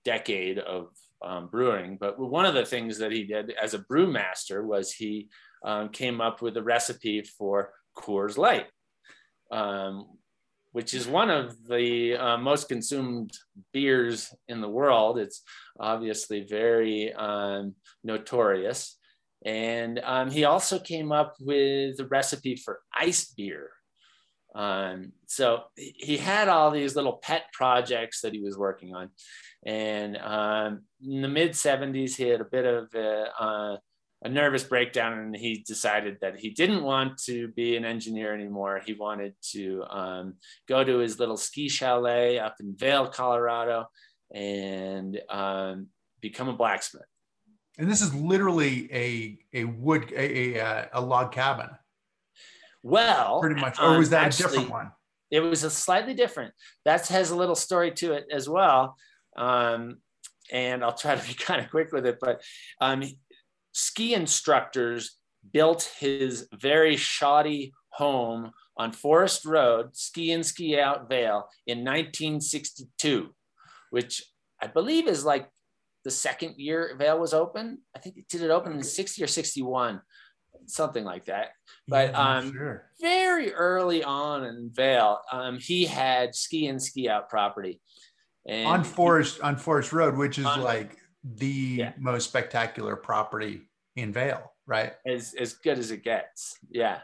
decade 0.04 0.58
of 0.58 0.88
um, 1.24 1.48
brewing. 1.48 1.96
But 1.98 2.18
one 2.18 2.46
of 2.46 2.54
the 2.54 2.66
things 2.66 2.98
that 2.98 3.12
he 3.12 3.24
did 3.24 3.52
as 3.60 3.74
a 3.74 3.78
brewmaster 3.78 4.64
was 4.64 4.92
he 4.92 5.28
um, 5.64 5.88
came 5.88 6.20
up 6.20 6.42
with 6.42 6.56
a 6.56 6.62
recipe 6.62 7.22
for 7.22 7.72
Coors 7.96 8.36
Light, 8.36 8.66
um, 9.50 10.06
which 10.72 10.94
is 10.94 11.06
one 11.06 11.30
of 11.30 11.56
the 11.66 12.16
uh, 12.16 12.38
most 12.38 12.68
consumed 12.68 13.32
beers 13.72 14.34
in 14.48 14.60
the 14.60 14.68
world. 14.68 15.18
It's 15.18 15.42
obviously 15.80 16.40
very 16.40 17.12
um, 17.14 17.74
notorious. 18.04 18.96
And 19.44 20.00
um, 20.02 20.30
he 20.30 20.44
also 20.44 20.78
came 20.78 21.12
up 21.12 21.34
with 21.40 21.96
the 21.96 22.06
recipe 22.06 22.56
for 22.56 22.80
ice 22.92 23.26
beer. 23.26 23.70
Um, 24.56 25.12
so 25.26 25.64
he 25.74 26.16
had 26.16 26.48
all 26.48 26.70
these 26.70 26.96
little 26.96 27.18
pet 27.18 27.44
projects 27.52 28.22
that 28.22 28.32
he 28.32 28.40
was 28.40 28.56
working 28.56 28.94
on. 28.94 29.10
And 29.64 30.16
um, 30.16 30.82
in 31.06 31.20
the 31.20 31.28
mid 31.28 31.52
70s, 31.52 32.16
he 32.16 32.24
had 32.24 32.40
a 32.40 32.44
bit 32.44 32.64
of 32.64 32.88
a, 32.94 33.26
uh, 33.38 33.76
a, 34.26 34.28
nervous 34.28 34.64
breakdown 34.64 35.18
and 35.18 35.36
he 35.36 35.64
decided 35.66 36.18
that 36.20 36.38
he 36.38 36.50
didn't 36.50 36.82
want 36.82 37.18
to 37.24 37.48
be 37.48 37.76
an 37.76 37.84
engineer 37.84 38.34
anymore. 38.34 38.80
He 38.84 38.92
wanted 38.92 39.34
to 39.52 39.84
um, 39.88 40.34
go 40.68 40.84
to 40.84 40.98
his 40.98 41.18
little 41.18 41.36
ski 41.36 41.68
chalet 41.68 42.38
up 42.38 42.56
in 42.60 42.76
Vail, 42.76 43.08
Colorado, 43.08 43.86
and 44.32 45.20
um, 45.28 45.88
become 46.20 46.48
a 46.48 46.52
blacksmith. 46.52 47.04
And 47.78 47.90
this 47.90 48.00
is 48.00 48.14
literally 48.14 48.92
a 48.92 49.38
a 49.52 49.64
wood 49.64 50.10
a 50.16 50.58
a, 50.58 50.88
a 50.94 51.00
log 51.00 51.32
cabin. 51.32 51.68
Well, 52.82 53.40
pretty 53.40 53.60
much, 53.60 53.78
or 53.80 53.98
was 53.98 54.10
that 54.10 54.20
um, 54.20 54.26
actually, 54.26 54.44
a 54.44 54.48
different 54.48 54.70
one? 54.70 54.92
It 55.30 55.40
was 55.40 55.64
a 55.64 55.70
slightly 55.70 56.14
different. 56.14 56.54
That 56.84 57.06
has 57.08 57.30
a 57.30 57.36
little 57.36 57.54
story 57.54 57.90
to 57.92 58.12
it 58.12 58.26
as 58.30 58.48
well. 58.48 58.96
Um, 59.36 59.98
and 60.50 60.84
I'll 60.84 60.94
try 60.94 61.16
to 61.16 61.26
be 61.26 61.34
kind 61.38 61.60
of 61.60 61.70
quick 61.70 61.92
with 61.92 62.06
it. 62.06 62.18
But 62.20 62.42
um, 62.80 63.02
ski 63.76 64.14
instructors 64.14 65.18
built 65.52 65.92
his 66.00 66.48
very 66.54 66.96
shoddy 66.96 67.74
home 67.90 68.50
on 68.78 68.90
Forest 68.90 69.44
Road, 69.44 69.94
ski 69.94 70.32
in, 70.32 70.42
ski 70.42 70.80
out 70.80 71.10
Vail 71.10 71.46
in 71.66 71.78
1962, 71.80 73.34
which 73.90 74.24
I 74.62 74.66
believe 74.66 75.06
is 75.06 75.26
like 75.26 75.50
the 76.04 76.10
second 76.10 76.54
year 76.56 76.96
Vail 76.98 77.18
was 77.18 77.34
open. 77.34 77.82
I 77.94 77.98
think 77.98 78.16
it 78.16 78.28
did 78.28 78.40
it 78.40 78.50
open 78.50 78.72
in 78.72 78.82
60 78.82 79.22
or 79.22 79.26
61, 79.26 80.00
something 80.64 81.04
like 81.04 81.26
that. 81.26 81.48
But 81.86 82.12
yeah, 82.12 82.36
um, 82.36 82.52
sure. 82.52 82.90
very 82.98 83.52
early 83.52 84.02
on 84.02 84.44
in 84.44 84.70
Vail, 84.72 85.20
um, 85.30 85.58
he 85.58 85.84
had 85.84 86.34
ski 86.34 86.66
in, 86.66 86.80
ski 86.80 87.10
out 87.10 87.28
property. 87.28 87.82
And 88.48 88.66
on 88.66 88.84
Forest 88.84 89.40
on 89.42 89.58
Forest 89.58 89.92
Road, 89.92 90.16
which 90.16 90.38
is 90.38 90.46
on, 90.46 90.62
like 90.62 90.96
the 91.34 91.46
yeah. 91.46 91.92
most 91.98 92.28
spectacular 92.28 92.96
property 92.96 93.62
in 93.96 94.12
Vail, 94.12 94.52
right? 94.66 94.92
As 95.06 95.34
as 95.34 95.54
good 95.54 95.78
as 95.78 95.90
it 95.90 96.04
gets. 96.04 96.56
Yeah. 96.70 97.00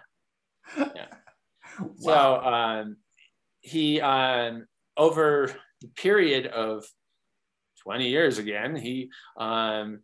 Yeah. 0.77 1.07
wow. 1.81 1.95
So 1.99 2.45
um, 2.45 2.97
he 3.61 4.01
um, 4.01 4.67
over 4.97 5.53
the 5.81 5.89
period 5.89 6.47
of 6.47 6.85
20 7.83 8.09
years 8.09 8.39
again, 8.39 8.77
he 8.77 9.11
um, 9.37 10.01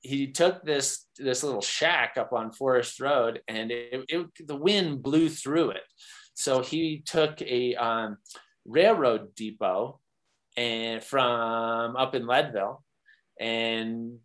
he 0.00 0.28
took 0.28 0.64
this 0.64 1.06
this 1.18 1.42
little 1.42 1.60
shack 1.60 2.16
up 2.16 2.32
on 2.32 2.52
Forest 2.52 3.00
Road, 3.00 3.42
and 3.48 3.70
it, 3.70 4.04
it, 4.08 4.26
the 4.46 4.56
wind 4.56 5.02
blew 5.02 5.28
through 5.28 5.70
it. 5.70 5.82
So 6.34 6.62
he 6.62 7.02
took 7.04 7.42
a 7.42 7.74
um, 7.74 8.16
railroad 8.64 9.34
depot 9.34 10.00
and 10.56 11.02
from 11.02 11.96
up 11.96 12.14
in 12.14 12.26
Leadville 12.26 12.82
and 13.40 14.18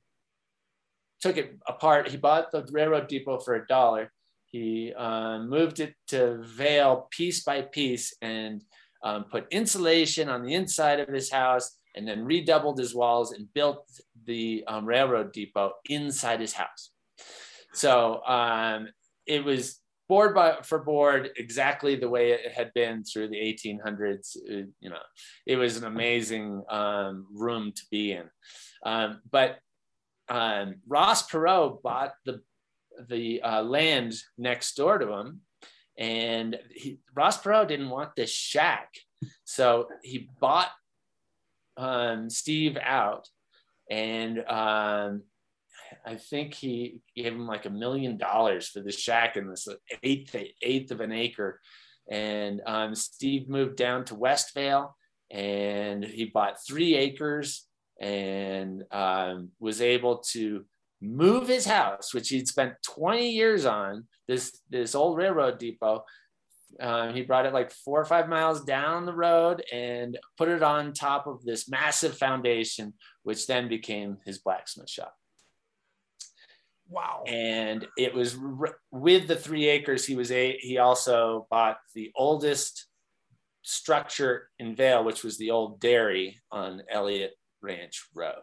took 1.21 1.37
it 1.37 1.57
apart. 1.67 2.09
He 2.09 2.17
bought 2.17 2.51
the 2.51 2.67
railroad 2.71 3.07
depot 3.07 3.39
for 3.39 3.55
a 3.55 3.65
dollar. 3.65 4.11
He 4.45 4.93
um, 4.93 5.49
moved 5.49 5.79
it 5.79 5.95
to 6.09 6.43
Vail 6.43 7.07
piece 7.09 7.43
by 7.43 7.61
piece 7.61 8.15
and 8.21 8.61
um, 9.03 9.25
put 9.25 9.47
insulation 9.51 10.29
on 10.29 10.43
the 10.43 10.53
inside 10.53 10.99
of 10.99 11.09
his 11.09 11.31
house 11.31 11.77
and 11.95 12.07
then 12.07 12.25
redoubled 12.25 12.77
his 12.77 12.93
walls 12.93 13.31
and 13.31 13.51
built 13.53 13.89
the 14.25 14.63
um, 14.67 14.85
railroad 14.85 15.31
depot 15.31 15.71
inside 15.89 16.41
his 16.41 16.53
house. 16.53 16.91
So 17.73 18.23
um, 18.25 18.89
it 19.25 19.43
was 19.43 19.79
board 20.07 20.35
by 20.35 20.57
for 20.61 20.79
board 20.79 21.31
exactly 21.35 21.95
the 21.95 22.09
way 22.09 22.31
it 22.31 22.51
had 22.51 22.71
been 22.73 23.03
through 23.03 23.27
the 23.27 23.37
1800s 23.37 24.37
uh, 24.37 24.67
you 24.79 24.89
know 24.89 24.99
it 25.47 25.55
was 25.55 25.77
an 25.77 25.85
amazing 25.85 26.63
um, 26.69 27.25
room 27.33 27.71
to 27.75 27.81
be 27.89 28.11
in 28.11 28.29
um, 28.85 29.21
but 29.29 29.59
um, 30.29 30.75
ross 30.87 31.29
perot 31.29 31.81
bought 31.81 32.13
the 32.25 32.41
the 33.09 33.41
uh, 33.41 33.61
land 33.61 34.13
next 34.37 34.75
door 34.75 34.97
to 34.97 35.11
him 35.11 35.41
and 35.97 36.57
he, 36.73 36.99
ross 37.13 37.41
perot 37.41 37.67
didn't 37.67 37.89
want 37.89 38.15
this 38.15 38.31
shack 38.31 38.93
so 39.43 39.87
he 40.01 40.29
bought 40.39 40.71
um, 41.77 42.29
steve 42.29 42.77
out 42.81 43.27
and 43.89 44.39
um, 44.47 45.23
I 46.05 46.15
think 46.15 46.53
he 46.53 46.99
gave 47.15 47.33
him 47.33 47.47
like 47.47 47.65
a 47.65 47.69
million 47.69 48.17
dollars 48.17 48.67
for 48.67 48.81
the 48.81 48.91
shack 48.91 49.37
in 49.37 49.49
this 49.49 49.67
eighth 50.03 50.35
eighth 50.61 50.91
of 50.91 51.01
an 51.01 51.11
acre. 51.11 51.59
And 52.09 52.61
um, 52.65 52.93
Steve 52.93 53.49
moved 53.49 53.77
down 53.77 54.05
to 54.05 54.15
West 54.15 54.53
Vail, 54.53 54.95
and 55.31 56.03
he 56.03 56.25
bought 56.25 56.63
three 56.65 56.95
acres 56.95 57.65
and 57.99 58.83
um, 58.91 59.51
was 59.59 59.81
able 59.81 60.17
to 60.17 60.65
move 61.01 61.47
his 61.47 61.65
house, 61.65 62.13
which 62.13 62.29
he'd 62.29 62.47
spent 62.47 62.73
20 62.83 63.29
years 63.29 63.65
on, 63.65 64.05
this, 64.27 64.59
this 64.69 64.95
old 64.95 65.17
railroad 65.17 65.59
depot. 65.59 66.03
Um, 66.79 67.13
he 67.13 67.21
brought 67.21 67.45
it 67.45 67.53
like 67.53 67.71
four 67.71 68.01
or 68.01 68.05
five 68.05 68.27
miles 68.27 68.63
down 68.65 69.05
the 69.05 69.13
road 69.13 69.63
and 69.71 70.17
put 70.37 70.49
it 70.49 70.63
on 70.63 70.93
top 70.93 71.25
of 71.27 71.43
this 71.43 71.69
massive 71.69 72.17
foundation, 72.17 72.93
which 73.23 73.47
then 73.47 73.69
became 73.69 74.17
his 74.25 74.39
blacksmith 74.39 74.89
shop. 74.89 75.15
Wow. 76.89 77.23
And 77.25 77.87
it 77.97 78.13
was 78.13 78.37
with 78.91 79.27
the 79.27 79.35
three 79.35 79.67
acres, 79.67 80.05
he 80.05 80.15
was 80.15 80.31
a, 80.31 80.57
he 80.59 80.77
also 80.77 81.47
bought 81.49 81.77
the 81.93 82.11
oldest 82.15 82.87
structure 83.63 84.49
in 84.59 84.75
Vail, 84.75 85.03
which 85.03 85.23
was 85.23 85.37
the 85.37 85.51
old 85.51 85.79
dairy 85.79 86.39
on 86.51 86.83
Elliott 86.91 87.33
Ranch 87.61 88.05
Road, 88.13 88.33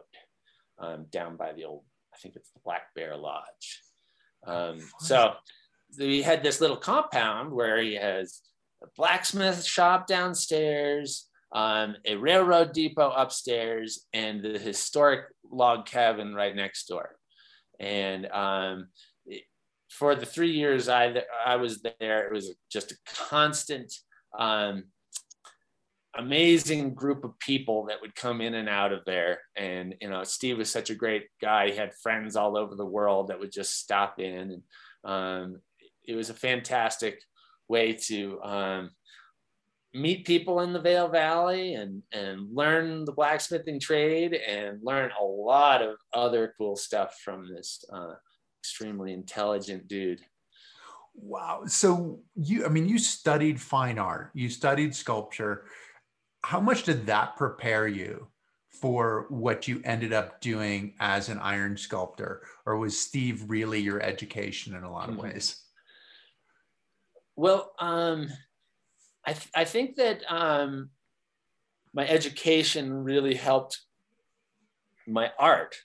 um, 0.79 1.07
down 1.11 1.37
by 1.37 1.53
the 1.53 1.65
old, 1.65 1.85
I 2.15 2.19
think 2.19 2.37
it's 2.37 2.51
the 2.51 2.61
Black 2.65 2.95
Bear 2.95 3.17
Lodge. 3.17 3.83
Um, 4.47 4.81
so 5.01 5.35
he 5.99 6.23
had 6.23 6.43
this 6.43 6.61
little 6.61 6.77
compound 6.77 7.53
where 7.53 7.81
he 7.81 7.95
has 7.95 8.41
a 8.83 8.87
blacksmith 8.97 9.65
shop 9.65 10.07
downstairs, 10.07 11.29
um, 11.53 11.97
a 12.05 12.17
railroad 12.17 12.73
depot 12.73 13.11
upstairs, 13.11 14.07
and 14.13 14.43
the 14.43 14.59
historic 14.59 15.27
log 15.51 15.87
cabin 15.87 16.35
right 16.35 16.57
next 16.57 16.87
door. 16.87 17.17
And 17.79 18.27
um, 18.27 18.89
for 19.91 20.15
the 20.15 20.27
three 20.27 20.53
years 20.53 20.89
I, 20.89 21.23
I 21.45 21.57
was 21.57 21.83
there, 22.01 22.27
it 22.27 22.33
was 22.33 22.55
just 22.71 22.93
a 22.93 22.97
constant, 23.29 23.93
um, 24.39 24.85
amazing 26.17 26.95
group 26.95 27.25
of 27.25 27.39
people 27.39 27.87
that 27.87 28.01
would 28.01 28.15
come 28.15 28.41
in 28.41 28.55
and 28.55 28.69
out 28.69 28.93
of 28.93 29.05
there. 29.07 29.41
And, 29.57 29.95
you 30.01 30.11
know, 30.11 30.25
Steve 30.25 30.59
was 30.59 30.71
such 30.71 30.91
a 30.91 30.95
great 30.95 31.25
guy. 31.41 31.71
He 31.71 31.77
had 31.77 31.95
friends 32.03 32.37
all 32.37 32.57
over 32.57 32.75
the 32.75 32.85
world 32.85 33.29
that 33.29 33.41
would 33.41 33.53
just 33.53 33.79
stop 33.79 34.21
in. 34.21 34.53
And 34.53 34.63
um, 35.05 35.61
it 36.07 36.15
was 36.15 36.31
a 36.31 36.35
fantastic 36.35 37.21
way 37.69 37.95
to 37.95 38.43
um, 38.43 38.91
meet 39.95 40.27
people 40.27 40.61
in 40.61 40.73
the 40.73 40.81
Vail 40.81 41.09
Valley 41.09 41.75
and, 41.75 42.03
and 42.13 42.55
learn 42.55 43.05
the 43.05 43.13
blacksmithing 43.13 43.81
trade 43.81 44.35
and 44.35 44.81
learn 44.83 45.11
a 45.19 45.25
lot 45.25 45.83
of 45.83 45.97
other 46.13 46.55
cool 46.59 46.77
stuff 46.77 47.19
from 47.25 47.49
this 47.49 47.85
uh, 47.93 48.15
extremely 48.61 49.13
intelligent 49.13 49.89
dude. 49.89 50.21
Wow. 51.15 51.63
So 51.67 52.21
you, 52.37 52.65
I 52.65 52.69
mean, 52.69 52.89
you 52.89 52.99
studied 52.99 53.61
fine 53.61 53.99
art, 53.99 54.31
you 54.35 54.49
studied 54.49 54.95
sculpture. 54.95 55.65
How 56.45 56.61
much 56.61 56.83
did 56.83 57.07
that 57.07 57.37
prepare 57.37 57.87
you 57.87 58.29
for 58.71 59.27
what 59.29 59.69
you 59.69 59.81
ended 59.85 60.13
up 60.13 60.41
doing 60.41 60.95
as 60.99 61.29
an 61.29 61.39
iron 61.39 61.77
sculptor? 61.77 62.43
Or 62.67 62.79
was 62.79 62.99
Steve 62.99 63.45
really 63.49 63.81
your 63.81 64.03
education 64.03 64.75
in 64.75 64.83
a 64.83 64.91
lot 64.91 65.09
of 65.09 65.17
mm-hmm. 65.17 65.25
ways? 65.25 65.63
Well, 67.37 67.73
um, 67.79 68.29
I, 69.25 69.33
th- 69.33 69.51
I 69.55 69.65
think 69.65 69.97
that 69.97 70.23
um, 70.29 70.91
my 71.95 72.07
education 72.09 72.93
really 72.93 73.35
helped 73.35 73.81
my 75.07 75.31
art. 75.39 75.77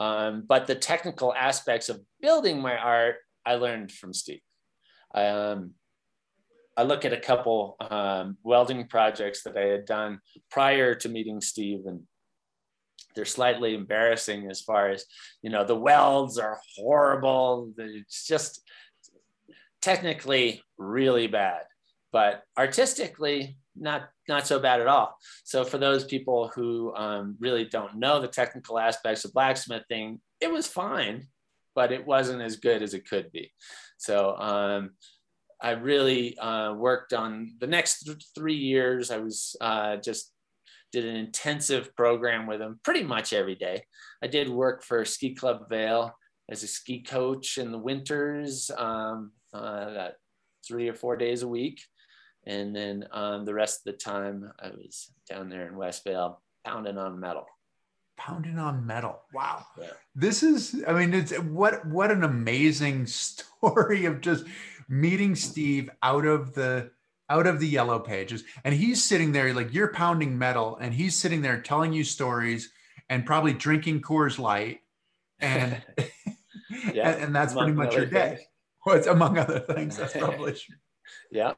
Um, 0.00 0.44
but 0.46 0.66
the 0.66 0.74
technical 0.74 1.32
aspects 1.34 1.88
of 1.88 2.00
building 2.20 2.60
my 2.60 2.76
art, 2.76 3.16
I 3.46 3.54
learned 3.54 3.92
from 3.92 4.12
Steve. 4.12 4.40
Um, 5.14 5.72
I 6.76 6.84
look 6.84 7.04
at 7.04 7.12
a 7.12 7.20
couple 7.20 7.76
um, 7.80 8.38
welding 8.42 8.86
projects 8.86 9.42
that 9.42 9.56
I 9.56 9.66
had 9.66 9.84
done 9.84 10.20
prior 10.50 10.94
to 10.96 11.08
meeting 11.08 11.40
Steve, 11.40 11.80
and 11.86 12.02
they're 13.14 13.24
slightly 13.24 13.74
embarrassing 13.74 14.50
as 14.50 14.62
far 14.62 14.88
as, 14.88 15.04
you 15.42 15.50
know, 15.50 15.64
the 15.64 15.76
welds 15.76 16.38
are 16.38 16.60
horrible. 16.76 17.72
It's 17.76 18.26
just 18.26 18.62
technically 19.82 20.62
really 20.78 21.26
bad 21.26 21.64
but 22.12 22.42
artistically 22.56 23.56
not 23.74 24.08
not 24.28 24.46
so 24.46 24.58
bad 24.58 24.80
at 24.80 24.86
all 24.86 25.16
so 25.44 25.64
for 25.64 25.78
those 25.78 26.04
people 26.04 26.50
who 26.54 26.94
um, 26.94 27.36
really 27.40 27.64
don't 27.64 27.96
know 27.96 28.20
the 28.20 28.28
technical 28.28 28.78
aspects 28.78 29.24
of 29.24 29.32
blacksmithing 29.32 30.20
it 30.40 30.50
was 30.50 30.66
fine 30.66 31.26
but 31.74 31.90
it 31.90 32.06
wasn't 32.06 32.40
as 32.40 32.56
good 32.56 32.82
as 32.82 32.94
it 32.94 33.08
could 33.08 33.32
be 33.32 33.50
so 33.96 34.36
um, 34.36 34.90
i 35.62 35.70
really 35.70 36.36
uh, 36.38 36.74
worked 36.74 37.12
on 37.12 37.54
the 37.60 37.66
next 37.66 38.04
th- 38.04 38.26
three 38.34 38.56
years 38.56 39.10
i 39.10 39.18
was 39.18 39.56
uh, 39.60 39.96
just 39.96 40.32
did 40.92 41.06
an 41.06 41.16
intensive 41.16 41.94
program 41.96 42.46
with 42.46 42.60
him 42.60 42.78
pretty 42.82 43.02
much 43.02 43.32
every 43.32 43.54
day 43.54 43.82
i 44.22 44.26
did 44.26 44.48
work 44.48 44.82
for 44.82 45.04
ski 45.04 45.34
club 45.34 45.68
Vail 45.70 46.14
as 46.50 46.62
a 46.62 46.66
ski 46.66 47.02
coach 47.02 47.56
in 47.56 47.72
the 47.72 47.78
winters 47.78 48.70
um, 48.76 49.32
uh, 49.54 50.08
three 50.66 50.88
or 50.88 50.94
four 50.94 51.16
days 51.16 51.42
a 51.42 51.48
week 51.48 51.80
and 52.46 52.74
then 52.74 53.06
um, 53.12 53.44
the 53.44 53.54
rest 53.54 53.86
of 53.86 53.92
the 53.92 53.98
time, 53.98 54.50
I 54.60 54.68
was 54.68 55.12
down 55.28 55.48
there 55.48 55.68
in 55.68 55.76
West 55.76 56.02
Vail 56.04 56.42
pounding 56.64 56.98
on 56.98 57.20
metal. 57.20 57.46
pounding 58.16 58.58
on 58.58 58.84
metal. 58.84 59.20
Wow. 59.32 59.64
Yeah. 59.80 59.86
This 60.14 60.42
is, 60.42 60.82
I 60.86 60.92
mean, 60.92 61.14
it's 61.14 61.32
what 61.32 61.86
what 61.86 62.10
an 62.10 62.24
amazing 62.24 63.06
story 63.06 64.06
of 64.06 64.20
just 64.20 64.44
meeting 64.92 65.34
Steve 65.34 65.88
out 66.02 66.26
of 66.26 66.52
the 66.52 66.90
out 67.30 67.46
of 67.46 67.58
the 67.58 67.66
yellow 67.66 67.98
pages. 67.98 68.44
And 68.62 68.74
he's 68.74 69.02
sitting 69.02 69.32
there 69.32 69.54
like 69.54 69.72
you're 69.72 69.88
pounding 69.88 70.38
metal 70.38 70.76
and 70.80 70.92
he's 70.92 71.16
sitting 71.16 71.40
there 71.40 71.60
telling 71.60 71.92
you 71.92 72.04
stories 72.04 72.70
and 73.08 73.24
probably 73.24 73.54
drinking 73.54 74.02
Coors 74.02 74.38
Light. 74.38 74.80
And 75.40 75.82
yeah, 76.92 77.10
and, 77.12 77.24
and, 77.24 77.34
that's 77.34 77.54
pretty 77.54 77.72
much 77.72 77.96
your 77.96 78.06
day. 78.06 78.36
Things. 78.36 78.40
Well, 78.84 78.96
it's 78.96 79.06
among 79.06 79.38
other 79.38 79.60
things. 79.60 79.96
That's 79.96 80.12
probably 80.12 80.56
yeah. 81.30 81.52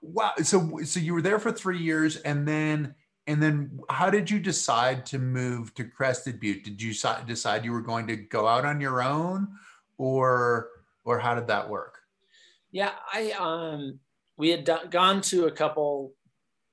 Wow. 0.00 0.34
So 0.40 0.78
so 0.84 1.00
you 1.00 1.14
were 1.14 1.20
there 1.20 1.40
for 1.40 1.50
three 1.50 1.78
years 1.78 2.18
and 2.18 2.46
then 2.46 2.94
and 3.26 3.42
then 3.42 3.80
how 3.90 4.08
did 4.08 4.30
you 4.30 4.38
decide 4.38 5.04
to 5.06 5.18
move 5.18 5.74
to 5.74 5.82
Crested 5.82 6.38
Butte? 6.38 6.62
Did 6.62 6.80
you 6.80 6.94
decide 7.26 7.64
you 7.64 7.72
were 7.72 7.80
going 7.80 8.06
to 8.06 8.14
go 8.14 8.46
out 8.46 8.64
on 8.64 8.80
your 8.80 9.02
own 9.02 9.48
or 9.98 10.68
or 11.04 11.18
how 11.18 11.34
did 11.34 11.48
that 11.48 11.68
work? 11.68 12.05
Yeah, 12.76 12.92
I 13.10 13.30
um 13.30 14.00
we 14.36 14.50
had 14.50 14.64
done, 14.64 14.90
gone 14.90 15.22
to 15.22 15.46
a 15.46 15.50
couple 15.50 16.12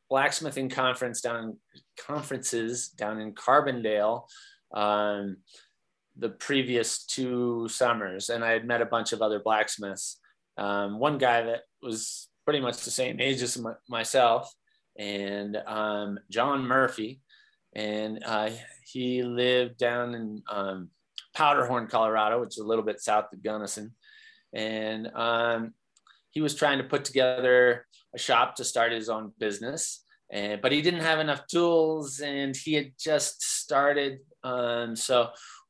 blacksmithing 0.10 0.68
conference 0.68 1.22
down 1.22 1.56
conferences 1.98 2.90
down 2.90 3.22
in 3.22 3.34
Carbondale 3.34 4.26
um, 4.74 5.38
the 6.18 6.28
previous 6.28 7.06
two 7.06 7.70
summers, 7.70 8.30
and 8.30 8.44
I 8.44 8.52
had 8.52 8.68
met 8.68 8.82
a 8.82 8.86
bunch 8.86 9.14
of 9.14 9.22
other 9.22 9.40
blacksmiths. 9.40 10.20
Um, 10.58 11.00
one 11.00 11.18
guy 11.18 11.44
that 11.44 11.62
was 11.82 12.28
pretty 12.44 12.60
much 12.60 12.84
the 12.84 12.92
same 12.92 13.22
age 13.22 13.42
as 13.42 13.58
my, 13.58 13.72
myself, 13.88 14.54
and 15.00 15.56
um, 15.56 16.20
John 16.30 16.68
Murphy, 16.68 17.22
and 17.74 18.22
uh, 18.26 18.50
he 18.86 19.24
lived 19.24 19.78
down 19.78 20.16
in 20.16 20.44
um, 20.52 20.90
Powderhorn, 21.34 21.88
Colorado, 21.88 22.42
which 22.42 22.58
is 22.58 22.62
a 22.62 22.68
little 22.68 22.84
bit 22.84 23.00
south 23.00 23.32
of 23.32 23.42
Gunnison, 23.42 23.94
and 24.52 25.10
um, 25.16 25.74
he 26.34 26.42
was 26.42 26.56
trying 26.56 26.80
to 26.80 26.84
put 26.84 27.06
together 27.06 27.86
a 28.14 28.20
shop 28.20 28.56
to 28.56 28.64
start 28.64 28.92
his 28.92 29.08
own 29.08 29.32
business. 29.40 30.04
And, 30.32 30.62
but 30.62 30.72
he 30.72 30.82
didn't 30.82 31.02
have 31.02 31.20
enough 31.20 31.46
tools 31.48 32.20
and 32.20 32.56
he 32.56 32.74
had 32.74 32.94
just 33.00 33.42
started. 33.44 34.20
Um, 34.44 34.96
so 34.96 35.30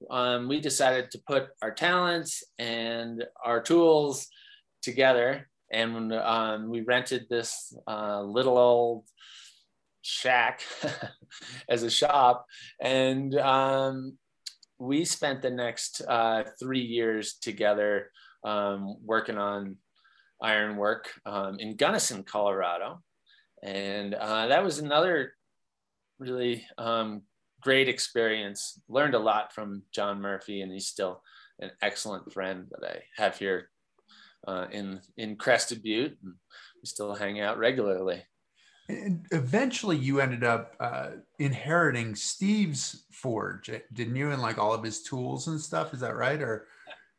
um, 0.10 0.48
we 0.48 0.62
decided 0.62 1.12
to 1.12 1.22
put 1.28 1.48
our 1.62 1.72
talents 1.72 2.44
and 2.58 3.26
our 3.44 3.62
tools 3.62 4.28
together. 4.82 5.50
And 5.72 6.14
um, 6.14 6.70
we 6.70 6.82
rented 6.82 7.26
this 7.30 7.76
uh, 7.88 8.22
little 8.22 8.58
old 8.58 9.06
shack 10.02 10.62
as 11.70 11.84
a 11.84 11.90
shop. 11.90 12.46
And 12.82 13.36
um, 13.36 14.18
we 14.80 15.04
spent 15.04 15.42
the 15.42 15.50
next 15.50 16.02
uh, 16.08 16.44
three 16.58 16.82
years 16.82 17.36
together 17.42 18.12
um, 18.46 18.98
working 19.04 19.38
on 19.38 19.78
ironwork 20.44 21.10
um, 21.26 21.58
in 21.60 21.76
Gunnison, 21.76 22.24
Colorado. 22.24 23.02
And 23.64 24.14
uh, 24.14 24.48
that 24.48 24.64
was 24.64 24.80
another 24.80 25.34
really 26.20 26.66
um, 26.78 27.22
great 27.62 27.88
experience. 27.88 28.80
Learned 28.90 29.16
a 29.16 29.20
lot 29.20 29.54
from 29.54 29.84
John 29.94 30.22
Murphy, 30.22 30.62
and 30.62 30.72
he's 30.72 30.88
still 30.88 31.24
an 31.60 31.72
excellent 31.82 32.32
friend 32.34 32.68
that 32.72 32.88
I 32.88 33.04
have 33.16 33.38
here 33.38 33.70
uh, 34.48 34.68
in 34.72 35.00
in 35.18 35.38
Crested 35.38 35.82
Butte. 35.82 36.18
And 36.22 36.34
we 36.82 36.86
still 36.88 37.16
hang 37.16 37.40
out 37.40 37.58
regularly. 37.58 38.24
And 38.90 39.26
eventually, 39.32 39.96
you 39.98 40.20
ended 40.20 40.44
up 40.44 40.76
uh, 40.82 41.12
inheriting 41.40 42.16
Steve's 42.16 43.06
forge, 43.12 43.72
didn't 43.94 44.16
you? 44.18 44.32
And 44.32 44.42
like 44.42 44.58
all 44.58 44.74
of 44.74 44.84
his 44.84 45.04
tools 45.04 45.48
and 45.48 45.60
stuff. 45.60 45.94
Is 45.94 46.02
that 46.02 46.18
right? 46.18 46.42
Or 46.42 46.68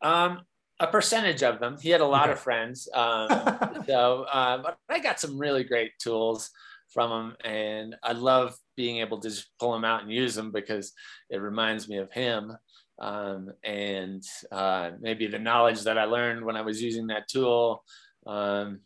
um, 0.02 0.42
a 0.80 0.86
percentage 0.86 1.42
of 1.42 1.60
them. 1.60 1.76
He 1.80 1.90
had 1.90 2.00
a 2.00 2.06
lot 2.06 2.30
of 2.30 2.38
friends. 2.38 2.88
Um, 2.94 3.84
so, 3.86 4.22
uh, 4.24 4.58
but 4.58 4.78
I 4.88 4.98
got 4.98 5.20
some 5.20 5.38
really 5.38 5.64
great 5.64 5.92
tools 5.98 6.50
from 6.88 7.10
him, 7.10 7.36
and 7.44 7.96
I 8.02 8.12
love 8.12 8.56
being 8.76 8.98
able 8.98 9.18
to 9.20 9.28
just 9.28 9.50
pull 9.58 9.72
them 9.72 9.84
out 9.84 10.02
and 10.02 10.12
use 10.12 10.34
them 10.34 10.52
because 10.52 10.92
it 11.28 11.38
reminds 11.38 11.88
me 11.88 11.98
of 11.98 12.12
him. 12.12 12.56
Um, 12.98 13.52
and 13.62 14.22
uh, 14.52 14.92
maybe 15.00 15.26
the 15.26 15.38
knowledge 15.38 15.82
that 15.82 15.98
I 15.98 16.04
learned 16.04 16.44
when 16.44 16.56
I 16.56 16.62
was 16.62 16.80
using 16.80 17.08
that 17.08 17.28
tool. 17.28 17.84
Um, 18.26 18.80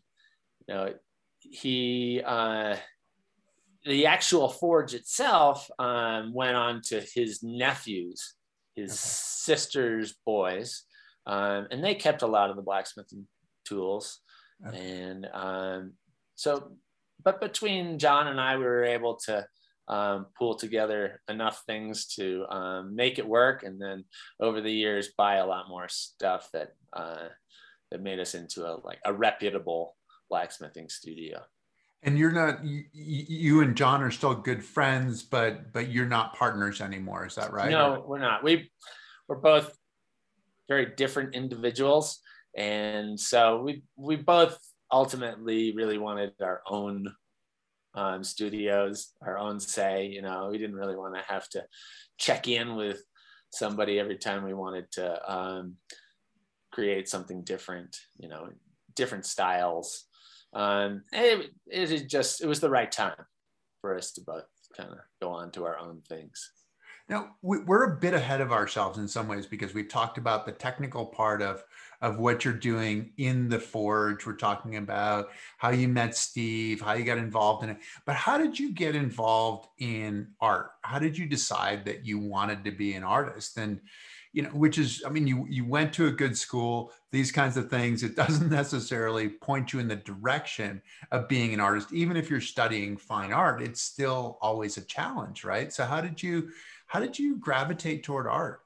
you 0.67 0.73
know, 0.73 0.93
he 1.39 2.21
uh, 2.25 2.75
the 3.85 4.07
actual 4.07 4.49
forge 4.49 4.93
itself 4.93 5.69
um, 5.79 6.33
went 6.33 6.55
on 6.55 6.81
to 6.87 7.01
his 7.13 7.41
nephews, 7.43 8.33
his 8.75 8.91
okay. 8.91 8.97
sister's 8.97 10.15
boys 10.25 10.83
um, 11.29 11.67
and 11.69 11.83
they 11.83 11.93
kept 11.93 12.23
a 12.23 12.27
lot 12.27 12.49
of 12.49 12.55
the 12.55 12.63
blacksmithing 12.63 13.27
tools. 13.63 14.19
Okay. 14.67 14.77
And 14.77 15.27
um, 15.31 15.93
so, 16.33 16.71
but 17.23 17.39
between 17.39 17.99
John 17.99 18.27
and 18.27 18.41
I, 18.41 18.57
we 18.57 18.63
were 18.63 18.83
able 18.83 19.17
to 19.27 19.45
um, 19.87 20.25
pull 20.37 20.55
together 20.55 21.21
enough 21.29 21.61
things 21.67 22.07
to 22.15 22.45
um, 22.49 22.95
make 22.95 23.19
it 23.19 23.27
work. 23.27 23.61
And 23.61 23.79
then 23.79 24.05
over 24.39 24.59
the 24.59 24.71
years, 24.71 25.09
buy 25.15 25.35
a 25.35 25.45
lot 25.45 25.69
more 25.69 25.87
stuff 25.87 26.49
that 26.53 26.69
uh, 26.93 27.27
that 27.91 28.01
made 28.01 28.19
us 28.19 28.33
into 28.33 28.65
a 28.65 28.81
like 28.83 28.99
a 29.05 29.13
reputable 29.13 29.95
blacksmithing 30.31 30.89
studio. 30.89 31.43
And 32.01 32.17
you're 32.17 32.31
not 32.31 32.65
you, 32.65 32.85
you 32.93 33.61
and 33.61 33.75
John 33.77 34.01
are 34.01 34.11
still 34.11 34.33
good 34.33 34.63
friends, 34.63 35.21
but 35.21 35.73
but 35.73 35.91
you're 35.91 36.07
not 36.07 36.35
partners 36.35 36.81
anymore. 36.81 37.27
Is 37.27 37.35
that 37.35 37.53
right? 37.53 37.69
No, 37.69 38.03
we're 38.07 38.17
not. 38.17 38.43
We 38.43 38.71
we're 39.27 39.35
both 39.35 39.75
very 40.69 40.93
different 40.95 41.35
individuals. 41.35 42.19
And 42.55 43.19
so 43.19 43.61
we 43.61 43.83
we 43.97 44.15
both 44.15 44.57
ultimately 44.91 45.73
really 45.75 45.97
wanted 45.97 46.33
our 46.41 46.61
own 46.67 47.13
um, 47.95 48.23
studios, 48.23 49.13
our 49.21 49.37
own 49.37 49.59
say. 49.59 50.05
You 50.07 50.21
know, 50.21 50.49
we 50.51 50.57
didn't 50.57 50.77
really 50.77 50.95
want 50.95 51.15
to 51.15 51.33
have 51.33 51.49
to 51.49 51.65
check 52.17 52.47
in 52.47 52.75
with 52.75 53.03
somebody 53.51 53.99
every 53.99 54.17
time 54.17 54.43
we 54.43 54.53
wanted 54.53 54.91
to 54.93 55.31
um, 55.31 55.75
create 56.71 57.09
something 57.09 57.43
different. 57.43 57.97
You 58.17 58.29
know, 58.29 58.49
different 58.95 59.25
styles. 59.25 60.05
Um, 60.53 61.03
it, 61.11 61.51
it 61.67 62.09
just 62.09 62.41
it 62.41 62.47
was 62.47 62.59
the 62.59 62.69
right 62.69 62.91
time 62.91 63.25
for 63.81 63.95
us 63.95 64.11
to 64.13 64.21
both 64.21 64.45
kind 64.75 64.91
of 64.91 64.97
go 65.21 65.31
on 65.31 65.51
to 65.51 65.65
our 65.65 65.77
own 65.77 66.01
things. 66.07 66.51
Now 67.09 67.35
we're 67.41 67.91
a 67.91 67.97
bit 67.97 68.13
ahead 68.13 68.39
of 68.39 68.51
ourselves 68.51 68.99
in 68.99 69.07
some 69.07 69.27
ways 69.27 69.47
because 69.47 69.73
we've 69.73 69.89
talked 69.89 70.19
about 70.19 70.45
the 70.45 70.51
technical 70.51 71.05
part 71.05 71.41
of 71.41 71.63
of 72.01 72.17
what 72.17 72.45
you're 72.45 72.53
doing 72.53 73.11
in 73.17 73.49
the 73.49 73.59
forge. 73.59 74.25
We're 74.25 74.35
talking 74.35 74.77
about 74.77 75.29
how 75.57 75.71
you 75.71 75.87
met 75.87 76.15
Steve, 76.15 76.79
how 76.79 76.93
you 76.93 77.03
got 77.03 77.17
involved 77.17 77.63
in 77.63 77.71
it. 77.71 77.77
But 78.05 78.15
how 78.15 78.37
did 78.37 78.57
you 78.57 78.71
get 78.71 78.95
involved 78.95 79.67
in 79.79 80.29
art? 80.39 80.71
How 80.81 80.99
did 80.99 81.17
you 81.17 81.25
decide 81.25 81.83
that 81.85 82.05
you 82.05 82.19
wanted 82.19 82.63
to 82.63 82.71
be 82.71 82.93
an 82.93 83.03
artist? 83.03 83.57
And 83.57 83.81
you 84.31 84.43
know, 84.43 84.49
which 84.49 84.77
is, 84.77 85.03
I 85.05 85.09
mean, 85.09 85.25
you 85.25 85.47
you 85.49 85.65
went 85.65 85.91
to 85.93 86.07
a 86.07 86.11
good 86.11 86.37
school. 86.37 86.91
These 87.11 87.31
kinds 87.31 87.57
of 87.57 87.69
things. 87.69 88.03
It 88.03 88.15
doesn't 88.23 88.49
necessarily 88.49 89.27
point 89.27 89.73
you 89.73 89.79
in 89.79 89.87
the 89.87 89.95
direction 89.95 90.81
of 91.11 91.27
being 91.27 91.53
an 91.53 91.59
artist, 91.59 91.91
even 91.91 92.15
if 92.15 92.29
you're 92.29 92.39
studying 92.39 92.95
fine 92.95 93.33
art. 93.33 93.61
It's 93.61 93.81
still 93.81 94.37
always 94.41 94.77
a 94.77 94.81
challenge, 94.81 95.43
right? 95.43 95.73
So 95.73 95.83
how 95.83 95.99
did 96.01 96.21
you 96.21 96.49
how 96.89 96.99
did 96.99 97.19
you 97.19 97.37
gravitate 97.37 98.03
toward 98.03 98.25
art? 98.25 98.61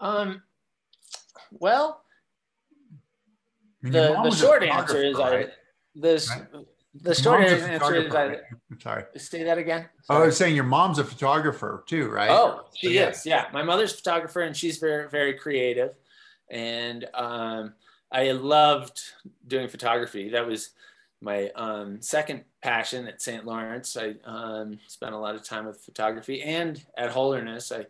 Um, 0.00 0.42
well, 1.52 2.02
I 3.82 3.84
mean, 3.84 3.92
the, 3.92 4.20
the 4.24 4.30
short 4.30 4.62
answer 4.62 5.02
is 5.02 5.16
right? 5.16 5.48
I 5.48 5.52
this 5.94 6.30
right? 6.30 6.64
the 6.94 7.14
short 7.14 7.42
answer 7.42 7.56
is 7.56 8.10
i'm 8.10 8.80
sorry. 8.80 9.04
Say 9.16 9.44
that 9.44 9.58
again. 9.58 9.86
Sorry. 10.02 10.18
Oh, 10.18 10.22
I 10.22 10.26
was 10.26 10.36
saying 10.38 10.54
your 10.54 10.64
mom's 10.64 10.98
a 10.98 11.04
photographer 11.04 11.84
too, 11.86 12.08
right? 12.08 12.30
Oh, 12.30 12.64
she 12.74 12.96
so, 12.96 13.08
is. 13.08 13.26
Yeah, 13.26 13.48
my 13.52 13.62
mother's 13.62 13.92
a 13.92 13.96
photographer 13.96 14.40
and 14.40 14.56
she's 14.56 14.78
very 14.78 15.06
very 15.10 15.34
creative, 15.34 15.90
and 16.50 17.06
um, 17.12 17.74
I 18.10 18.32
loved 18.32 18.98
doing 19.46 19.68
photography. 19.68 20.30
That 20.30 20.46
was 20.46 20.70
my 21.20 21.50
um, 21.54 22.00
second 22.00 22.44
passion 22.64 23.06
at 23.06 23.20
St. 23.20 23.44
Lawrence. 23.44 23.94
I 23.94 24.14
um, 24.24 24.78
spent 24.86 25.14
a 25.14 25.18
lot 25.18 25.34
of 25.34 25.44
time 25.44 25.66
with 25.66 25.82
photography 25.82 26.42
and 26.42 26.82
at 26.96 27.10
Holderness. 27.10 27.70
I 27.70 27.84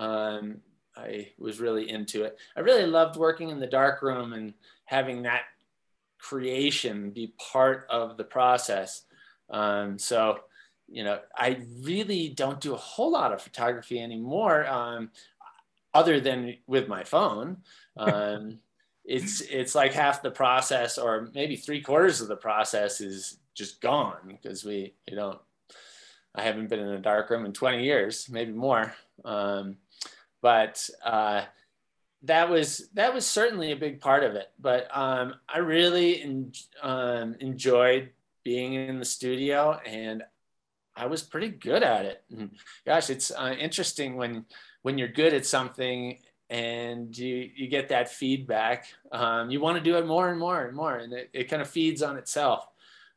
um, 0.00 0.62
I 0.96 1.28
was 1.38 1.60
really 1.60 1.90
into 1.90 2.24
it. 2.24 2.38
I 2.56 2.60
really 2.60 2.86
loved 2.86 3.16
working 3.16 3.50
in 3.50 3.60
the 3.60 3.66
dark 3.66 4.00
room 4.00 4.32
and 4.32 4.54
having 4.86 5.22
that 5.22 5.42
creation 6.18 7.10
be 7.10 7.34
part 7.38 7.86
of 7.90 8.16
the 8.16 8.24
process. 8.24 9.02
Um, 9.50 9.98
so, 9.98 10.38
you 10.88 11.04
know, 11.04 11.18
I 11.36 11.60
really 11.82 12.30
don't 12.30 12.60
do 12.60 12.72
a 12.72 12.78
whole 12.78 13.12
lot 13.12 13.32
of 13.32 13.42
photography 13.42 14.00
anymore, 14.00 14.66
um, 14.66 15.10
other 15.92 16.18
than 16.18 16.56
with 16.66 16.88
my 16.88 17.04
phone. 17.04 17.58
Um, 17.96 18.58
it's 19.04 19.40
it's 19.42 19.74
like 19.74 19.92
half 19.92 20.22
the 20.22 20.30
process 20.30 20.96
or 20.98 21.28
maybe 21.34 21.56
three 21.56 21.82
quarters 21.82 22.20
of 22.20 22.28
the 22.28 22.36
process 22.36 23.00
is 23.00 23.38
just 23.54 23.80
gone 23.80 24.16
because 24.26 24.64
we 24.64 24.94
you 25.06 25.16
don't 25.16 25.38
I 26.34 26.42
haven't 26.42 26.68
been 26.68 26.80
in 26.80 26.88
a 26.88 27.00
dark 27.00 27.30
room 27.30 27.44
in 27.44 27.52
20 27.52 27.84
years, 27.84 28.28
maybe 28.28 28.52
more. 28.52 28.92
Um, 29.24 29.76
but 30.42 30.88
uh, 31.04 31.42
that 32.22 32.50
was 32.50 32.88
that 32.94 33.14
was 33.14 33.24
certainly 33.24 33.72
a 33.72 33.76
big 33.76 34.00
part 34.00 34.24
of 34.24 34.34
it. 34.34 34.50
But 34.58 34.88
um, 34.92 35.34
I 35.48 35.58
really 35.58 36.22
en- 36.22 36.52
um, 36.82 37.36
enjoyed 37.40 38.10
being 38.42 38.74
in 38.74 38.98
the 38.98 39.04
studio, 39.04 39.78
and 39.86 40.22
I 40.96 41.06
was 41.06 41.22
pretty 41.22 41.48
good 41.48 41.82
at 41.82 42.04
it. 42.04 42.24
And 42.30 42.50
gosh, 42.84 43.10
it's 43.10 43.30
uh, 43.30 43.54
interesting 43.58 44.16
when 44.16 44.44
when 44.82 44.98
you're 44.98 45.08
good 45.08 45.34
at 45.34 45.46
something 45.46 46.18
and 46.50 47.16
you 47.16 47.50
you 47.54 47.68
get 47.68 47.88
that 47.88 48.10
feedback. 48.10 48.86
Um, 49.12 49.50
you 49.50 49.60
want 49.60 49.76
to 49.78 49.82
do 49.82 49.96
it 49.96 50.06
more 50.06 50.30
and 50.30 50.38
more 50.38 50.64
and 50.64 50.76
more, 50.76 50.96
and 50.96 51.12
it, 51.12 51.30
it 51.32 51.44
kind 51.44 51.62
of 51.62 51.68
feeds 51.68 52.02
on 52.02 52.16
itself. 52.16 52.66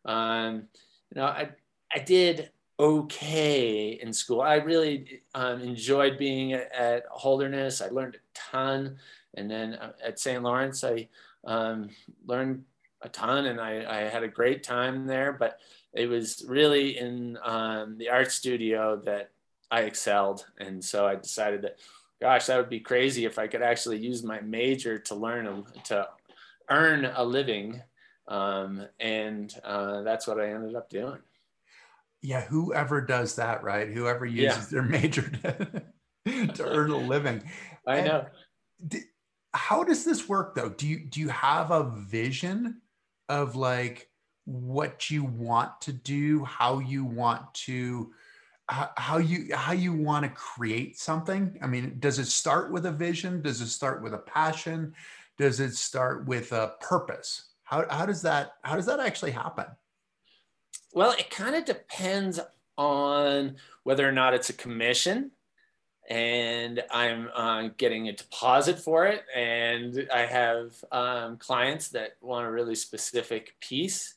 Um, 0.06 0.68
you 1.14 1.22
know, 1.22 1.26
I 1.26 1.50
I 1.94 2.00
did 2.00 2.52
okay 2.80 4.00
in 4.02 4.14
school. 4.14 4.42
I 4.42 4.56
really 4.56 5.22
um, 5.34 5.62
enjoyed 5.62 6.18
being 6.18 6.54
at, 6.54 6.72
at, 6.72 7.06
Holderness. 7.10 7.82
I 7.82 7.88
learned 7.88 8.16
a 8.16 8.20
ton. 8.34 8.98
And 9.36 9.50
then 9.50 9.76
uh, 9.76 9.94
at 10.04 10.20
St. 10.20 10.44
Lawrence, 10.44 10.84
I 10.84 11.08
um, 11.44 11.90
learned 12.26 12.64
a 13.02 13.10
ton 13.10 13.46
and 13.46 13.60
I, 13.60 13.86
I, 13.88 14.10
had 14.10 14.24
a 14.24 14.28
great 14.28 14.64
time 14.64 15.06
there. 15.06 15.34
But 15.34 15.60
it 15.94 16.08
was 16.08 16.46
really 16.48 16.98
in 16.98 17.38
um, 17.44 17.98
the 17.98 18.10
art 18.10 18.32
studio 18.32 19.02
that 19.06 19.32
I 19.72 19.82
excelled. 19.82 20.46
And 20.60 20.84
so 20.84 21.08
I 21.08 21.16
decided 21.16 21.64
that, 21.64 21.78
gosh, 22.22 22.48
that 22.48 22.58
would 22.58 22.70
be 22.70 22.80
crazy 22.80 23.26
if 23.26 23.40
I 23.40 23.48
could 23.48 23.62
actually 23.62 24.00
use 24.00 24.24
my 24.24 24.42
major 24.42 24.98
to 25.00 25.16
learn, 25.16 25.66
to 25.86 26.08
earn 26.70 27.06
a 27.06 27.24
living. 27.24 27.82
Um, 28.28 28.86
and 29.00 29.54
uh, 29.64 30.02
that's 30.02 30.28
what 30.28 30.40
I 30.40 30.50
ended 30.50 30.76
up 30.76 30.90
doing. 30.90 31.20
Yeah 32.22 32.42
whoever 32.42 33.02
does 33.02 33.36
that 33.36 33.64
right? 33.64 33.88
Whoever 33.88 34.26
uses 34.26 34.58
yeah. 34.58 34.66
their 34.72 34.82
major 34.82 35.22
to, 36.26 36.48
to 36.48 36.66
earn 36.66 36.92
a 36.92 36.98
living. 36.98 37.44
I 37.88 38.02
know. 38.02 38.26
how 39.54 39.84
does 39.84 40.04
this 40.04 40.28
work 40.28 40.56
though? 40.56 40.70
Do 40.70 40.88
you 40.88 41.06
do 41.06 41.20
you 41.20 41.30
have 41.30 41.72
a 41.72 41.84
vision 42.10 42.82
of 43.30 43.56
like 43.56 44.10
what 44.46 45.10
you 45.10 45.24
want 45.24 45.80
to 45.82 45.92
do 45.92 46.44
how 46.46 46.80
you 46.80 47.04
want 47.04 47.54
to 47.54 48.14
how 48.70 49.18
you 49.18 49.56
how 49.56 49.72
you 49.72 49.94
want 49.94 50.24
to 50.24 50.30
create 50.32 51.00
something 51.00 51.58
i 51.62 51.68
mean 51.68 51.96
does 52.00 52.20
it 52.20 52.26
start 52.26 52.72
with 52.72 52.86
a 52.86 52.92
vision 52.92 53.42
does 53.42 53.62
it 53.62 53.68
start 53.68 54.04
with 54.04 54.14
a 54.14 54.18
passion 54.18 54.94
does 55.38 55.60
it 55.60 55.74
start 55.74 56.26
with 56.26 56.52
a 56.52 56.74
purpose 56.82 57.46
how, 57.64 57.86
how 57.90 58.06
does 58.06 58.22
that 58.22 58.56
how 58.64 58.76
does 58.76 58.86
that 58.86 59.00
actually 59.00 59.32
happen 59.32 59.66
well, 60.98 61.12
it 61.12 61.30
kind 61.30 61.56
of 61.56 61.64
depends 61.64 62.40
on 62.76 63.58
whether 63.84 64.08
or 64.08 64.12
not 64.12 64.34
it's 64.34 64.50
a 64.50 64.54
commission 64.54 65.30
and 66.10 66.82
I'm 66.90 67.30
uh, 67.36 67.70
getting 67.78 68.08
a 68.08 68.14
deposit 68.14 68.80
for 68.80 69.06
it. 69.06 69.24
And 69.36 70.08
I 70.12 70.22
have 70.22 70.74
um, 70.92 71.38
clients 71.38 71.90
that 71.90 72.16
want 72.22 72.48
a 72.48 72.52
really 72.52 72.74
specific 72.74 73.56
piece. 73.60 74.16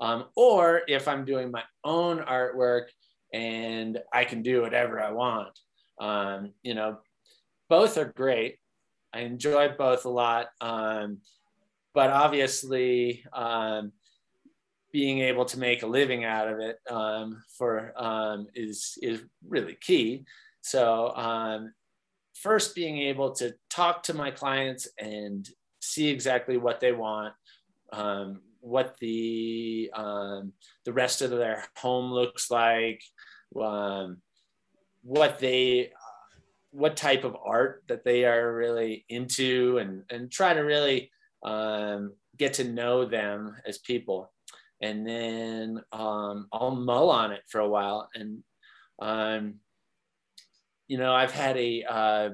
Um, 0.00 0.26
or 0.34 0.82
if 0.86 1.08
I'm 1.08 1.24
doing 1.24 1.50
my 1.50 1.62
own 1.82 2.18
artwork 2.18 2.88
and 3.32 3.98
I 4.12 4.24
can 4.24 4.42
do 4.42 4.62
whatever 4.62 5.00
I 5.00 5.12
want. 5.12 5.58
Um, 6.00 6.52
you 6.62 6.74
know, 6.74 6.98
both 7.68 7.98
are 7.98 8.12
great. 8.16 8.56
I 9.12 9.20
enjoy 9.20 9.70
both 9.76 10.04
a 10.04 10.10
lot. 10.10 10.48
Um, 10.60 11.18
but 11.94 12.10
obviously, 12.10 13.24
um, 13.32 13.92
being 14.92 15.20
able 15.20 15.44
to 15.44 15.58
make 15.58 15.82
a 15.82 15.86
living 15.86 16.24
out 16.24 16.48
of 16.48 16.60
it 16.60 16.78
um, 16.90 17.42
for 17.56 17.92
um, 17.96 18.46
is 18.54 18.98
is 19.02 19.22
really 19.46 19.76
key. 19.80 20.24
So 20.60 21.14
um, 21.14 21.72
first, 22.34 22.74
being 22.74 22.98
able 22.98 23.32
to 23.36 23.54
talk 23.70 24.02
to 24.04 24.14
my 24.14 24.30
clients 24.30 24.88
and 24.98 25.48
see 25.80 26.08
exactly 26.08 26.56
what 26.56 26.80
they 26.80 26.92
want, 26.92 27.34
um, 27.92 28.40
what 28.68 28.96
the 29.00 29.90
um, 29.94 30.52
the 30.84 30.92
rest 30.92 31.22
of 31.22 31.30
their 31.30 31.64
home 31.76 32.12
looks 32.12 32.50
like, 32.50 33.02
um, 33.60 34.18
what 35.02 35.38
they 35.38 35.92
what 36.70 36.96
type 36.96 37.24
of 37.24 37.36
art 37.44 37.82
that 37.88 38.04
they 38.04 38.24
are 38.24 38.54
really 38.54 39.04
into, 39.08 39.78
and 39.78 40.04
and 40.10 40.30
try 40.30 40.54
to 40.54 40.60
really 40.60 41.10
get 42.36 42.54
to 42.54 42.64
know 42.64 43.04
them 43.04 43.56
as 43.66 43.78
people 43.78 44.30
and 44.80 45.06
then 45.06 45.82
um, 45.92 46.48
I'll 46.52 46.74
mull 46.74 47.10
on 47.10 47.32
it 47.32 47.42
for 47.48 47.60
a 47.60 47.68
while. 47.68 48.08
And 48.14 48.42
um, 49.00 49.54
you 50.86 50.98
know, 50.98 51.12
I've 51.12 51.32
had 51.32 51.56
a 51.56 51.84
uh, 51.88 52.28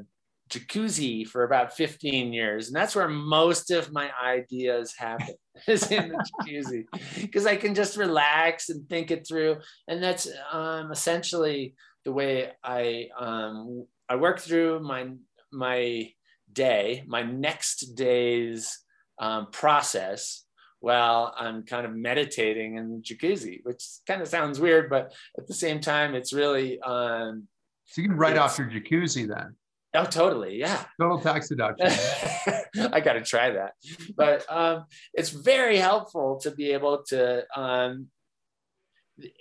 jacuzzi 0.50 1.26
for 1.26 1.44
about 1.44 1.76
15 1.76 2.33
years, 2.33 2.68
and 2.68 2.76
that's 2.76 2.94
where 2.94 3.09
most 3.09 3.70
of 3.70 3.92
my 3.92 4.11
ideas 4.22 4.94
happen 4.96 5.35
is 5.68 5.90
in 5.90 6.09
the 6.09 6.24
jacuzzi 6.42 6.85
because 7.20 7.46
I 7.46 7.57
can 7.57 7.74
just 7.74 7.96
relax 7.96 8.68
and 8.68 8.88
think 8.88 9.11
it 9.11 9.26
through. 9.26 9.57
And 9.88 10.02
that's 10.02 10.28
um, 10.52 10.90
essentially 10.92 11.74
the 12.04 12.12
way 12.12 12.52
I 12.62 13.09
um, 13.18 13.87
I 14.09 14.16
work 14.16 14.40
through 14.40 14.80
my 14.80 15.11
my 15.52 16.11
day, 16.52 17.02
my 17.07 17.22
next 17.22 17.94
day's 17.94 18.78
um, 19.18 19.48
process 19.50 20.44
while 20.80 21.35
I'm 21.37 21.62
kind 21.62 21.87
of 21.87 21.94
meditating 21.94 22.76
in 22.76 23.02
jacuzzi, 23.02 23.61
which 23.64 23.83
kind 24.07 24.20
of 24.20 24.28
sounds 24.28 24.61
weird, 24.61 24.90
but 24.90 25.14
at 25.38 25.46
the 25.46 25.54
same 25.54 25.80
time, 25.80 26.14
it's 26.14 26.33
really. 26.33 26.78
Um, 26.80 27.48
so 27.87 28.02
you 28.02 28.09
can 28.09 28.18
write 28.18 28.37
off 28.37 28.59
your 28.59 28.68
jacuzzi 28.68 29.26
then. 29.26 29.57
Oh, 29.94 30.04
totally. 30.04 30.59
Yeah. 30.59 30.85
Total 31.00 31.20
tax 31.20 31.48
deduction. 31.48 31.87
I 32.92 33.00
got 33.00 33.12
to 33.12 33.22
try 33.22 33.50
that. 33.50 33.74
But 34.16 34.44
um, 34.50 34.87
it's 35.12 35.30
very 35.30 35.76
helpful 35.76 36.40
to 36.42 36.50
be 36.50 36.72
able 36.72 37.04
to, 37.09 37.44
um, 37.57 38.09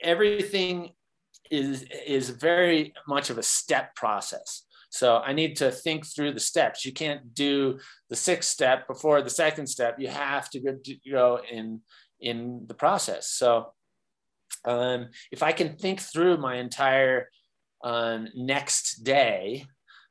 everything 0.01 0.91
is, 1.49 1.85
is 2.05 2.29
very 2.29 2.93
much 3.07 3.31
of 3.31 3.39
a 3.39 3.43
step 3.43 3.95
process. 3.95 4.63
So 4.91 5.17
I 5.17 5.33
need 5.33 5.55
to 5.55 5.71
think 5.71 6.05
through 6.05 6.33
the 6.33 6.39
steps. 6.39 6.85
You 6.85 6.93
can't 6.93 7.33
do 7.33 7.79
the 8.11 8.15
sixth 8.15 8.51
step 8.51 8.87
before 8.87 9.23
the 9.23 9.29
second 9.31 9.65
step. 9.65 9.95
You 9.97 10.09
have 10.09 10.51
to 10.51 10.59
go 11.11 11.39
in 11.51 11.81
in 12.19 12.65
the 12.67 12.75
process. 12.75 13.27
So 13.31 13.73
um, 14.65 15.09
if 15.31 15.41
I 15.41 15.51
can 15.51 15.77
think 15.77 15.99
through 15.99 16.37
my 16.37 16.57
entire 16.57 17.29
um, 17.83 18.29
next 18.35 19.03
day 19.03 19.65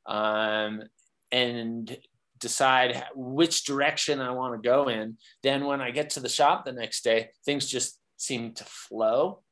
um, 0.07 0.83
and 1.31 1.97
decide 2.38 3.05
which 3.15 3.65
direction 3.65 4.21
I 4.21 4.33
want 4.33 4.61
to 4.61 4.69
go 4.69 4.88
in, 4.88 5.17
then 5.43 5.65
when 5.65 5.81
I 5.81 5.91
get 5.91 6.11
to 6.11 6.21
the 6.21 6.29
shop 6.29 6.65
the 6.65 6.73
next 6.73 7.05
day, 7.05 7.31
things 7.45 7.67
just 7.67 7.99
seem 8.17 8.53
to 8.55 8.65
flow. 8.65 9.43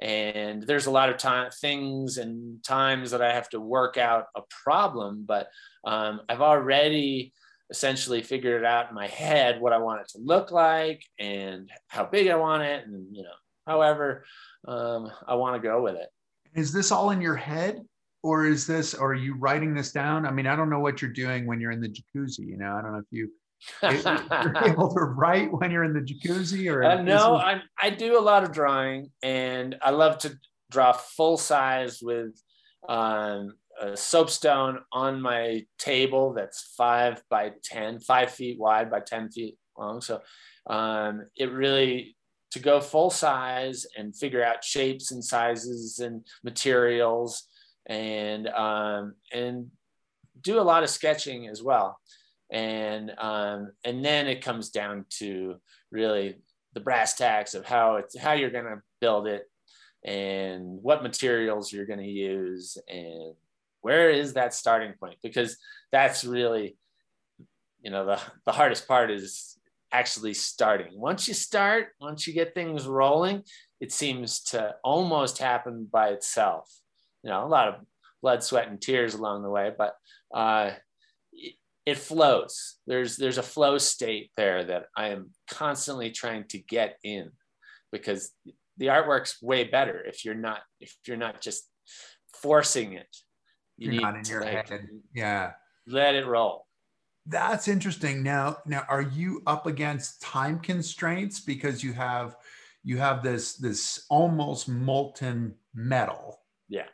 And 0.00 0.62
there's 0.62 0.86
a 0.86 0.90
lot 0.90 1.10
of 1.10 1.18
time 1.18 1.50
things 1.50 2.18
and 2.18 2.62
times 2.62 3.10
that 3.10 3.20
i 3.20 3.32
have 3.32 3.48
to 3.48 3.58
work 3.58 3.96
out 3.96 4.26
a 4.36 4.42
problem 4.62 5.24
but 5.26 5.48
um, 5.84 6.20
i've 6.28 6.40
already 6.40 7.32
essentially 7.68 8.22
figured 8.22 8.62
it 8.62 8.64
out 8.64 8.88
in 8.88 8.94
my 8.94 9.08
head 9.08 9.60
what 9.60 9.72
i 9.72 9.78
want 9.78 10.00
it 10.00 10.08
to 10.10 10.18
look 10.18 10.52
like 10.52 11.02
and 11.18 11.68
how 11.88 12.04
big 12.04 12.28
i 12.28 12.36
want 12.36 12.62
it 12.62 12.86
and 12.86 13.08
you 13.10 13.24
know 13.24 13.38
however 13.66 14.24
um, 14.68 15.10
i 15.26 15.34
want 15.34 15.60
to 15.60 15.68
go 15.68 15.82
with 15.82 15.96
it. 15.96 16.08
Is 16.54 16.72
this 16.72 16.92
all 16.92 17.10
in 17.10 17.20
your 17.20 17.36
head 17.36 17.80
or 18.22 18.46
is 18.46 18.66
this 18.66 18.94
or 18.94 19.12
are 19.12 19.14
you 19.14 19.34
writing 19.36 19.74
this 19.74 19.92
down 19.92 20.26
i 20.26 20.30
mean 20.30 20.46
i 20.46 20.56
don't 20.56 20.70
know 20.70 20.80
what 20.80 21.00
you're 21.00 21.10
doing 21.10 21.46
when 21.46 21.60
you're 21.60 21.70
in 21.70 21.80
the 21.80 21.88
jacuzzi 21.88 22.46
you 22.46 22.56
know 22.56 22.76
i 22.76 22.82
don't 22.82 22.92
know 22.92 22.98
if 22.98 23.04
you 23.10 23.30
you're 23.82 24.64
able 24.64 24.92
to 24.92 25.00
write 25.00 25.52
when 25.52 25.70
you're 25.70 25.84
in 25.84 25.92
the 25.92 26.00
jacuzzi 26.00 26.72
or 26.72 26.84
uh, 26.84 27.02
no. 27.02 27.34
I, 27.34 27.60
I 27.80 27.90
do 27.90 28.18
a 28.18 28.22
lot 28.22 28.44
of 28.44 28.52
drawing 28.52 29.10
and 29.22 29.76
i 29.82 29.90
love 29.90 30.18
to 30.18 30.38
draw 30.70 30.92
full 30.92 31.36
size 31.38 32.00
with 32.02 32.40
um, 32.88 33.54
a 33.80 33.96
soapstone 33.96 34.80
on 34.92 35.20
my 35.20 35.64
table 35.78 36.32
that's 36.34 36.74
five 36.76 37.22
by 37.28 37.52
ten, 37.64 37.98
five 38.00 38.30
feet 38.30 38.58
wide 38.58 38.90
by 38.90 39.00
10 39.00 39.30
feet 39.30 39.56
long 39.76 40.00
so 40.00 40.20
um, 40.68 41.26
it 41.36 41.50
really 41.50 42.16
to 42.50 42.60
go 42.60 42.80
full 42.80 43.10
size 43.10 43.86
and 43.96 44.16
figure 44.16 44.42
out 44.42 44.64
shapes 44.64 45.10
and 45.10 45.24
sizes 45.24 45.98
and 45.98 46.26
materials 46.44 47.48
and 47.88 48.48
um, 48.48 49.14
and 49.32 49.70
do 50.40 50.60
a 50.60 50.62
lot 50.62 50.82
of 50.82 50.90
sketching 50.90 51.48
as 51.48 51.62
well 51.62 51.98
and 52.50 53.12
um, 53.18 53.72
and 53.84 54.04
then 54.04 54.26
it 54.26 54.44
comes 54.44 54.70
down 54.70 55.04
to 55.10 55.56
really 55.90 56.36
the 56.74 56.80
brass 56.80 57.14
tacks 57.14 57.54
of 57.54 57.64
how 57.64 57.96
it's 57.96 58.18
how 58.18 58.32
you're 58.32 58.50
going 58.50 58.64
to 58.64 58.82
build 59.00 59.26
it 59.26 59.44
and 60.04 60.82
what 60.82 61.02
materials 61.02 61.72
you're 61.72 61.86
going 61.86 61.98
to 61.98 62.04
use 62.04 62.78
and 62.88 63.34
where 63.80 64.10
is 64.10 64.34
that 64.34 64.54
starting 64.54 64.92
point 65.00 65.16
because 65.22 65.56
that's 65.90 66.24
really 66.24 66.76
you 67.82 67.90
know 67.90 68.06
the, 68.06 68.20
the 68.44 68.52
hardest 68.52 68.86
part 68.86 69.10
is 69.10 69.58
actually 69.92 70.34
starting. 70.34 70.98
Once 70.98 71.28
you 71.28 71.34
start, 71.34 71.88
once 72.00 72.26
you 72.26 72.32
get 72.32 72.54
things 72.54 72.86
rolling, 72.86 73.42
it 73.80 73.92
seems 73.92 74.40
to 74.40 74.74
almost 74.84 75.38
happen 75.38 75.88
by 75.90 76.08
itself. 76.08 76.70
You 77.28 77.34
know, 77.34 77.44
a 77.44 77.46
lot 77.46 77.68
of 77.68 77.74
blood, 78.22 78.42
sweat, 78.42 78.68
and 78.68 78.80
tears 78.80 79.12
along 79.12 79.42
the 79.42 79.50
way, 79.50 79.70
but 79.76 79.92
uh, 80.34 80.70
it, 81.30 81.56
it 81.84 81.98
flows. 81.98 82.78
There's 82.86 83.18
there's 83.18 83.36
a 83.36 83.42
flow 83.42 83.76
state 83.76 84.30
there 84.34 84.64
that 84.64 84.86
I 84.96 85.08
am 85.08 85.32
constantly 85.50 86.10
trying 86.10 86.44
to 86.48 86.58
get 86.58 86.96
in, 87.04 87.32
because 87.92 88.32
the 88.78 88.86
artwork's 88.86 89.42
way 89.42 89.64
better 89.64 90.02
if 90.06 90.24
you're 90.24 90.34
not 90.34 90.60
if 90.80 90.96
you're 91.06 91.18
not 91.18 91.42
just 91.42 91.68
forcing 92.32 92.94
it. 92.94 93.14
You 93.76 93.92
you're 93.92 94.00
not 94.00 94.16
in 94.16 94.24
your 94.24 94.40
like, 94.40 94.70
head. 94.70 94.88
Yeah. 95.14 95.52
Let 95.86 96.14
it 96.14 96.26
roll. 96.26 96.64
That's 97.26 97.68
interesting. 97.68 98.22
Now, 98.22 98.56
now, 98.64 98.86
are 98.88 99.02
you 99.02 99.42
up 99.46 99.66
against 99.66 100.22
time 100.22 100.60
constraints 100.60 101.40
because 101.40 101.84
you 101.84 101.92
have 101.92 102.36
you 102.82 102.96
have 102.96 103.22
this 103.22 103.56
this 103.56 104.06
almost 104.08 104.66
molten 104.66 105.56
metal? 105.74 106.40
Yeah. 106.70 106.86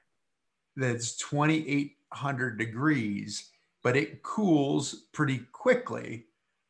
That's 0.77 1.17
2800 1.17 2.59
degrees, 2.59 3.51
but 3.83 3.97
it 3.97 4.23
cools 4.23 5.07
pretty 5.13 5.39
quickly. 5.53 6.27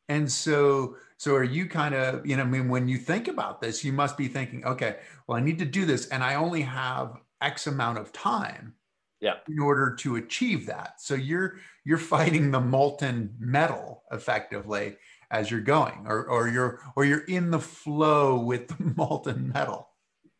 And 0.09 0.31
so, 0.31 0.97
so 1.17 1.35
are 1.35 1.45
you 1.45 1.67
kind 1.67 1.95
of, 1.95 2.27
you 2.27 2.37
know, 2.37 2.43
I 2.43 2.47
mean, 2.47 2.69
when 2.69 2.89
you 2.89 2.99
think 2.99 3.29
about 3.29 3.61
this, 3.61 3.85
you 3.85 3.93
must 3.93 4.17
be 4.17 4.29
thinking, 4.29 4.65
okay, 4.67 4.97
well, 5.27 5.39
I 5.39 5.41
need 5.41 5.59
to 5.61 5.65
do 5.65 5.87
this, 5.87 6.09
and 6.09 6.23
I 6.23 6.35
only 6.35 6.63
have 6.63 7.17
X 7.41 7.67
amount 7.67 7.99
of 7.99 8.13
time 8.13 8.75
yeah. 9.21 9.37
in 9.49 9.59
order 9.59 9.95
to 9.97 10.17
achieve 10.17 10.67
that. 10.67 11.01
So 11.01 11.15
you're 11.15 11.57
you're 11.85 11.99
fighting 11.99 12.51
the 12.51 12.61
molten 12.61 13.35
metal 13.39 14.03
effectively 14.13 14.97
as 15.31 15.51
you're 15.51 15.61
going, 15.61 16.05
or 16.07 16.25
or 16.25 16.49
you're 16.49 16.81
or 16.95 17.05
you're 17.05 17.25
in 17.25 17.51
the 17.51 17.59
flow 17.59 18.39
with 18.39 18.69
the 18.69 18.77
molten 18.97 19.51
metal. 19.53 19.89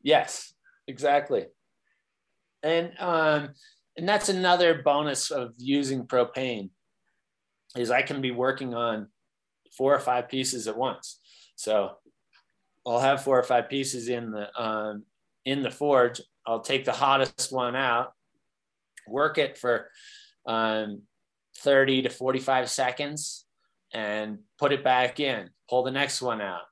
Yes, 0.03 0.53
exactly. 0.87 1.47
And 2.65 2.93
um, 2.99 3.51
and 3.97 4.09
that's 4.09 4.29
another 4.29 4.83
bonus 4.83 5.31
of 5.31 5.55
using 5.59 6.07
propane 6.07 6.71
is 7.77 7.91
I 7.91 8.03
can 8.03 8.21
be 8.21 8.31
working 8.31 8.75
on 8.75 9.09
four 9.77 9.95
or 9.95 10.01
five 10.01 10.29
pieces 10.29 10.67
at 10.67 10.77
once. 10.77 11.21
So 11.57 11.91
I'll 12.87 13.01
have 13.01 13.23
four 13.23 13.39
or 13.39 13.43
five 13.43 13.69
pieces 13.69 14.09
in 14.09 14.31
the 14.31 14.49
um, 14.61 15.05
in 15.45 15.63
the 15.63 15.71
forge. 15.71 16.21
I'll 16.47 16.61
take 16.61 16.85
the 16.85 16.93
hottest 16.93 17.53
one 17.53 17.77
out, 17.77 18.13
work 19.07 19.39
it 19.39 19.57
for 19.57 19.89
um, 20.47 21.03
30 21.59 22.03
to 22.03 22.11
45 22.11 22.69
seconds, 22.69 23.47
and 23.93 24.39
put 24.59 24.73
it 24.73 24.85
back 24.85 25.21
in. 25.21 25.51
Pull 25.69 25.85
the 25.85 25.91
next 25.91 26.21
one 26.21 26.41
out, 26.41 26.63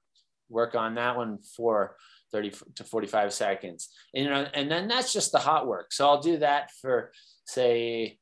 work 0.49 0.75
on 0.75 0.95
that 0.97 1.17
one 1.17 1.39
for 1.57 1.97
30 2.33 2.53
to 2.77 2.85
45 2.85 3.33
seconds. 3.33 3.89
And, 4.15 4.25
you 4.25 4.31
know, 4.31 4.47
and 4.55 4.71
then 4.71 4.89
that's 4.89 5.13
just 5.13 5.33
the 5.33 5.39
hot 5.39 5.67
work. 5.67 5.93
So 5.93 6.09
I'll 6.09 6.21
do 6.21 6.39
that 6.39 6.71
for 6.81 7.13
say 7.47 8.19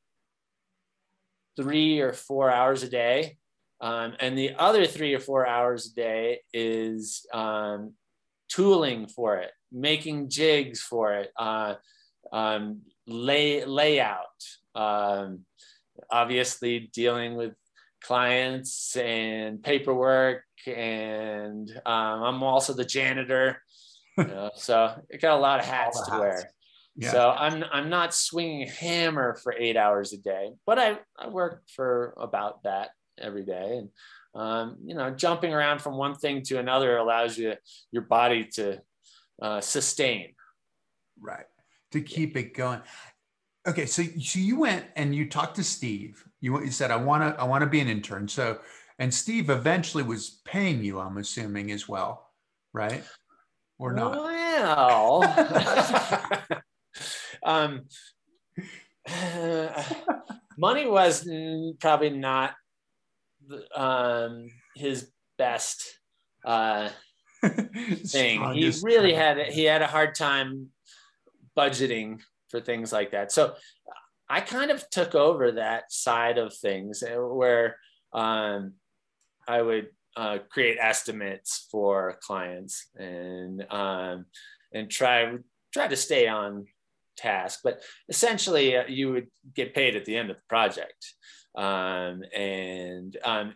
three 1.56 2.00
or 2.00 2.12
four 2.12 2.50
hours 2.50 2.82
a 2.82 2.88
day. 2.88 3.36
Um, 3.80 4.14
and 4.20 4.36
the 4.36 4.54
other 4.58 4.86
three 4.86 5.14
or 5.14 5.20
four 5.20 5.46
hours 5.46 5.86
a 5.86 5.94
day 5.94 6.40
is 6.52 7.26
um, 7.32 7.94
tooling 8.50 9.06
for 9.06 9.36
it, 9.36 9.52
making 9.72 10.28
jigs 10.28 10.80
for 10.80 11.14
it, 11.14 11.30
uh, 11.38 11.74
um, 12.32 12.82
lay 13.06 13.64
layout, 13.64 14.26
um, 14.74 15.40
obviously 16.10 16.90
dealing 16.92 17.36
with 17.36 17.54
clients 18.02 18.96
and 18.96 19.62
paperwork, 19.62 20.42
and 20.66 21.70
um, 21.86 22.22
I'm 22.22 22.42
also 22.42 22.72
the 22.72 22.84
janitor. 22.84 23.62
You 24.20 24.34
know, 24.34 24.50
so 24.54 24.94
it 25.08 25.20
got 25.20 25.36
a 25.36 25.40
lot 25.40 25.60
of 25.60 25.66
hats 25.66 26.02
to 26.04 26.10
hats. 26.10 26.20
wear. 26.20 26.50
Yeah. 26.96 27.12
So 27.12 27.30
I'm 27.30 27.64
I'm 27.72 27.88
not 27.88 28.14
swinging 28.14 28.62
a 28.64 28.70
hammer 28.70 29.36
for 29.42 29.54
eight 29.56 29.76
hours 29.76 30.12
a 30.12 30.18
day, 30.18 30.50
but 30.66 30.78
I, 30.78 30.98
I 31.18 31.28
work 31.28 31.62
for 31.74 32.14
about 32.18 32.64
that 32.64 32.90
every 33.18 33.44
day, 33.44 33.78
and 33.78 33.88
um, 34.34 34.76
you 34.84 34.94
know, 34.94 35.10
jumping 35.10 35.52
around 35.52 35.80
from 35.80 35.96
one 35.96 36.14
thing 36.14 36.42
to 36.44 36.58
another 36.58 36.96
allows 36.96 37.38
you 37.38 37.54
your 37.90 38.02
body 38.02 38.44
to 38.54 38.80
uh, 39.40 39.60
sustain. 39.60 40.34
Right. 41.20 41.46
To 41.92 42.00
keep 42.00 42.36
it 42.36 42.54
going. 42.54 42.80
Okay, 43.66 43.86
so 43.86 44.02
so 44.20 44.38
you 44.38 44.60
went 44.60 44.86
and 44.96 45.14
you 45.14 45.28
talked 45.28 45.56
to 45.56 45.64
Steve. 45.64 46.24
You, 46.40 46.60
you 46.60 46.70
said 46.70 46.90
I 46.90 46.96
want 46.96 47.22
to 47.22 47.40
I 47.40 47.44
want 47.44 47.62
to 47.62 47.68
be 47.68 47.80
an 47.80 47.88
intern. 47.88 48.28
So 48.28 48.58
and 48.98 49.12
Steve 49.12 49.50
eventually 49.50 50.02
was 50.02 50.40
paying 50.44 50.84
you. 50.84 51.00
I'm 51.00 51.18
assuming 51.18 51.70
as 51.72 51.88
well, 51.88 52.30
right? 52.72 53.02
Or 53.80 53.94
not? 53.94 54.12
Well, 54.12 55.24
um, 57.42 57.86
money 60.58 60.86
was 60.86 61.26
probably 61.80 62.10
not 62.10 62.54
um, 63.74 64.48
his 64.76 65.10
best 65.38 65.98
uh, 66.44 66.90
thing. 68.06 68.52
he 68.52 68.70
really 68.82 69.14
had 69.14 69.38
he 69.46 69.64
had 69.64 69.80
a 69.80 69.86
hard 69.86 70.14
time 70.14 70.68
budgeting 71.56 72.20
for 72.50 72.60
things 72.60 72.92
like 72.92 73.12
that. 73.12 73.32
So 73.32 73.54
I 74.28 74.42
kind 74.42 74.70
of 74.70 74.90
took 74.90 75.14
over 75.14 75.52
that 75.52 75.90
side 75.90 76.36
of 76.36 76.54
things 76.54 77.02
uh, 77.02 77.16
where 77.16 77.76
um, 78.12 78.74
I 79.48 79.62
would 79.62 79.88
uh, 80.16 80.38
create 80.50 80.78
estimates 80.80 81.68
for 81.70 82.18
clients 82.22 82.88
and 82.96 83.64
um, 83.70 84.26
and 84.72 84.90
try 84.90 85.32
try 85.72 85.88
to 85.88 85.96
stay 85.96 86.26
on 86.26 86.66
task. 87.16 87.60
But 87.62 87.82
essentially, 88.08 88.76
uh, 88.76 88.84
you 88.88 89.12
would 89.12 89.28
get 89.54 89.74
paid 89.74 89.96
at 89.96 90.04
the 90.04 90.16
end 90.16 90.30
of 90.30 90.36
the 90.36 90.42
project. 90.48 91.14
Um, 91.56 92.22
and 92.34 93.16
um, 93.24 93.54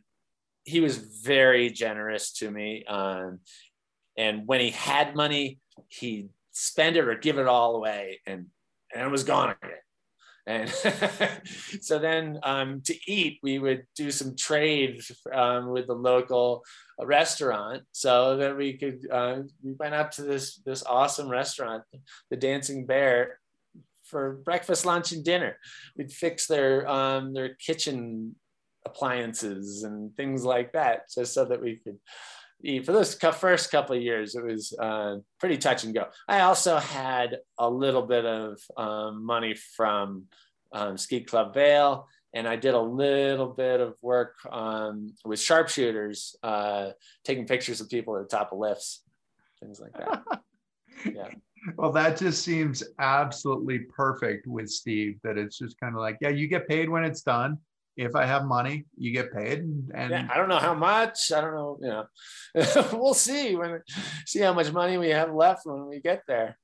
he 0.64 0.80
was 0.80 0.96
very 0.96 1.70
generous 1.70 2.32
to 2.34 2.50
me. 2.50 2.84
Um, 2.86 3.40
and 4.16 4.46
when 4.46 4.60
he 4.60 4.70
had 4.70 5.14
money, 5.14 5.58
he'd 5.88 6.28
spend 6.52 6.96
it 6.96 7.08
or 7.08 7.16
give 7.16 7.38
it 7.38 7.46
all 7.46 7.76
away, 7.76 8.20
and 8.26 8.46
and 8.94 9.02
it 9.02 9.10
was 9.10 9.24
gone 9.24 9.54
again. 9.62 9.78
And 10.46 10.68
so 11.80 11.98
then 11.98 12.38
um, 12.42 12.82
to 12.82 12.94
eat, 13.10 13.38
we 13.42 13.58
would 13.58 13.86
do 13.96 14.10
some 14.10 14.36
trade 14.36 15.02
um, 15.32 15.70
with 15.70 15.86
the 15.86 15.94
local 15.94 16.62
restaurant 17.00 17.82
so 17.92 18.36
that 18.36 18.56
we 18.56 18.74
could, 18.76 19.06
uh, 19.10 19.38
we 19.62 19.72
went 19.72 19.94
up 19.94 20.10
to 20.12 20.22
this, 20.22 20.56
this 20.66 20.84
awesome 20.84 21.28
restaurant, 21.28 21.82
the 22.30 22.36
Dancing 22.36 22.84
Bear, 22.84 23.38
for 24.04 24.34
breakfast, 24.44 24.86
lunch, 24.86 25.12
and 25.12 25.24
dinner. 25.24 25.56
We'd 25.96 26.12
fix 26.12 26.46
their 26.46 26.88
um, 26.88 27.34
their 27.34 27.54
kitchen 27.54 28.36
appliances 28.86 29.82
and 29.82 30.14
things 30.16 30.44
like 30.44 30.72
that, 30.72 31.10
just 31.12 31.34
so 31.34 31.44
that 31.46 31.60
we 31.60 31.76
could. 31.76 31.98
For 32.84 32.92
those 32.92 33.14
first 33.14 33.70
couple 33.70 33.96
of 33.96 34.02
years, 34.02 34.34
it 34.34 34.44
was 34.44 34.72
uh, 34.78 35.16
pretty 35.38 35.58
touch 35.58 35.84
and 35.84 35.94
go. 35.94 36.06
I 36.28 36.40
also 36.40 36.78
had 36.78 37.38
a 37.58 37.68
little 37.68 38.02
bit 38.02 38.24
of 38.24 38.58
um, 38.76 39.24
money 39.24 39.54
from 39.54 40.24
um, 40.72 40.96
Ski 40.96 41.20
Club 41.20 41.54
Vail, 41.54 42.08
and 42.32 42.48
I 42.48 42.56
did 42.56 42.74
a 42.74 42.80
little 42.80 43.48
bit 43.48 43.80
of 43.80 43.94
work 44.02 44.36
um, 44.50 45.14
with 45.24 45.40
sharpshooters, 45.40 46.36
uh, 46.42 46.90
taking 47.24 47.46
pictures 47.46 47.80
of 47.80 47.90
people 47.90 48.16
at 48.16 48.28
the 48.28 48.36
top 48.36 48.52
of 48.52 48.58
lifts, 48.58 49.02
things 49.60 49.80
like 49.80 49.92
that. 49.94 50.22
yeah 51.12 51.28
well, 51.76 51.92
that 51.92 52.18
just 52.18 52.42
seems 52.42 52.82
absolutely 52.98 53.80
perfect 53.80 54.46
with 54.46 54.68
Steve. 54.68 55.18
That 55.22 55.38
it's 55.38 55.58
just 55.58 55.78
kind 55.80 55.94
of 55.94 56.00
like, 56.00 56.18
yeah, 56.20 56.28
you 56.28 56.46
get 56.46 56.68
paid 56.68 56.88
when 56.88 57.04
it's 57.04 57.22
done. 57.22 57.58
If 57.96 58.16
I 58.16 58.26
have 58.26 58.44
money, 58.44 58.86
you 58.96 59.12
get 59.12 59.32
paid. 59.32 59.60
And, 59.60 59.92
and 59.94 60.10
yeah, 60.10 60.28
I 60.32 60.36
don't 60.36 60.48
know 60.48 60.58
how 60.58 60.74
much. 60.74 61.30
I 61.32 61.40
don't 61.40 61.54
know. 61.54 61.78
You 61.80 61.88
know, 61.88 62.88
we'll 62.92 63.14
see 63.14 63.54
when 63.54 63.80
see 64.26 64.40
how 64.40 64.52
much 64.52 64.72
money 64.72 64.98
we 64.98 65.10
have 65.10 65.32
left 65.32 65.64
when 65.64 65.86
we 65.86 66.00
get 66.00 66.22
there. 66.26 66.58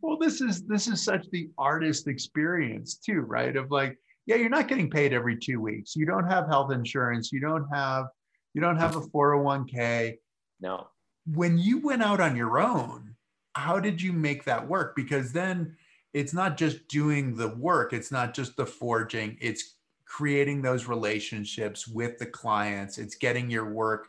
Well, 0.00 0.18
this 0.18 0.40
is 0.40 0.64
this 0.64 0.86
is 0.86 1.04
such 1.04 1.26
the 1.30 1.50
artist 1.58 2.08
experience 2.08 2.96
too, 2.96 3.20
right? 3.20 3.54
Of 3.56 3.70
like, 3.70 3.98
yeah, 4.26 4.36
you're 4.36 4.48
not 4.48 4.68
getting 4.68 4.90
paid 4.90 5.12
every 5.12 5.36
two 5.36 5.60
weeks. 5.60 5.94
You 5.94 6.06
don't 6.06 6.28
have 6.28 6.48
health 6.48 6.72
insurance. 6.72 7.32
You 7.32 7.40
don't 7.40 7.66
have 7.72 8.06
you 8.54 8.62
don't 8.62 8.78
have 8.78 8.96
a 8.96 9.02
401k. 9.02 10.16
No. 10.60 10.88
When 11.26 11.58
you 11.58 11.80
went 11.80 12.02
out 12.02 12.20
on 12.20 12.36
your 12.36 12.58
own, 12.58 13.14
how 13.54 13.80
did 13.80 14.00
you 14.00 14.14
make 14.14 14.44
that 14.44 14.66
work? 14.66 14.96
Because 14.96 15.32
then 15.32 15.76
it's 16.14 16.32
not 16.32 16.56
just 16.56 16.88
doing 16.88 17.36
the 17.36 17.48
work, 17.48 17.92
it's 17.92 18.10
not 18.10 18.32
just 18.32 18.56
the 18.56 18.64
forging, 18.64 19.36
it's 19.42 19.75
creating 20.06 20.62
those 20.62 20.86
relationships 20.86 21.86
with 21.86 22.18
the 22.18 22.26
clients, 22.26 22.98
it's 22.98 23.16
getting 23.16 23.50
your 23.50 23.72
work 23.72 24.08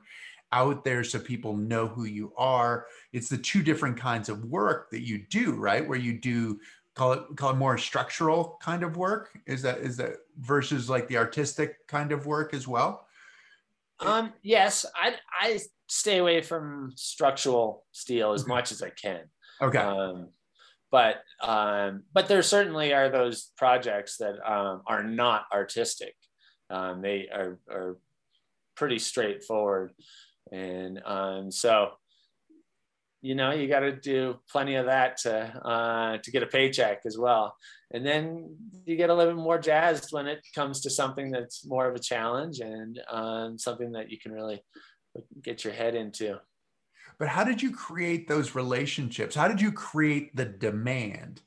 out 0.52 0.84
there 0.84 1.04
so 1.04 1.20
people 1.20 1.58
know 1.58 1.88
who 1.88 2.06
you 2.06 2.34
are. 2.38 2.88
It's 3.12 3.30
the 3.30 3.38
two 3.38 3.64
different 3.64 3.98
kinds 3.98 4.30
of 4.30 4.45
work 4.45 4.89
that 4.91 5.02
you 5.02 5.26
do, 5.28 5.54
right? 5.54 5.86
Where 5.88 5.98
you 6.00 6.20
do 6.20 6.60
call 6.95 7.14
it 7.14 7.36
call 7.36 7.52
it 7.52 7.58
more 7.58 7.78
structural 7.78 8.58
kind 8.62 8.84
of 8.84 8.98
work. 8.98 9.38
Is 9.45 9.62
that 9.64 9.80
is 9.80 9.98
that 9.98 10.18
versus 10.39 10.89
like 10.89 11.08
the 11.08 11.18
artistic 11.18 11.88
kind 11.88 12.12
of 12.12 12.26
work 12.26 12.54
as 12.54 12.68
well? 12.68 13.08
Um, 14.00 14.34
yes, 14.43 14.86
I 14.95 15.16
I 15.32 15.60
stay 15.88 16.20
away 16.20 16.41
from 16.41 16.93
structural 16.95 17.86
steel 17.91 18.34
as 18.34 18.45
Okay. 18.45 18.48
much 18.48 18.72
as 18.72 18.82
I 18.82 18.89
can. 18.91 19.30
Okay. 19.62 19.88
Um, 19.88 20.30
but 20.91 21.17
um, 21.41 22.03
but 22.13 22.27
there 22.27 22.41
certainly 22.41 22.93
are 22.93 23.09
those 23.09 23.51
projects 23.57 24.17
that 24.17 24.35
um, 24.49 24.81
are 24.88 25.03
not 25.03 25.45
artistic. 25.53 26.15
Um, 26.69 27.01
they 27.01 27.27
are 27.31 27.59
are 27.69 27.97
pretty 28.75 28.99
straightforward, 28.99 29.91
and 30.51 31.01
um, 31.05 31.51
so 31.51 31.91
you 33.21 33.35
know 33.35 33.51
you 33.51 33.67
got 33.67 33.81
to 33.81 33.91
do 33.91 34.35
plenty 34.51 34.75
of 34.75 34.85
that 34.85 35.17
to 35.17 35.33
uh, 35.33 36.17
to 36.17 36.31
get 36.31 36.43
a 36.43 36.47
paycheck 36.47 37.01
as 37.05 37.17
well. 37.17 37.55
And 37.91 38.05
then 38.05 38.55
you 38.85 38.95
get 38.97 39.09
a 39.09 39.13
little 39.13 39.33
bit 39.33 39.41
more 39.41 39.59
jazzed 39.59 40.11
when 40.11 40.27
it 40.27 40.45
comes 40.53 40.81
to 40.81 40.89
something 40.89 41.31
that's 41.31 41.65
more 41.65 41.88
of 41.88 41.95
a 41.95 41.99
challenge 41.99 42.59
and 42.59 42.99
um, 43.09 43.57
something 43.57 43.93
that 43.93 44.09
you 44.09 44.17
can 44.19 44.33
really 44.33 44.61
get 45.41 45.63
your 45.63 45.73
head 45.73 45.95
into. 45.95 46.38
But 47.20 47.28
how 47.28 47.43
did 47.43 47.61
you 47.61 47.72
create 47.72 48.28
those 48.28 48.55
relationships? 48.55 49.36
How 49.36 49.47
did 49.47 49.59
you 49.59 49.72
create 49.72 50.36
the 50.36 50.45
demand 50.45 51.41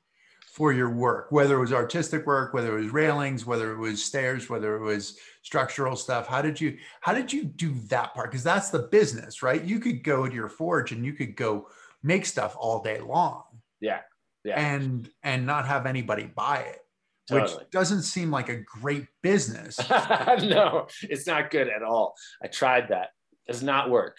for 0.47 0.73
your 0.73 0.91
work, 0.91 1.31
whether 1.31 1.57
it 1.57 1.61
was 1.61 1.73
artistic 1.73 2.27
work, 2.27 2.53
whether 2.53 2.77
it 2.77 2.83
was 2.83 2.93
railings, 2.93 3.47
whether 3.47 3.73
it 3.73 3.79
was 3.79 4.05
stairs, 4.05 4.51
whether 4.51 4.75
it 4.77 4.83
was 4.83 5.17
structural 5.43 5.95
stuff? 5.95 6.27
How 6.27 6.43
did 6.43 6.61
you 6.61 6.77
how 7.01 7.15
did 7.15 7.33
you 7.33 7.45
do 7.45 7.73
that 7.89 8.15
part? 8.15 8.31
Because 8.31 8.43
that's 8.45 8.71
the 8.71 8.81
business, 8.81 9.43
right? 9.43 9.63
You 9.63 9.79
could 9.79 10.03
go 10.03 10.29
to 10.29 10.35
your 10.35 10.49
forge 10.49 10.91
and 10.93 11.07
you 11.07 11.13
could 11.13 11.37
go 11.37 11.69
make 12.03 12.27
stuff 12.27 12.57
all 12.59 12.83
day 12.83 13.01
long. 13.01 13.45
Yeah. 13.81 14.01
Yeah. 14.45 14.59
And 14.59 15.09
and 15.23 15.47
not 15.47 15.67
have 15.67 15.87
anybody 15.87 16.25
buy 16.25 16.61
it, 16.61 16.81
Totally. 17.29 17.59
which 17.59 17.71
doesn't 17.71 18.03
seem 18.03 18.31
like 18.31 18.49
a 18.49 18.57
great 18.57 19.07
business. 19.23 19.79
no, 19.91 20.89
it's 21.03 21.27
not 21.27 21.51
good 21.51 21.69
at 21.69 21.83
all. 21.83 22.15
I 22.43 22.49
tried 22.49 22.89
that. 22.89 23.11
Does 23.47 23.63
not 23.63 23.91
work. 23.91 24.19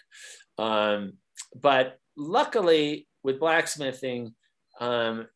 Um, 0.58 1.14
but 1.56 1.98
luckily, 2.16 3.08
with 3.24 3.40
blacksmithing, 3.40 4.34
um, 4.80 5.28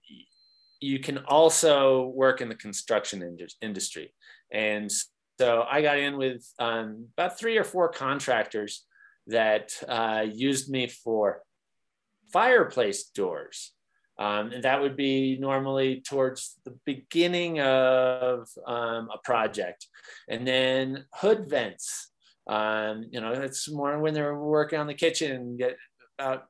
you 0.79 0.99
can 0.99 1.19
also 1.19 2.07
work 2.07 2.41
in 2.41 2.49
the 2.49 2.55
construction 2.55 3.47
industry. 3.61 4.13
And 4.51 4.91
so 5.39 5.65
I 5.69 5.81
got 5.81 5.97
in 5.97 6.17
with 6.17 6.47
um, 6.59 7.07
about 7.17 7.39
three 7.39 7.57
or 7.57 7.63
four 7.63 7.89
contractors 7.89 8.85
that 9.27 9.71
uh, 9.87 10.25
used 10.31 10.69
me 10.69 10.87
for 10.87 11.41
fireplace 12.31 13.05
doors. 13.05 13.71
Um, 14.17 14.51
and 14.51 14.63
that 14.63 14.81
would 14.81 14.95
be 14.95 15.37
normally 15.37 16.01
towards 16.01 16.57
the 16.63 16.77
beginning 16.85 17.59
of 17.59 18.47
um, 18.65 19.09
a 19.13 19.17
project. 19.23 19.87
And 20.29 20.47
then 20.47 21.05
hood 21.13 21.49
vents. 21.49 22.11
Um, 22.47 23.05
you 23.09 23.19
know, 23.19 23.31
it's 23.31 23.69
more 23.69 23.99
when 23.99 24.13
they're 24.13 24.37
working 24.37 24.79
on 24.79 24.87
the 24.87 24.93
kitchen 24.93 25.57
get 25.57 25.75
about 26.17 26.45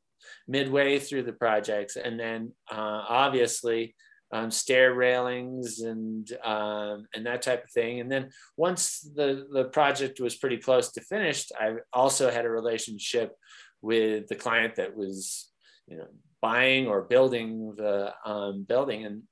midway 0.47 0.99
through 0.99 1.23
the 1.23 1.33
projects. 1.33 1.95
And 1.95 2.19
then 2.19 2.53
uh, 2.71 3.03
obviously 3.07 3.95
um, 4.31 4.51
stair 4.51 4.93
railings 4.93 5.79
and 5.79 6.29
um, 6.43 7.05
and 7.13 7.25
that 7.25 7.41
type 7.41 7.63
of 7.63 7.71
thing. 7.71 7.99
And 7.99 8.11
then 8.11 8.31
once 8.57 8.99
the 9.15 9.47
the 9.51 9.65
project 9.65 10.19
was 10.19 10.35
pretty 10.35 10.57
close 10.57 10.91
to 10.91 11.01
finished, 11.01 11.51
I 11.59 11.75
also 11.93 12.29
had 12.31 12.45
a 12.45 12.49
relationship 12.49 13.33
with 13.81 14.27
the 14.27 14.35
client 14.35 14.75
that 14.75 14.95
was, 14.95 15.51
you 15.87 15.97
know, 15.97 16.07
buying 16.41 16.87
or 16.87 17.03
building 17.03 17.75
the 17.77 18.13
um, 18.25 18.63
building, 18.63 19.05
and 19.05 19.23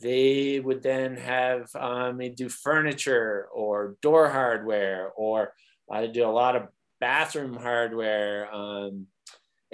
they 0.00 0.60
would 0.60 0.82
then 0.82 1.16
have 1.16 1.68
um, 1.76 2.16
me 2.16 2.28
do 2.28 2.48
furniture 2.48 3.48
or 3.54 3.96
door 4.02 4.28
hardware, 4.28 5.12
or 5.16 5.54
I'd 5.90 6.12
do 6.12 6.26
a 6.26 6.28
lot 6.28 6.56
of 6.56 6.68
bathroom 7.00 7.54
hardware. 7.54 8.52
Um, 8.52 9.06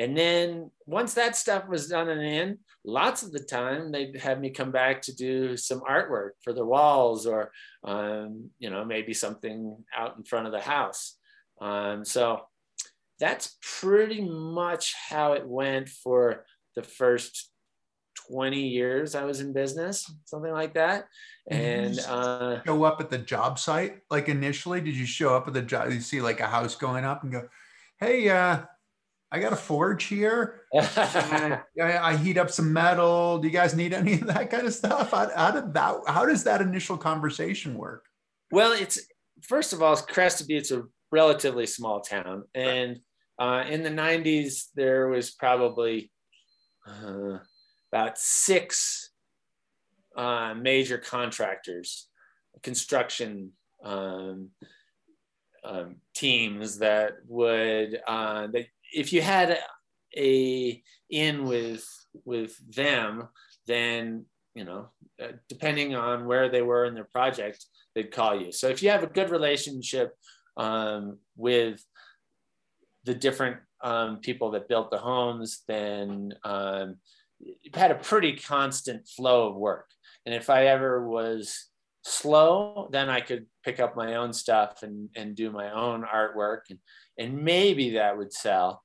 and 0.01 0.17
then 0.17 0.71
once 0.87 1.13
that 1.13 1.37
stuff 1.37 1.69
was 1.69 1.87
done 1.87 2.09
and 2.09 2.23
in, 2.23 2.59
lots 2.87 3.23
of 3.23 3.33
the 3.33 3.39
time 3.39 3.93
they'd 3.93 4.17
have 4.17 4.41
me 4.41 4.49
come 4.49 4.73
back 4.73 5.03
to 5.03 5.15
do 5.15 5.59
some 5.59 5.81
artwork 5.81 6.31
for 6.43 6.55
the 6.55 6.65
walls 6.65 7.27
or, 7.27 7.53
um, 7.85 8.49
you 8.59 8.71
know, 8.71 8.83
maybe 8.83 9.13
something 9.13 9.77
out 9.95 10.17
in 10.17 10.25
front 10.25 10.47
of 10.47 10.53
the 10.53 10.61
house. 10.61 11.19
Um, 11.61 12.07
so 12.07 12.47
that's 13.19 13.59
pretty 13.61 14.23
much 14.23 14.95
how 14.95 15.35
it 15.35 15.47
went 15.47 15.91
for 15.91 16.47
the 16.75 16.83
first 16.83 17.51
20 18.31 18.59
years 18.59 19.15
I 19.15 19.25
was 19.25 19.41
in 19.41 19.53
business, 19.53 20.11
something 20.25 20.53
like 20.53 20.73
that. 20.75 21.09
And 21.51 21.99
uh, 22.09 22.63
show 22.65 22.85
up 22.85 23.03
at 23.03 23.11
the 23.11 23.19
job 23.19 23.59
site 23.59 23.99
like 24.11 24.31
initially? 24.31 24.81
Did 24.81 24.97
you 24.97 25.05
show 25.05 25.37
up 25.37 25.47
at 25.47 25.53
the 25.53 25.61
job? 25.61 25.93
You 25.93 26.01
see 26.01 26.23
like 26.23 26.41
a 26.41 26.47
house 26.47 26.75
going 26.75 27.05
up 27.05 27.23
and 27.23 27.33
go, 27.33 27.49
"Hey, 27.99 28.29
uh, 28.31 28.61
I 29.33 29.39
got 29.39 29.53
a 29.53 29.57
forge 29.57 30.05
here. 30.05 30.63
I, 30.75 31.61
I 31.79 32.17
heat 32.17 32.37
up 32.37 32.51
some 32.51 32.73
metal. 32.73 33.39
Do 33.39 33.47
you 33.47 33.53
guys 33.53 33.75
need 33.77 33.93
any 33.93 34.15
of 34.15 34.27
that 34.27 34.51
kind 34.51 34.67
of 34.67 34.75
stuff? 34.75 35.13
How, 35.13 35.31
how 35.35 35.51
did 35.53 35.73
that? 35.75 36.01
How 36.07 36.27
does 36.27 36.45
that 36.45 36.61
initial 36.61 36.97
conversation 36.97 37.79
work? 37.79 38.05
well, 38.51 38.73
it's 38.73 38.99
first 39.43 39.73
of 39.73 39.83
all, 39.83 39.97
Crested 39.97 40.49
Butte's 40.49 40.73
a 40.73 40.85
relatively 41.13 41.67
small 41.67 42.01
town, 42.01 42.45
and 42.55 42.99
uh, 43.39 43.65
in 43.69 43.83
the 43.83 43.91
90s 43.91 44.67
there 44.75 45.09
was 45.09 45.31
probably 45.31 46.11
uh, 46.87 47.39
about 47.93 48.19
six 48.19 49.11
uh, 50.17 50.55
major 50.55 50.99
contractors, 50.99 52.09
construction 52.63 53.53
um, 53.85 54.51
um, 55.65 55.97
teams 56.15 56.79
that 56.79 57.19
would 57.27 58.01
uh, 58.07 58.47
that 58.49 58.67
if 58.93 59.13
you 59.13 59.23
had 59.23 59.59
a 60.17 60.83
in 61.09 61.45
with 61.45 61.85
with 62.25 62.57
them, 62.75 63.29
then 63.67 64.25
you 64.55 64.65
know 64.65 64.89
uh, 65.23 65.33
depending 65.49 65.95
on 65.95 66.27
where 66.27 66.49
they 66.49 66.63
were 66.63 66.85
in 66.85 66.95
their 66.95 67.05
project, 67.13 67.65
they'd 67.95 68.13
call 68.13 68.41
you. 68.41 68.53
So 68.53 68.69
if 68.69 68.83
you 68.83 68.91
have 68.91 69.03
a 69.03 69.09
good 69.09 69.31
relationship 69.31 70.15
um, 70.57 71.19
with 71.37 71.85
the 73.05 73.15
different 73.15 73.59
um, 73.83 74.19
people 74.19 74.51
that 74.53 74.69
built 74.69 74.91
the 74.91 74.99
homes, 74.99 75.63
then 75.67 76.35
um, 76.45 76.97
you've 77.39 77.75
had 77.75 77.91
a 77.91 77.97
pretty 77.97 78.37
constant 78.37 79.09
flow 79.09 79.49
of 79.49 79.57
work. 79.57 79.87
And 80.27 80.35
if 80.35 80.51
I 80.51 80.67
ever 80.67 81.09
was 81.09 81.70
slow, 82.03 82.89
then 82.93 83.09
I 83.09 83.21
could 83.21 83.47
pick 83.65 83.81
up 83.81 83.97
my 83.97 84.15
own 84.15 84.33
stuff 84.33 84.83
and, 84.83 85.09
and 85.17 85.35
do 85.35 85.51
my 85.51 85.71
own 85.73 86.05
artwork. 86.05 86.61
And, 86.71 86.79
and 87.19 87.43
maybe 87.43 87.91
that 87.91 88.17
would 88.17 88.33
sell, 88.33 88.83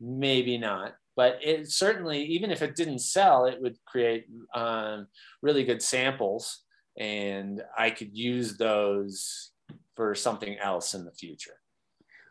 maybe 0.00 0.58
not. 0.58 0.94
But 1.16 1.38
it 1.42 1.70
certainly, 1.70 2.22
even 2.24 2.50
if 2.50 2.62
it 2.62 2.76
didn't 2.76 3.00
sell, 3.00 3.46
it 3.46 3.60
would 3.60 3.76
create 3.86 4.26
um, 4.54 5.08
really 5.42 5.64
good 5.64 5.82
samples. 5.82 6.62
And 6.98 7.62
I 7.76 7.90
could 7.90 8.16
use 8.16 8.56
those 8.56 9.50
for 9.96 10.14
something 10.14 10.56
else 10.58 10.94
in 10.94 11.04
the 11.04 11.12
future. 11.12 11.58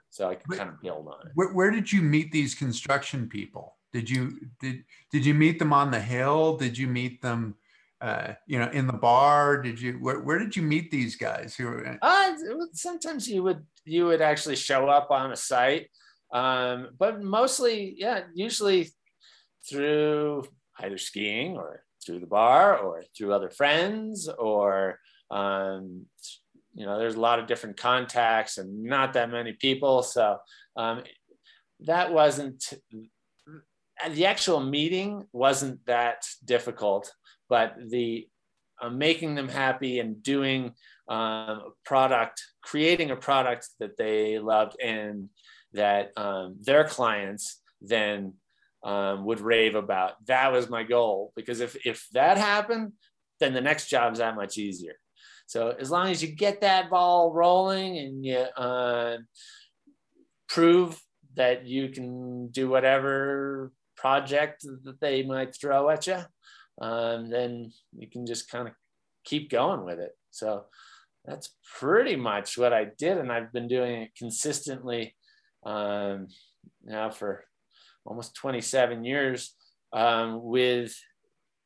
So 0.10 0.30
I 0.30 0.36
could 0.36 0.48
Wait. 0.50 0.58
kind 0.58 0.70
of 0.70 0.82
build 0.82 1.08
on 1.08 1.28
it. 1.28 1.32
Where, 1.36 1.54
where 1.54 1.72
did 1.72 1.92
you 1.92 2.02
meet 2.02 2.32
these 2.32 2.56
construction 2.56 3.28
people? 3.28 3.76
Did 3.94 4.10
you 4.10 4.40
did 4.60 4.84
did 5.12 5.26
you 5.26 5.34
meet 5.34 5.60
them 5.60 5.74
on 5.74 5.92
the 5.92 6.00
hill? 6.00 6.58
Did 6.58 6.78
you 6.78 6.88
meet 6.88 7.22
them, 7.22 7.56
uh, 8.02 8.34
you 8.46 8.60
know, 8.60 8.70
in 8.72 8.88
the 8.88 8.94
bar? 8.94 9.62
Did 9.62 9.82
you 9.82 9.94
where, 9.94 10.20
where 10.20 10.40
did 10.40 10.56
you 10.56 10.62
meet 10.62 10.92
these 10.92 11.16
guys 11.16 11.56
who 11.56 11.66
were? 11.66 11.98
Uh, 12.02 12.34
sometimes 12.74 13.28
you 13.28 13.44
would 13.44 13.66
you 13.86 14.06
would 14.06 14.22
actually 14.22 14.56
show 14.56 14.88
up 14.88 15.12
on 15.12 15.32
a 15.32 15.36
site, 15.36 15.90
um, 16.34 16.90
but 16.98 17.22
mostly, 17.22 17.96
yeah, 17.98 18.22
usually 18.34 18.90
through 19.70 20.44
either 20.80 20.98
skiing 20.98 21.58
or 21.58 21.84
through 22.06 22.20
the 22.20 22.28
bar 22.28 22.78
or 22.78 23.04
through 23.16 23.34
other 23.34 23.50
friends 23.50 24.30
or 24.40 25.00
um, 25.32 26.06
you 26.74 26.86
know 26.86 26.98
there's 26.98 27.16
a 27.16 27.20
lot 27.20 27.40
of 27.40 27.48
different 27.48 27.78
contacts 27.78 28.58
and 28.58 28.84
not 28.84 29.14
that 29.14 29.32
many 29.32 29.54
people 29.54 30.04
so 30.04 30.38
um, 30.78 31.04
that 31.82 32.14
wasn't 32.14 32.74
the 34.12 34.26
actual 34.26 34.60
meeting 34.60 35.26
wasn't 35.34 35.84
that 35.86 36.24
difficult 36.46 37.12
but 37.50 37.76
the 37.90 38.28
uh, 38.82 38.90
making 38.90 39.36
them 39.36 39.50
happy 39.50 40.00
and 40.00 40.22
doing 40.22 40.74
um, 41.08 41.74
product 41.86 42.44
creating 42.64 43.12
a 43.12 43.16
product 43.16 43.68
that 43.80 43.98
they 43.98 44.40
loved 44.40 44.76
and 44.82 45.30
that 45.74 46.12
um, 46.18 46.58
their 46.62 46.84
clients 46.84 47.62
then 47.82 48.34
um, 48.84 49.26
would 49.26 49.40
rave 49.40 49.76
about. 49.76 50.14
That 50.26 50.52
was 50.52 50.70
my 50.70 50.84
goal 50.84 51.32
because 51.36 51.60
if 51.60 51.76
if 51.86 52.08
that 52.14 52.38
happened 52.38 52.94
then 53.40 53.54
the 53.54 53.62
next 53.62 53.88
job's 53.88 54.20
that 54.20 54.36
much 54.36 54.58
easier. 54.58 54.96
So 55.46 55.76
as 55.80 55.90
long 55.90 56.10
as 56.10 56.22
you 56.22 56.30
get 56.30 56.62
that 56.62 56.90
ball 56.90 57.32
rolling 57.32 57.98
and 57.98 58.26
you 58.26 58.38
uh, 58.38 59.18
prove 60.50 61.00
that 61.36 61.66
you 61.66 61.90
can 61.90 62.48
do 62.48 62.68
whatever 62.68 63.72
project 63.96 64.66
that 64.84 65.00
they 65.00 65.24
might 65.24 65.56
throw 65.56 65.90
at 65.90 66.08
you, 66.08 66.18
um, 66.82 67.30
then 67.30 67.72
you 67.98 68.08
can 68.08 68.26
just 68.26 68.50
kind 68.50 68.68
of 68.68 68.74
keep 69.24 69.50
going 69.50 69.84
with 69.84 70.00
it. 70.00 70.16
So 70.32 70.66
that's 71.26 71.54
pretty 71.78 72.16
much 72.16 72.58
what 72.58 72.74
I 72.74 72.88
did, 72.98 73.18
and 73.18 73.32
I've 73.32 73.52
been 73.52 73.68
doing 73.68 74.04
it 74.04 74.16
consistently, 74.18 75.16
um, 75.66 76.28
now 76.84 77.10
for 77.10 77.44
almost 78.06 78.36
27 78.36 79.04
years, 79.04 79.54
um, 79.92 80.42
with 80.42 80.96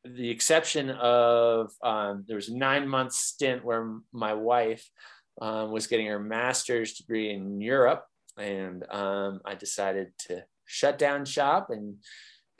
the 0.03 0.29
exception 0.29 0.89
of 0.89 1.71
um, 1.83 2.25
there 2.27 2.35
was 2.35 2.49
a 2.49 2.57
nine 2.57 2.87
month 2.87 3.13
stint 3.13 3.63
where 3.63 3.99
my 4.11 4.33
wife 4.33 4.89
um, 5.39 5.71
was 5.71 5.87
getting 5.87 6.07
her 6.07 6.19
master's 6.19 6.93
degree 6.93 7.31
in 7.31 7.61
Europe, 7.61 8.05
and 8.37 8.83
um, 8.89 9.41
I 9.45 9.55
decided 9.55 10.11
to 10.27 10.43
shut 10.65 10.97
down 10.97 11.25
shop 11.25 11.69
and 11.69 11.97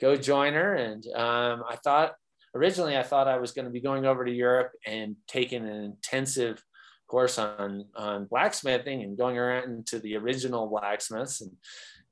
go 0.00 0.16
join 0.16 0.54
her. 0.54 0.74
And 0.74 1.04
um, 1.14 1.64
I 1.68 1.76
thought 1.82 2.12
originally 2.54 2.96
I 2.96 3.02
thought 3.02 3.28
I 3.28 3.38
was 3.38 3.52
going 3.52 3.64
to 3.64 3.70
be 3.70 3.80
going 3.80 4.04
over 4.04 4.24
to 4.24 4.30
Europe 4.30 4.72
and 4.86 5.16
taking 5.26 5.66
an 5.66 5.84
intensive 5.84 6.62
course 7.08 7.38
on 7.38 7.84
on 7.94 8.24
blacksmithing 8.26 9.02
and 9.02 9.18
going 9.18 9.36
around 9.36 9.86
to 9.86 9.98
the 9.98 10.16
original 10.16 10.66
blacksmiths 10.68 11.40
and 11.40 11.52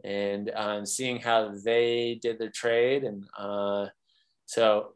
and 0.02 0.50
um, 0.54 0.86
seeing 0.86 1.20
how 1.20 1.52
they 1.64 2.18
did 2.22 2.38
their 2.38 2.50
trade 2.50 3.04
and 3.04 3.24
uh, 3.38 3.86
so 4.46 4.94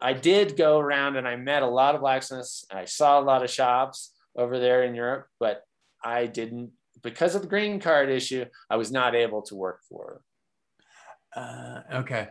I 0.00 0.12
did 0.12 0.56
go 0.56 0.78
around 0.78 1.16
and 1.16 1.26
I 1.26 1.36
met 1.36 1.62
a 1.62 1.68
lot 1.68 1.94
of 1.94 2.00
blacksmiths. 2.00 2.64
I 2.70 2.84
saw 2.84 3.18
a 3.18 3.22
lot 3.22 3.42
of 3.42 3.50
shops 3.50 4.14
over 4.36 4.58
there 4.58 4.84
in 4.84 4.94
Europe, 4.94 5.26
but 5.40 5.62
I 6.04 6.26
didn't 6.26 6.70
because 7.02 7.34
of 7.34 7.42
the 7.42 7.48
green 7.48 7.80
card 7.80 8.08
issue. 8.08 8.44
I 8.70 8.76
was 8.76 8.92
not 8.92 9.14
able 9.14 9.42
to 9.42 9.56
work 9.56 9.80
for. 9.88 10.20
Uh, 11.34 11.80
okay, 11.94 12.28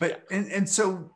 but 0.00 0.22
and 0.30 0.50
and 0.50 0.68
so 0.68 1.10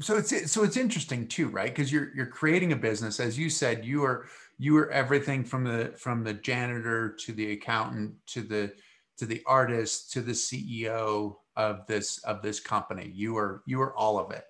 so 0.00 0.16
it's 0.16 0.50
so 0.50 0.64
it's 0.64 0.76
interesting 0.76 1.26
too, 1.26 1.48
right? 1.48 1.74
Because 1.74 1.92
you're 1.92 2.14
you're 2.14 2.26
creating 2.26 2.72
a 2.72 2.76
business, 2.76 3.20
as 3.20 3.38
you 3.38 3.50
said, 3.50 3.84
you 3.84 4.04
are 4.04 4.26
you 4.58 4.76
are 4.76 4.90
everything 4.90 5.44
from 5.44 5.64
the 5.64 5.92
from 5.96 6.22
the 6.22 6.34
janitor 6.34 7.16
to 7.24 7.32
the 7.32 7.52
accountant 7.52 8.14
to 8.28 8.42
the 8.42 8.72
to 9.18 9.26
the 9.26 9.42
artist 9.46 10.12
to 10.12 10.20
the 10.20 10.32
CEO 10.32 11.36
of 11.56 11.86
this 11.86 12.18
of 12.24 12.42
this 12.42 12.60
company. 12.60 13.10
You 13.14 13.36
are 13.36 13.62
you 13.66 13.80
are 13.80 13.96
all 13.96 14.18
of 14.18 14.30
it 14.30 14.44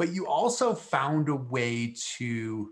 but 0.00 0.14
you 0.14 0.26
also 0.26 0.74
found 0.74 1.28
a 1.28 1.34
way 1.34 1.94
to 2.16 2.70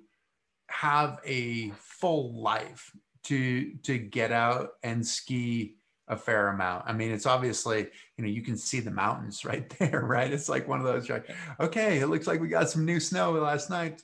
have 0.70 1.20
a 1.26 1.70
full 1.76 2.40
life 2.40 2.90
to 3.24 3.74
to 3.82 3.98
get 3.98 4.32
out 4.32 4.70
and 4.82 5.06
ski 5.06 5.76
a 6.08 6.16
fair 6.16 6.48
amount. 6.48 6.84
I 6.86 6.92
mean, 6.92 7.10
it's 7.10 7.26
obviously, 7.26 7.86
you 8.16 8.24
know, 8.24 8.28
you 8.28 8.42
can 8.42 8.56
see 8.56 8.80
the 8.80 8.90
mountains 8.90 9.44
right 9.44 9.68
there, 9.78 10.02
right? 10.04 10.32
It's 10.32 10.48
like 10.48 10.66
one 10.66 10.80
of 10.80 10.86
those, 10.86 11.08
like, 11.08 11.30
okay, 11.60 12.00
it 12.00 12.08
looks 12.08 12.26
like 12.26 12.40
we 12.40 12.48
got 12.48 12.70
some 12.70 12.84
new 12.84 13.00
snow 13.00 13.32
last 13.32 13.70
night. 13.70 14.02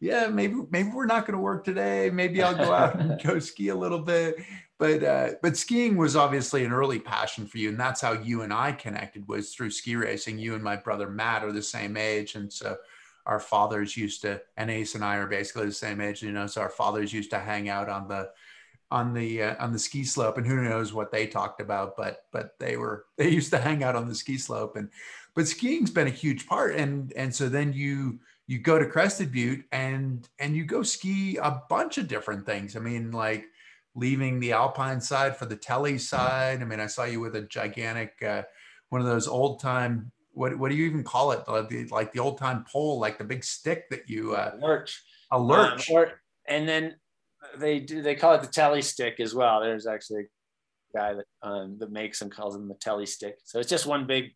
Yeah, 0.00 0.28
maybe, 0.28 0.56
maybe 0.70 0.90
we're 0.92 1.06
not 1.06 1.26
going 1.26 1.36
to 1.36 1.42
work 1.42 1.64
today. 1.64 2.10
Maybe 2.10 2.42
I'll 2.42 2.56
go 2.56 2.72
out 2.72 2.98
and 2.98 3.22
go 3.22 3.38
ski 3.40 3.68
a 3.68 3.74
little 3.74 4.00
bit. 4.00 4.36
But, 4.78 5.04
uh, 5.04 5.30
but 5.42 5.56
skiing 5.56 5.96
was 5.96 6.16
obviously 6.16 6.64
an 6.64 6.72
early 6.72 6.98
passion 6.98 7.46
for 7.46 7.58
you. 7.58 7.68
And 7.68 7.78
that's 7.78 8.00
how 8.00 8.12
you 8.12 8.42
and 8.42 8.52
I 8.52 8.72
connected 8.72 9.28
was 9.28 9.54
through 9.54 9.70
ski 9.70 9.94
racing. 9.94 10.38
You 10.38 10.54
and 10.54 10.64
my 10.64 10.76
brother 10.76 11.08
Matt 11.08 11.44
are 11.44 11.52
the 11.52 11.62
same 11.62 11.96
age. 11.96 12.34
And 12.34 12.52
so 12.52 12.78
our 13.26 13.38
fathers 13.38 13.96
used 13.96 14.22
to, 14.22 14.40
and 14.56 14.70
Ace 14.70 14.96
and 14.96 15.04
I 15.04 15.16
are 15.16 15.28
basically 15.28 15.66
the 15.66 15.72
same 15.72 16.00
age, 16.00 16.22
you 16.22 16.32
know, 16.32 16.48
so 16.48 16.60
our 16.60 16.68
fathers 16.68 17.12
used 17.12 17.30
to 17.30 17.38
hang 17.38 17.68
out 17.68 17.88
on 17.88 18.08
the, 18.08 18.30
on 18.92 19.14
the 19.14 19.42
uh, 19.42 19.54
on 19.58 19.72
the 19.72 19.78
ski 19.78 20.04
slope 20.04 20.36
and 20.36 20.46
who 20.46 20.62
knows 20.62 20.92
what 20.92 21.10
they 21.10 21.26
talked 21.26 21.60
about 21.60 21.96
but 21.96 22.26
but 22.30 22.58
they 22.60 22.76
were 22.76 23.06
they 23.16 23.28
used 23.28 23.50
to 23.50 23.58
hang 23.58 23.82
out 23.82 23.96
on 23.96 24.06
the 24.06 24.14
ski 24.14 24.36
slope 24.36 24.76
and 24.76 24.90
but 25.34 25.48
skiing's 25.48 25.90
been 25.90 26.06
a 26.06 26.10
huge 26.10 26.46
part 26.46 26.76
and 26.76 27.12
and 27.14 27.34
so 27.34 27.48
then 27.48 27.72
you 27.72 28.20
you 28.46 28.58
go 28.58 28.78
to 28.78 28.86
crested 28.86 29.32
butte 29.32 29.64
and 29.72 30.28
and 30.38 30.54
you 30.54 30.64
go 30.64 30.82
ski 30.82 31.36
a 31.38 31.62
bunch 31.68 31.96
of 31.98 32.08
different 32.08 32.44
things. 32.44 32.76
I 32.76 32.80
mean 32.80 33.10
like 33.10 33.46
leaving 33.94 34.40
the 34.40 34.52
alpine 34.52 35.00
side 35.00 35.36
for 35.36 35.46
the 35.46 35.56
telly 35.56 35.98
side. 35.98 36.60
I 36.60 36.64
mean 36.64 36.80
i 36.80 36.86
saw 36.86 37.04
you 37.04 37.20
with 37.20 37.36
a 37.36 37.42
gigantic 37.42 38.22
uh, 38.22 38.42
one 38.90 39.00
of 39.00 39.06
those 39.06 39.26
old 39.26 39.60
time 39.60 40.12
what 40.32 40.58
what 40.58 40.70
do 40.70 40.76
you 40.76 40.86
even 40.86 41.04
call 41.04 41.32
it? 41.32 41.44
The, 41.46 41.88
like 41.90 42.12
the 42.12 42.20
old 42.20 42.38
time 42.38 42.64
pole 42.70 42.98
like 42.98 43.18
the 43.18 43.24
big 43.24 43.44
stick 43.44 43.88
that 43.90 44.08
you 44.08 44.34
uh 44.34 44.52
lurch. 44.60 45.02
a 45.30 45.38
lurch. 45.38 45.90
um, 45.90 45.96
or, 45.96 46.12
and 46.46 46.68
then 46.68 46.96
they 47.58 47.80
do 47.80 48.02
they 48.02 48.14
call 48.14 48.34
it 48.34 48.42
the 48.42 48.48
telly 48.48 48.82
stick 48.82 49.20
as 49.20 49.34
well. 49.34 49.60
There's 49.60 49.86
actually 49.86 50.22
a 50.22 50.98
guy 50.98 51.14
that 51.14 51.26
um, 51.42 51.76
that 51.78 51.90
makes 51.90 52.18
them 52.18 52.30
calls 52.30 52.54
them 52.54 52.68
the 52.68 52.74
telly 52.74 53.06
stick. 53.06 53.36
So 53.44 53.58
it's 53.58 53.70
just 53.70 53.86
one 53.86 54.06
big 54.06 54.34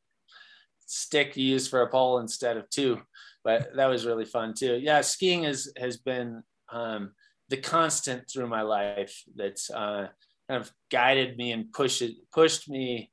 stick 0.87 1.37
you 1.37 1.45
use 1.45 1.69
for 1.69 1.83
a 1.83 1.91
pole 1.91 2.19
instead 2.19 2.57
of 2.57 2.69
two. 2.71 3.01
But 3.45 3.75
that 3.77 3.87
was 3.87 4.07
really 4.07 4.25
fun 4.25 4.55
too. 4.55 4.79
Yeah, 4.83 5.01
skiing 5.01 5.45
has 5.45 5.73
has 5.77 5.97
been 5.97 6.43
um, 6.73 7.13
the 7.49 7.57
constant 7.57 8.29
through 8.31 8.49
my 8.49 8.63
life. 8.63 9.23
That's 9.35 9.71
uh, 9.71 10.09
kind 10.49 10.63
of 10.63 10.73
guided 10.91 11.37
me 11.37 11.53
and 11.53 11.73
pushed 11.73 12.03
pushed 12.33 12.69
me 12.69 13.11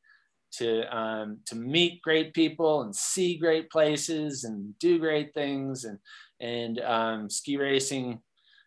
to 0.54 0.96
um, 0.96 1.40
to 1.48 1.56
meet 1.56 2.02
great 2.02 2.34
people 2.34 2.82
and 2.82 2.96
see 2.96 3.38
great 3.38 3.70
places 3.70 4.44
and 4.44 4.78
do 4.80 5.00
great 5.00 5.34
things 5.34 5.86
and 5.86 5.98
and 6.40 6.80
um, 6.80 7.30
ski 7.30 7.58
racing 7.58 8.20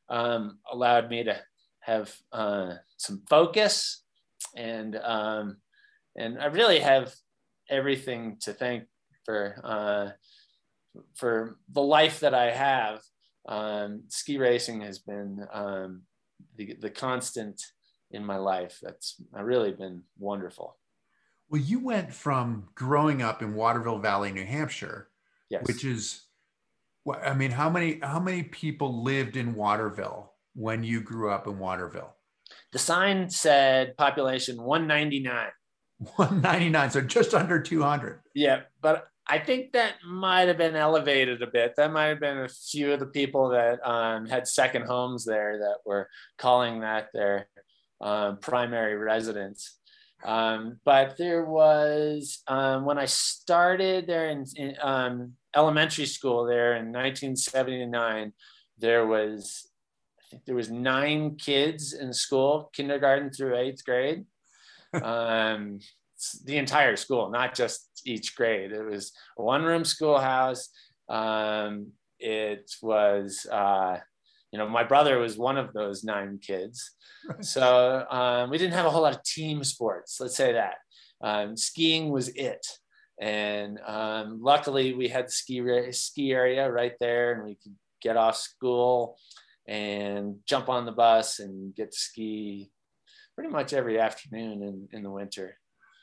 um, 0.09 0.59
allowed 0.71 1.11
me 1.11 1.25
to 1.25 1.41
have 1.81 2.15
uh, 2.33 2.75
some 2.97 3.23
focus 3.29 4.03
and 4.57 4.97
um, 4.97 5.59
and 6.17 6.39
I 6.39 6.47
really 6.47 6.81
have 6.81 7.15
everything 7.69 8.39
to 8.41 8.53
thank 8.53 8.85
for 9.25 9.61
uh, 9.63 10.11
for 11.15 11.59
the 11.73 11.83
life 11.83 12.21
that 12.21 12.35
I 12.35 12.51
have. 12.51 13.01
Um, 13.49 14.03
ski 14.09 14.39
racing 14.39 14.81
has 14.81 14.99
been 14.99 15.47
um, 15.53 16.03
the, 16.57 16.77
the 16.81 16.91
constant 16.91 17.63
in 18.11 18.25
my 18.25 18.37
life. 18.37 18.79
That's 18.83 19.17
really 19.33 19.73
been 19.73 20.03
wonderful. 20.19 20.77
Well, 21.49 21.63
you 21.63 21.79
went 21.79 22.13
from 22.13 22.69
growing 22.75 23.23
up 23.23 23.43
in 23.43 23.55
Waterville 23.55 23.99
Valley, 23.99 24.33
New 24.33 24.45
Hampshire, 24.45 25.11
yes. 25.49 25.63
which 25.67 25.85
is 25.85 26.26
I 27.23 27.35
mean, 27.35 27.51
how 27.51 27.71
many 27.71 28.01
how 28.03 28.21
many 28.21 28.43
people 28.43 29.03
lived 29.03 29.37
in 29.37 29.55
Waterville 29.55 30.33
when 30.55 30.83
you 30.83 31.01
grew 31.01 31.31
up 31.31 31.47
in 31.47 31.59
Waterville? 31.59 32.15
The 32.73 32.79
sign 32.79 33.31
said 33.31 33.97
population 33.97 34.63
199. 34.63 35.49
199, 35.99 36.91
so 36.91 37.01
just 37.01 37.33
under 37.33 37.61
200. 37.61 38.21
Yeah, 38.35 38.63
but 38.83 39.09
I 39.27 39.39
think 39.39 39.73
that 39.73 39.95
might 40.07 40.49
have 40.49 40.59
been 40.59 40.77
elevated 40.77 41.43
a 41.43 41.47
bit. 41.47 41.75
That 41.77 41.93
might 41.93 42.07
have 42.07 42.21
been 42.21 42.39
a 42.39 42.49
few 42.49 42.93
of 42.93 43.01
the 43.01 43.07
people 43.07 43.49
that 43.51 43.85
um, 43.87 44.27
had 44.27 44.47
second 44.47 44.87
homes 44.87 45.25
there 45.25 45.59
that 45.59 45.79
were 45.85 46.09
calling 46.39 46.81
that 46.81 47.09
their 47.13 47.49
um, 48.01 48.39
primary 48.39 48.95
residence. 48.95 49.76
Um, 50.25 50.81
but 50.85 51.17
there 51.17 51.45
was 51.45 52.43
um, 52.49 52.85
when 52.85 52.99
I 52.99 53.05
started 53.05 54.07
there 54.07 54.31
in, 54.31 54.45
in 54.57 54.75
um, 54.83 55.33
elementary 55.55 56.07
school 56.07 56.47
there 56.47 56.73
in 56.73 56.87
1979, 56.87 58.33
there 58.79 59.07
was 59.07 59.69
I 60.21 60.31
think 60.31 60.45
there 60.45 60.57
was 60.57 60.71
nine 60.71 61.37
kids 61.37 61.93
in 61.93 62.13
school, 62.13 62.71
kindergarten 62.75 63.31
through 63.31 63.57
eighth 63.57 63.85
grade. 63.85 64.25
um, 65.03 65.79
the 66.45 66.57
entire 66.57 66.97
school, 66.97 67.31
not 67.31 67.55
just 67.55 68.03
each 68.05 68.35
grade. 68.35 68.73
It 68.73 68.83
was 68.83 69.13
a 69.39 69.43
one-room 69.43 69.85
schoolhouse. 69.85 70.71
Um, 71.09 71.93
it 72.19 72.71
was, 72.83 73.47
uh, 73.51 73.99
you 74.57 74.63
know, 74.63 74.71
my 74.71 74.85
brother 74.85 75.19
was 75.19 75.37
one 75.37 75.59
of 75.59 75.75
those 75.75 76.03
nine 76.03 76.39
kids. 76.41 76.93
So 77.41 78.07
um, 78.09 78.49
we 78.49 78.57
didn't 78.57 78.73
have 78.73 78.87
a 78.87 78.91
whole 78.91 79.03
lot 79.03 79.15
of 79.15 79.23
team 79.23 79.65
sports. 79.65 80.19
Let's 80.19 80.37
say 80.37 80.53
that. 80.53 80.77
Um, 81.21 81.57
skiing 81.57 82.11
was 82.11 82.29
it 82.29 82.65
and 83.21 83.81
um, 83.87 84.41
luckily 84.43 84.95
we 84.95 85.09
had 85.09 85.27
the 85.27 85.33
ski 85.33 85.93
ski 85.93 86.33
area 86.33 86.71
right 86.71 86.93
there 87.01 87.33
and 87.33 87.45
we 87.45 87.57
could 87.57 87.75
get 88.01 88.17
off 88.17 88.37
school 88.37 89.19
and 89.67 90.37
jump 90.47 90.69
on 90.69 90.87
the 90.87 90.93
bus 90.93 91.39
and 91.39 91.75
get 91.75 91.93
to 91.93 91.99
ski 91.99 92.71
pretty 93.35 93.51
much 93.51 93.73
every 93.73 93.99
afternoon 93.99 94.63
in, 94.63 94.89
in 94.93 95.03
the 95.03 95.11
winter 95.11 95.59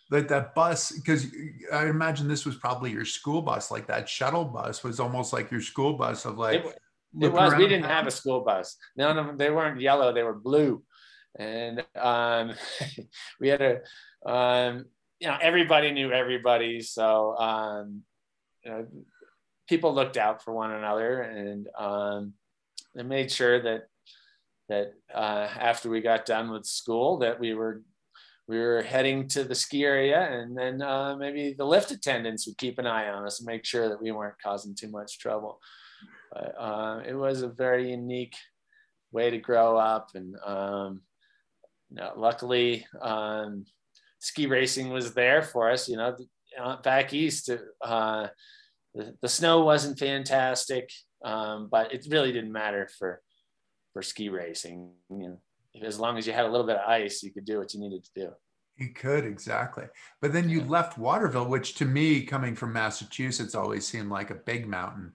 like 0.09 0.27
that 0.27 0.53
bus 0.55 0.91
because 0.91 1.27
i 1.71 1.85
imagine 1.85 2.27
this 2.27 2.45
was 2.45 2.55
probably 2.55 2.91
your 2.91 3.05
school 3.05 3.41
bus 3.41 3.71
like 3.71 3.87
that 3.87 4.09
shuttle 4.09 4.45
bus 4.45 4.83
was 4.83 4.99
almost 4.99 5.31
like 5.31 5.49
your 5.51 5.61
school 5.61 5.93
bus 5.93 6.25
of 6.25 6.37
like 6.37 6.65
it, 6.65 6.79
it 7.21 7.31
was 7.31 7.55
we 7.55 7.67
didn't 7.67 7.85
have 7.85 8.07
a 8.07 8.11
school 8.11 8.41
bus. 8.41 8.77
None 8.95 9.17
of 9.17 9.27
them 9.27 9.37
they 9.37 9.49
weren't 9.51 9.81
yellow 9.81 10.13
they 10.13 10.23
were 10.23 10.33
blue. 10.33 10.83
And 11.37 11.83
um, 11.95 12.53
we 13.39 13.49
had 13.49 13.61
a 13.61 14.29
um, 14.29 14.85
you 15.19 15.27
know 15.27 15.37
everybody 15.41 15.91
knew 15.91 16.11
everybody 16.11 16.81
so 16.81 17.37
um, 17.37 18.01
you 18.63 18.71
know 18.71 18.87
people 19.67 19.93
looked 19.93 20.17
out 20.17 20.43
for 20.43 20.53
one 20.53 20.71
another 20.71 21.21
and 21.21 21.67
um, 21.77 22.33
they 22.95 23.03
made 23.03 23.31
sure 23.31 23.61
that 23.61 23.87
that 24.69 24.93
uh, 25.13 25.47
after 25.59 25.89
we 25.89 26.01
got 26.01 26.25
done 26.25 26.49
with 26.49 26.65
school 26.65 27.19
that 27.19 27.39
we 27.39 27.53
were 27.53 27.83
we 28.47 28.59
were 28.59 28.81
heading 28.81 29.27
to 29.29 29.43
the 29.43 29.55
ski 29.55 29.85
area 29.85 30.19
and 30.19 30.57
then 30.57 30.81
uh, 30.81 31.15
maybe 31.15 31.53
the 31.57 31.65
lift 31.65 31.91
attendants 31.91 32.45
would 32.45 32.57
keep 32.57 32.77
an 32.77 32.87
eye 32.87 33.07
on 33.07 33.25
us 33.25 33.39
and 33.39 33.47
make 33.47 33.65
sure 33.65 33.87
that 33.89 34.01
we 34.01 34.11
weren't 34.11 34.41
causing 34.43 34.75
too 34.75 34.89
much 34.89 35.19
trouble 35.19 35.59
but 36.33 36.55
uh, 36.57 37.01
it 37.07 37.13
was 37.13 37.41
a 37.41 37.47
very 37.47 37.91
unique 37.91 38.35
way 39.11 39.29
to 39.29 39.37
grow 39.37 39.77
up 39.77 40.09
and 40.15 40.35
um, 40.45 41.01
you 41.93 41.97
know, 41.97 42.11
luckily 42.17 42.85
um, 43.01 43.65
ski 44.19 44.47
racing 44.47 44.89
was 44.89 45.13
there 45.13 45.43
for 45.43 45.69
us. 45.69 45.87
You 45.87 45.97
know, 45.97 46.17
uh, 46.59 46.81
back 46.81 47.13
east, 47.13 47.49
uh, 47.81 48.27
the, 48.95 49.15
the, 49.21 49.29
snow 49.29 49.63
wasn't 49.63 49.99
fantastic, 49.99 50.91
um, 51.23 51.67
but 51.69 51.93
it 51.93 52.07
really 52.09 52.31
didn't 52.31 52.51
matter 52.51 52.89
for 52.97 53.21
for 53.91 54.01
ski 54.01 54.29
racing. 54.29 54.91
You 55.09 55.17
know, 55.17 55.39
as 55.85 55.99
long 55.99 56.17
as 56.17 56.25
you 56.25 56.33
had 56.33 56.45
a 56.45 56.49
little 56.49 56.65
bit 56.65 56.77
of 56.77 56.89
ice, 56.89 57.21
you 57.21 57.31
could 57.31 57.45
do 57.45 57.59
what 57.59 57.73
you 57.73 57.79
needed 57.79 58.03
to 58.05 58.11
do. 58.15 58.29
You 58.77 58.89
could 58.89 59.25
exactly, 59.25 59.85
but 60.19 60.33
then 60.33 60.49
you 60.49 60.61
yeah. 60.61 60.67
left 60.67 60.97
Waterville, 60.97 61.47
which 61.47 61.75
to 61.75 61.85
me, 61.85 62.23
coming 62.23 62.55
from 62.55 62.73
Massachusetts, 62.73 63.53
always 63.53 63.85
seemed 63.85 64.09
like 64.09 64.31
a 64.31 64.35
big 64.35 64.67
mountain. 64.67 65.13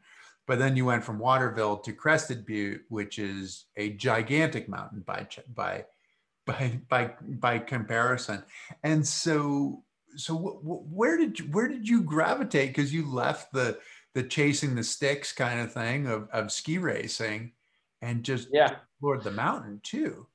But 0.48 0.58
then 0.58 0.76
you 0.76 0.86
went 0.86 1.04
from 1.04 1.18
Waterville 1.18 1.76
to 1.76 1.92
Crested 1.92 2.46
Butte, 2.46 2.80
which 2.88 3.18
is 3.18 3.66
a 3.76 3.90
gigantic 3.90 4.66
mountain 4.68 5.04
by 5.06 5.28
by 5.54 5.84
by 6.46 6.80
by 6.88 7.12
by 7.20 7.58
comparison. 7.58 8.42
And 8.82 9.06
so 9.06 9.84
so 10.16 10.34
where 10.34 11.18
did 11.18 11.38
you, 11.38 11.44
where 11.46 11.68
did 11.68 11.86
you 11.86 12.02
gravitate? 12.02 12.70
Because 12.70 12.92
you 12.92 13.06
left 13.06 13.52
the 13.52 13.78
the 14.14 14.22
chasing 14.22 14.74
the 14.74 14.82
sticks 14.82 15.32
kind 15.32 15.60
of 15.60 15.70
thing 15.70 16.06
of, 16.06 16.28
of 16.30 16.50
ski 16.50 16.78
racing, 16.78 17.52
and 18.00 18.24
just 18.24 18.48
yeah 18.50 18.76
explored 18.94 19.22
the 19.22 19.30
mountain 19.30 19.80
too. 19.84 20.26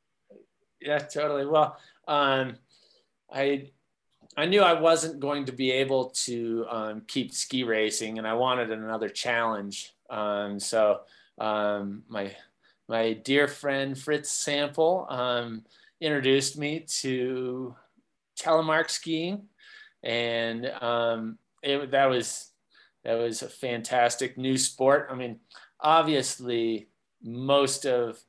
Yeah, 0.79 0.99
totally. 0.99 1.47
Well, 1.47 1.75
um, 2.07 2.57
I 3.33 3.71
I 4.37 4.45
knew 4.45 4.61
I 4.61 4.79
wasn't 4.79 5.19
going 5.19 5.45
to 5.45 5.51
be 5.51 5.71
able 5.71 6.11
to 6.25 6.65
um, 6.69 7.01
keep 7.07 7.33
ski 7.33 7.63
racing, 7.63 8.19
and 8.19 8.27
I 8.27 8.33
wanted 8.33 8.71
another 8.71 9.09
challenge. 9.09 9.92
Um, 10.09 10.59
so 10.59 11.01
um, 11.37 12.03
my 12.07 12.35
my 12.87 13.13
dear 13.13 13.47
friend 13.47 13.97
Fritz 13.97 14.29
Sample 14.29 15.07
um, 15.09 15.63
introduced 16.01 16.57
me 16.57 16.85
to 17.01 17.75
telemark 18.39 18.89
skiing, 18.89 19.43
and 20.03 20.65
um, 20.81 21.37
it, 21.61 21.91
that 21.91 22.05
was 22.05 22.51
that 23.03 23.15
was 23.15 23.41
a 23.41 23.49
fantastic 23.49 24.37
new 24.37 24.57
sport. 24.57 25.07
I 25.11 25.15
mean, 25.15 25.39
obviously, 25.79 26.89
most 27.21 27.85
of 27.85 28.19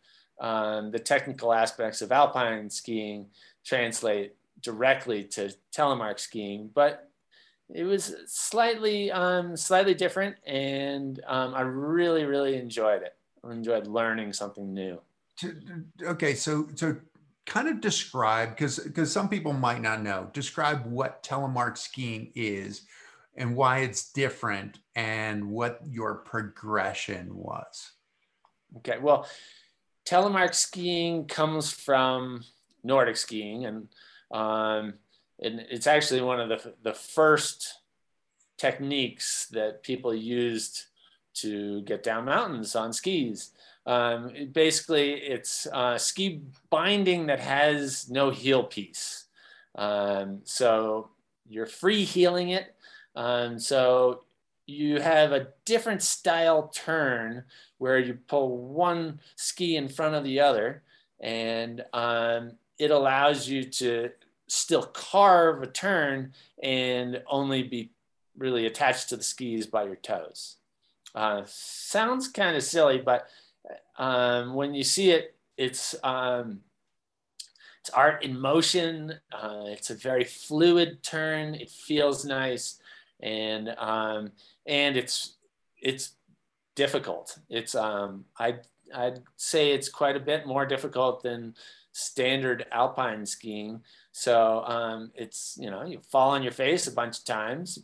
um, 0.41 0.91
the 0.91 0.99
technical 0.99 1.53
aspects 1.53 2.03
of 2.03 2.12
alpine 2.12 2.70
skiing 2.70 3.27
translate 3.64 4.35
directly 4.61 5.25
to 5.25 5.55
telemark 5.77 6.18
skiing, 6.18 6.70
but 6.75 7.11
it 7.73 7.85
was 7.85 8.15
slightly 8.27 9.11
um, 9.11 9.57
slightly 9.57 9.95
different, 9.95 10.37
and 10.47 11.21
um, 11.27 11.55
I 11.55 11.62
really 11.62 12.25
really 12.25 12.57
enjoyed 12.57 13.03
it. 13.03 13.17
I 13.43 13.53
enjoyed 13.53 13.87
learning 13.87 14.33
something 14.33 14.73
new. 14.73 15.01
Okay, 16.03 16.35
so 16.35 16.69
so 16.75 16.97
kind 17.47 17.69
of 17.69 17.81
describe 17.81 18.51
because 18.51 18.79
because 18.79 19.12
some 19.12 19.29
people 19.29 19.53
might 19.53 19.81
not 19.81 20.03
know. 20.03 20.29
Describe 20.33 20.87
what 20.87 21.23
telemark 21.23 21.79
skiing 21.79 22.33
is 22.35 22.83
and 23.37 23.57
why 23.57 23.79
it's 23.79 24.12
different 24.12 24.79
and 24.95 25.49
what 25.49 25.81
your 25.87 26.17
progression 26.17 27.35
was. 27.35 27.93
Okay, 28.79 28.99
well, 28.99 29.27
telemark 30.07 30.55
skiing 30.55 31.27
comes 31.27 31.71
from 31.71 32.45
Nordic 32.83 33.17
skiing, 33.17 33.65
and 33.67 33.89
um, 34.33 34.95
and 35.41 35.64
it's 35.70 35.87
actually 35.87 36.20
one 36.20 36.41
of 36.41 36.49
the 36.49 36.74
the 36.82 36.95
first 36.95 37.80
techniques 38.59 39.47
that 39.47 39.82
people 39.82 40.14
used 40.14 40.85
to 41.35 41.82
get 41.82 42.03
down 42.03 42.24
mountains 42.24 42.76
on 42.76 42.93
skis. 42.93 43.51
Um, 43.87 44.30
it 44.35 44.53
basically, 44.53 45.12
it's 45.12 45.66
ski 45.99 46.43
binding 46.70 47.26
that 47.26 47.41
has 47.41 48.09
no 48.09 48.30
heel 48.30 48.64
piece. 48.64 49.24
Um, 49.74 50.41
so 50.45 51.11
you're 51.49 51.66
free 51.66 52.05
heeling 52.05 52.51
it. 52.51 52.74
Um, 53.16 53.59
so 53.59 54.22
you 54.66 55.01
have 55.01 55.32
a 55.32 55.49
different 55.64 56.03
style 56.03 56.68
turn 56.68 57.45
where 57.78 57.99
you 57.99 58.14
pull 58.26 58.57
one 58.57 59.20
ski 59.37 59.76
in 59.76 59.89
front 59.89 60.14
of 60.14 60.24
the 60.24 60.41
other, 60.41 60.82
and 61.20 61.85
um, 61.93 62.53
it 62.78 62.91
allows 62.91 63.49
you 63.49 63.64
to 63.64 64.11
still 64.47 64.83
carve 64.83 65.63
a 65.63 65.67
turn 65.67 66.33
and 66.63 67.23
only 67.27 67.63
be 67.63 67.91
really 68.37 68.67
attached 68.67 69.09
to 69.09 69.17
the 69.17 69.23
skis 69.23 69.67
by 69.67 69.85
your 69.85 69.97
toes. 69.97 70.57
Uh, 71.15 71.43
sounds 71.47 72.29
kind 72.29 72.57
of 72.57 72.63
silly, 72.63 72.99
but 72.99 73.29
um, 73.99 74.55
when 74.55 74.75
you 74.75 74.83
see 74.83 75.11
it, 75.11 75.37
it's 75.57 75.95
um, 76.03 76.61
it's 77.81 77.91
art 77.91 78.25
in 78.25 78.39
motion. 78.39 79.15
Uh, 79.33 79.65
it's 79.67 79.91
a 79.91 79.95
very 79.95 80.25
fluid 80.25 81.03
turn. 81.03 81.55
It 81.55 81.71
feels 81.71 82.25
nice, 82.25 82.81
and 83.21 83.69
um, 83.79 84.33
and 84.67 84.97
it's 84.97 85.35
it's 85.81 86.13
difficult. 86.75 87.39
It's 87.49 87.75
um, 87.75 88.25
I 88.39 88.57
I'd 88.95 89.21
say 89.37 89.71
it's 89.71 89.89
quite 89.89 90.17
a 90.17 90.21
bit 90.21 90.47
more 90.47 90.67
difficult 90.67 91.23
than 91.23 91.55
standard 91.93 92.67
alpine 92.73 93.25
skiing. 93.25 93.83
So 94.17 94.62
um, 94.65 95.11
it's 95.17 95.59
you 95.61 95.73
know 95.73 95.85
you 95.85 96.01
fall 96.12 96.31
on 96.31 96.45
your 96.45 96.53
face 96.53 96.87
a 96.87 96.93
bunch 96.93 97.19
of 97.19 97.25
times, 97.25 97.81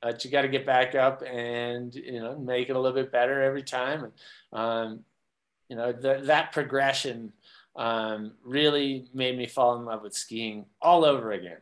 but 0.00 0.24
you 0.24 0.30
got 0.30 0.42
to 0.42 0.48
get 0.48 0.64
back 0.64 0.94
up 0.94 1.24
and 1.26 1.92
you 1.92 2.20
know 2.20 2.38
make 2.38 2.68
it 2.68 2.76
a 2.76 2.78
little 2.78 2.94
bit 2.94 3.10
better 3.10 3.42
every 3.42 3.64
time. 3.64 4.04
And, 4.04 4.12
um, 4.52 5.00
you 5.68 5.74
know 5.74 5.90
the, 5.90 6.20
that 6.26 6.52
progression 6.52 7.32
um, 7.74 8.34
really 8.44 9.08
made 9.12 9.36
me 9.36 9.48
fall 9.48 9.76
in 9.76 9.84
love 9.84 10.04
with 10.04 10.14
skiing 10.14 10.64
all 10.80 11.04
over 11.04 11.32
again. 11.32 11.58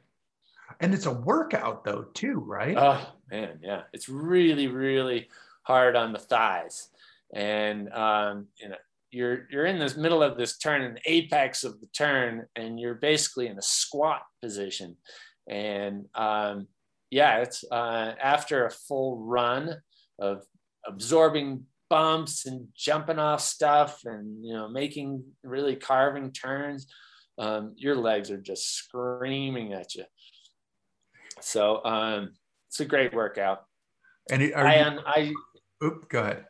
And 0.81 0.93
it's 0.93 1.07
a 1.07 1.12
workout 1.12 1.85
though 1.85 2.03
too, 2.12 2.41
right? 2.41 2.77
Oh 2.77 3.15
man, 3.31 3.61
yeah, 3.62 3.85
it's 3.95 4.11
really 4.11 4.69
really 4.69 5.31
hard 5.62 5.97
on 5.97 6.12
the 6.12 6.19
thighs, 6.19 6.91
and 7.33 7.91
um, 7.95 8.49
you 8.59 8.69
know 8.69 8.77
you're 9.15 9.47
you're 9.51 9.67
in 9.67 9.79
the 9.79 9.95
middle 9.97 10.23
of 10.23 10.37
this 10.37 10.59
turn, 10.59 10.83
in 10.83 10.95
the 10.95 11.01
apex 11.07 11.65
of 11.65 11.81
the 11.81 11.87
turn, 11.97 12.47
and 12.57 12.79
you're 12.79 12.95
basically 12.95 13.47
in 13.47 13.59
a 13.59 13.62
squat 13.62 14.23
position, 14.43 14.97
and 15.49 16.07
um, 16.15 16.67
yeah, 17.11 17.39
it's 17.39 17.65
uh, 17.71 18.15
after 18.21 18.67
a 18.67 18.71
full 18.71 19.19
run 19.19 19.77
of 20.19 20.43
absorbing 20.87 21.65
bumps 21.89 22.47
and 22.47 22.69
jumping 22.77 23.19
off 23.19 23.41
stuff 23.41 24.01
and 24.05 24.45
you 24.45 24.53
know 24.53 24.69
making 24.69 25.23
really 25.43 25.77
carving 25.77 26.33
turns 26.33 26.87
um, 27.39 27.75
your 27.77 27.97
legs 27.97 28.31
are 28.31 28.41
just 28.41 28.75
screaming 28.75 29.73
at 29.73 29.95
you. 29.95 30.05
So 31.41 31.85
um, 31.85 32.33
it's 32.69 32.81
a 32.81 32.85
great 32.85 33.12
workout. 33.12 33.65
And 34.31 34.43
it, 34.43 34.55
I, 34.55 34.89
you, 34.89 35.01
I 35.07 35.33
oop, 35.85 36.09
go 36.09 36.21
ahead 36.21 36.47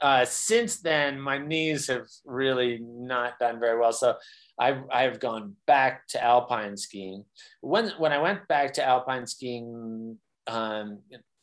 uh, 0.00 0.24
since 0.24 0.80
then 0.80 1.20
my 1.20 1.38
knees 1.38 1.88
have 1.88 2.06
really 2.24 2.80
not 2.82 3.38
done 3.38 3.58
very 3.58 3.78
well 3.78 3.92
so 3.92 4.14
I've, 4.58 4.82
I've 4.92 5.20
gone 5.20 5.54
back 5.66 6.06
to 6.08 6.22
alpine 6.22 6.76
skiing 6.76 7.24
when 7.60 7.90
when 7.98 8.12
i 8.12 8.18
went 8.18 8.46
back 8.48 8.72
to 8.74 8.84
alpine 8.84 9.26
skiing 9.26 10.18
um, 10.46 11.00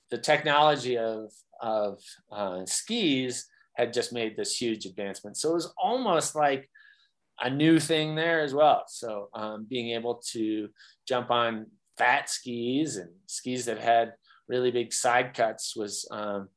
the 0.10 0.18
technology 0.18 0.98
of 0.98 1.32
of 1.62 2.00
uh, 2.32 2.66
skis 2.66 3.48
had 3.76 3.94
just 3.94 4.14
made 4.14 4.36
this 4.36 4.60
huge 4.60 4.86
advancement. 4.86 5.38
So 5.38 5.52
it 5.52 5.56
was 5.56 5.74
almost 5.78 6.36
like 6.36 6.70
a 7.40 7.50
new 7.50 7.80
thing 7.80 8.16
there 8.16 8.42
as 8.42 8.54
well. 8.54 8.84
So 8.88 9.30
um, 9.34 9.66
being 9.70 9.92
able 9.92 10.22
to 10.32 10.70
jump 11.08 11.32
on 11.32 11.68
fat 11.98 12.30
skis 12.30 12.98
and 12.98 13.10
skis 13.28 13.66
that 13.66 13.80
had 13.80 14.14
really 14.48 14.72
big 14.72 14.94
side 14.94 15.34
cuts 15.34 15.76
was 15.76 16.08
um, 16.12 16.50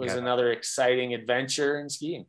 was 0.00 0.12
yeah. 0.12 0.18
another 0.18 0.50
exciting 0.50 1.14
adventure 1.14 1.78
in 1.78 1.88
skiing. 1.88 2.26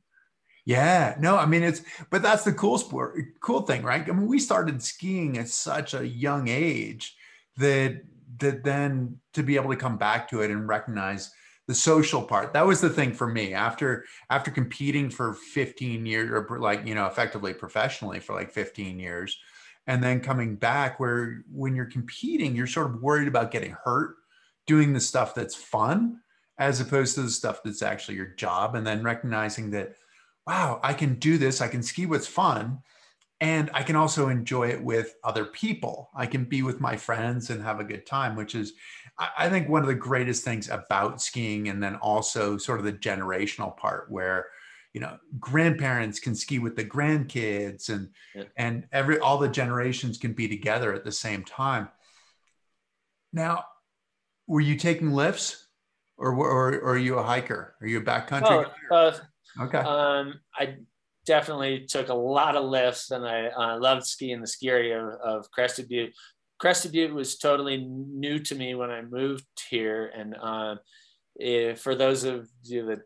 Yeah, 0.65 1.15
no, 1.19 1.37
I 1.37 1.45
mean 1.47 1.63
it's 1.63 1.81
but 2.11 2.21
that's 2.21 2.43
the 2.43 2.53
cool 2.53 2.77
sport, 2.77 3.17
cool 3.41 3.61
thing, 3.61 3.81
right? 3.81 4.07
I 4.07 4.11
mean, 4.11 4.27
we 4.27 4.39
started 4.39 4.83
skiing 4.83 5.37
at 5.37 5.47
such 5.47 5.93
a 5.93 6.07
young 6.07 6.47
age 6.47 7.15
that 7.57 8.01
that 8.37 8.63
then 8.63 9.17
to 9.33 9.43
be 9.43 9.55
able 9.55 9.71
to 9.71 9.75
come 9.75 9.97
back 9.97 10.29
to 10.29 10.41
it 10.41 10.51
and 10.51 10.67
recognize 10.67 11.31
the 11.67 11.75
social 11.75 12.21
part 12.21 12.53
that 12.53 12.65
was 12.65 12.81
the 12.81 12.89
thing 12.89 13.13
for 13.13 13.27
me 13.27 13.53
after 13.53 14.03
after 14.29 14.51
competing 14.51 15.09
for 15.09 15.33
15 15.33 16.05
years 16.05 16.29
or 16.29 16.59
like 16.59 16.85
you 16.85 16.95
know 16.95 17.05
effectively 17.05 17.53
professionally 17.53 18.19
for 18.19 18.35
like 18.35 18.51
15 18.51 18.99
years 18.99 19.37
and 19.87 20.03
then 20.03 20.19
coming 20.19 20.55
back 20.55 20.99
where 20.99 21.43
when 21.51 21.75
you're 21.75 21.85
competing 21.85 22.55
you're 22.55 22.67
sort 22.67 22.87
of 22.87 23.01
worried 23.01 23.27
about 23.27 23.51
getting 23.51 23.75
hurt 23.83 24.15
doing 24.67 24.91
the 24.91 24.99
stuff 24.99 25.35
that's 25.35 25.55
fun 25.55 26.19
as 26.61 26.79
opposed 26.79 27.15
to 27.15 27.23
the 27.23 27.29
stuff 27.29 27.61
that's 27.63 27.81
actually 27.81 28.15
your 28.15 28.27
job 28.27 28.75
and 28.75 28.85
then 28.87 29.03
recognizing 29.03 29.71
that 29.71 29.95
wow 30.47 30.79
i 30.83 30.93
can 30.93 31.15
do 31.15 31.37
this 31.37 31.59
i 31.59 31.67
can 31.67 31.83
ski 31.83 32.05
what's 32.05 32.27
fun 32.27 32.79
and 33.41 33.71
I 33.73 33.81
can 33.81 33.95
also 33.95 34.29
enjoy 34.29 34.69
it 34.69 34.83
with 34.83 35.15
other 35.23 35.45
people. 35.45 36.11
I 36.15 36.27
can 36.27 36.43
be 36.43 36.61
with 36.61 36.79
my 36.79 36.95
friends 36.95 37.49
and 37.49 37.59
have 37.63 37.79
a 37.79 37.83
good 37.83 38.05
time, 38.05 38.35
which 38.35 38.53
is, 38.53 38.73
I 39.17 39.49
think, 39.49 39.67
one 39.67 39.81
of 39.81 39.87
the 39.87 39.95
greatest 39.95 40.43
things 40.43 40.69
about 40.69 41.23
skiing. 41.23 41.67
And 41.67 41.81
then 41.81 41.95
also 41.95 42.57
sort 42.57 42.77
of 42.77 42.85
the 42.85 42.93
generational 42.93 43.75
part 43.75 44.11
where, 44.11 44.45
you 44.93 44.99
know 44.99 45.17
grandparents 45.39 46.19
can 46.19 46.35
ski 46.35 46.59
with 46.59 46.75
the 46.75 46.83
grandkids 46.85 47.89
and 47.89 48.09
Yeah. 48.35 48.43
and 48.57 48.87
every 48.91 49.19
all 49.19 49.37
the 49.37 49.47
generations 49.49 50.17
can 50.17 50.33
be 50.33 50.47
together 50.49 50.93
at 50.93 51.05
the 51.05 51.11
same 51.13 51.43
time 51.43 51.87
now 53.31 53.63
were 54.47 54.59
you 54.59 54.75
taking 54.75 55.11
lifts 55.11 55.60
or 56.21 56.33
or, 56.33 56.73
or 56.75 56.91
are 56.93 56.97
you 56.97 57.17
a 57.17 57.23
hiker 57.23 57.75
are 57.81 57.87
you 57.87 57.97
a 57.99 58.01
backcountry 58.01 58.41
Both, 58.41 58.67
guy? 58.67 58.73
both. 58.89 59.21
okay 59.61 59.77
Um, 59.79 60.39
I 60.55 60.75
definitely 61.25 61.85
took 61.87 62.09
a 62.09 62.13
lot 62.13 62.55
of 62.55 62.65
lifts, 62.65 63.11
and 63.11 63.25
I 63.27 63.47
uh, 63.47 63.79
loved 63.79 64.05
skiing 64.05 64.41
the 64.41 64.47
ski 64.47 64.69
area 64.69 65.05
of, 65.05 65.13
of 65.21 65.51
Crested 65.51 65.87
Butte. 65.87 66.13
Crested 66.59 66.91
Butte 66.91 67.13
was 67.13 67.37
totally 67.37 67.77
new 67.77 68.39
to 68.39 68.55
me 68.55 68.75
when 68.75 68.89
I 68.89 69.01
moved 69.01 69.45
here, 69.69 70.11
and 70.15 70.35
um, 70.37 70.79
if, 71.35 71.79
for 71.81 71.95
those 71.95 72.23
of 72.23 72.49
you 72.63 72.85
that 72.87 73.01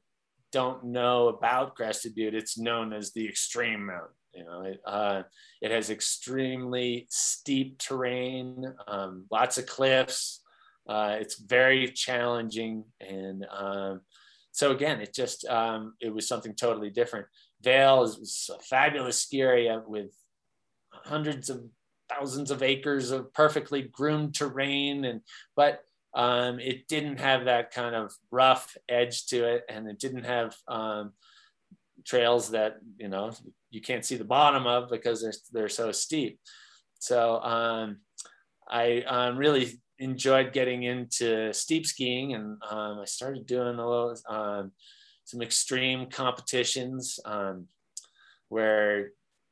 don't 0.52 0.86
know 0.86 1.28
about 1.28 1.76
Crested 1.76 2.16
Butte, 2.16 2.36
it's 2.36 2.58
known 2.58 2.94
as 2.94 3.12
the 3.12 3.28
Extreme 3.28 3.86
Mountain. 3.88 4.16
You 4.34 4.44
know, 4.46 4.62
it, 4.64 4.80
uh, 4.86 5.24
it 5.62 5.72
has 5.72 5.90
extremely 5.90 7.08
steep 7.10 7.80
terrain, 7.80 8.66
um, 8.88 9.26
lots 9.32 9.58
of 9.58 9.66
cliffs. 9.66 10.42
Uh, 10.88 11.18
it's 11.20 11.40
very 11.40 11.88
challenging, 11.90 12.84
and 13.00 13.46
um, 13.52 14.02
so 14.52 14.72
again, 14.72 15.02
it 15.02 15.14
just 15.14 15.46
um, 15.46 15.96
it 16.00 16.14
was 16.14 16.28
something 16.28 16.54
totally 16.54 16.90
different. 16.90 17.28
Vail 17.62 18.04
is, 18.04 18.50
a 18.54 18.62
fabulous 18.62 19.20
ski 19.20 19.42
area 19.42 19.82
with 19.86 20.12
hundreds 20.92 21.50
of 21.50 21.64
thousands 22.08 22.52
of 22.52 22.62
acres 22.62 23.12
of 23.12 23.34
perfectly 23.34 23.82
groomed 23.82 24.36
terrain, 24.36 25.06
and 25.06 25.22
but 25.56 25.80
um, 26.14 26.60
it 26.60 26.88
didn't 26.88 27.20
have 27.20 27.46
that 27.46 27.72
kind 27.72 27.96
of 27.96 28.14
rough 28.32 28.78
edge 28.88 29.26
to 29.28 29.46
it, 29.46 29.64
and 29.68 29.90
it 29.90 30.00
didn't 30.00 30.24
have 30.24 30.56
um, 30.68 31.14
trails 32.06 32.52
that 32.52 32.78
you 32.98 33.10
know 33.10 33.34
you 33.72 33.82
can't 33.82 34.06
see 34.06 34.16
the 34.16 34.24
bottom 34.24 34.68
of 34.68 34.90
because 34.90 35.22
they're 35.22 35.34
they're 35.52 35.70
so 35.70 35.92
steep. 35.92 36.40
So 37.00 37.42
um, 37.42 37.98
I 38.70 39.02
um, 39.02 39.38
really 39.38 39.82
enjoyed 40.00 40.54
getting 40.54 40.84
into 40.84 41.54
steep 41.54 41.86
skiing, 41.86 42.34
and 42.34 42.58
um, 42.70 43.00
I 43.00 43.06
started 43.06 43.46
doing 43.46 43.80
a 43.80 43.88
little 43.88 44.16
um, 44.28 44.72
some 45.26 45.42
extreme 45.42 46.10
competitions 46.10 47.20
um, 47.26 47.68
where 48.50 49.12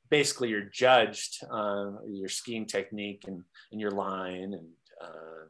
basically 0.09 0.49
you're 0.49 0.69
judged 0.71 1.43
on 1.49 1.97
your 2.07 2.29
skiing 2.29 2.65
technique 2.65 3.23
and, 3.27 3.41
and 3.71 3.81
your 3.81 3.91
line 3.91 4.53
and 4.53 4.67
uh, 5.01 5.47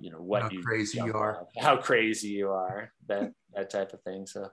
you 0.00 0.10
know 0.10 0.18
what 0.18 0.42
How 0.42 0.50
you 0.50 0.62
crazy 0.62 0.98
you 0.98 1.14
are. 1.14 1.40
off, 1.40 1.48
how 1.58 1.76
crazy 1.76 2.28
you 2.28 2.50
are 2.50 2.92
that 3.08 3.32
that 3.54 3.70
type 3.70 3.92
of 3.92 4.02
thing 4.02 4.26
so 4.26 4.50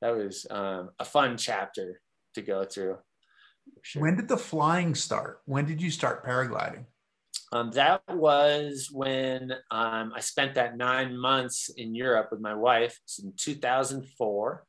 that 0.00 0.16
was 0.16 0.46
um, 0.50 0.90
a 0.98 1.04
fun 1.04 1.36
chapter 1.36 2.00
to 2.34 2.42
go 2.42 2.64
through 2.64 2.98
sure. 3.82 4.02
when 4.02 4.16
did 4.16 4.26
the 4.26 4.36
flying 4.36 4.94
start 4.94 5.42
when 5.44 5.64
did 5.64 5.80
you 5.80 5.90
start 5.90 6.26
paragliding 6.26 6.84
Um, 7.52 7.70
that 7.72 8.02
was 8.08 8.88
when 8.90 9.52
um, 9.70 10.12
I 10.16 10.20
spent 10.20 10.54
that 10.54 10.76
nine 10.76 11.16
months 11.16 11.68
in 11.68 11.94
Europe 11.94 12.28
with 12.30 12.40
my 12.40 12.54
wife 12.54 12.98
It's 13.04 13.18
in 13.18 13.34
2004. 13.36 14.64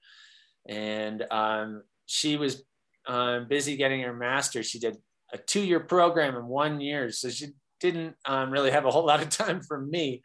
And 0.67 1.25
um, 1.31 1.83
she 2.05 2.35
was 2.35 2.63
um, 3.07 3.47
busy 3.47 3.77
getting 3.77 4.01
her 4.01 4.13
master's. 4.13 4.67
She 4.67 4.79
did 4.79 4.97
a 5.31 5.37
two 5.37 5.61
year 5.61 5.79
program 5.79 6.35
in 6.35 6.45
one 6.45 6.81
year. 6.81 7.09
So 7.11 7.29
she 7.29 7.53
didn't 7.79 8.15
um, 8.25 8.51
really 8.51 8.71
have 8.71 8.85
a 8.85 8.91
whole 8.91 9.05
lot 9.05 9.21
of 9.21 9.29
time 9.29 9.61
for 9.61 9.79
me. 9.79 10.21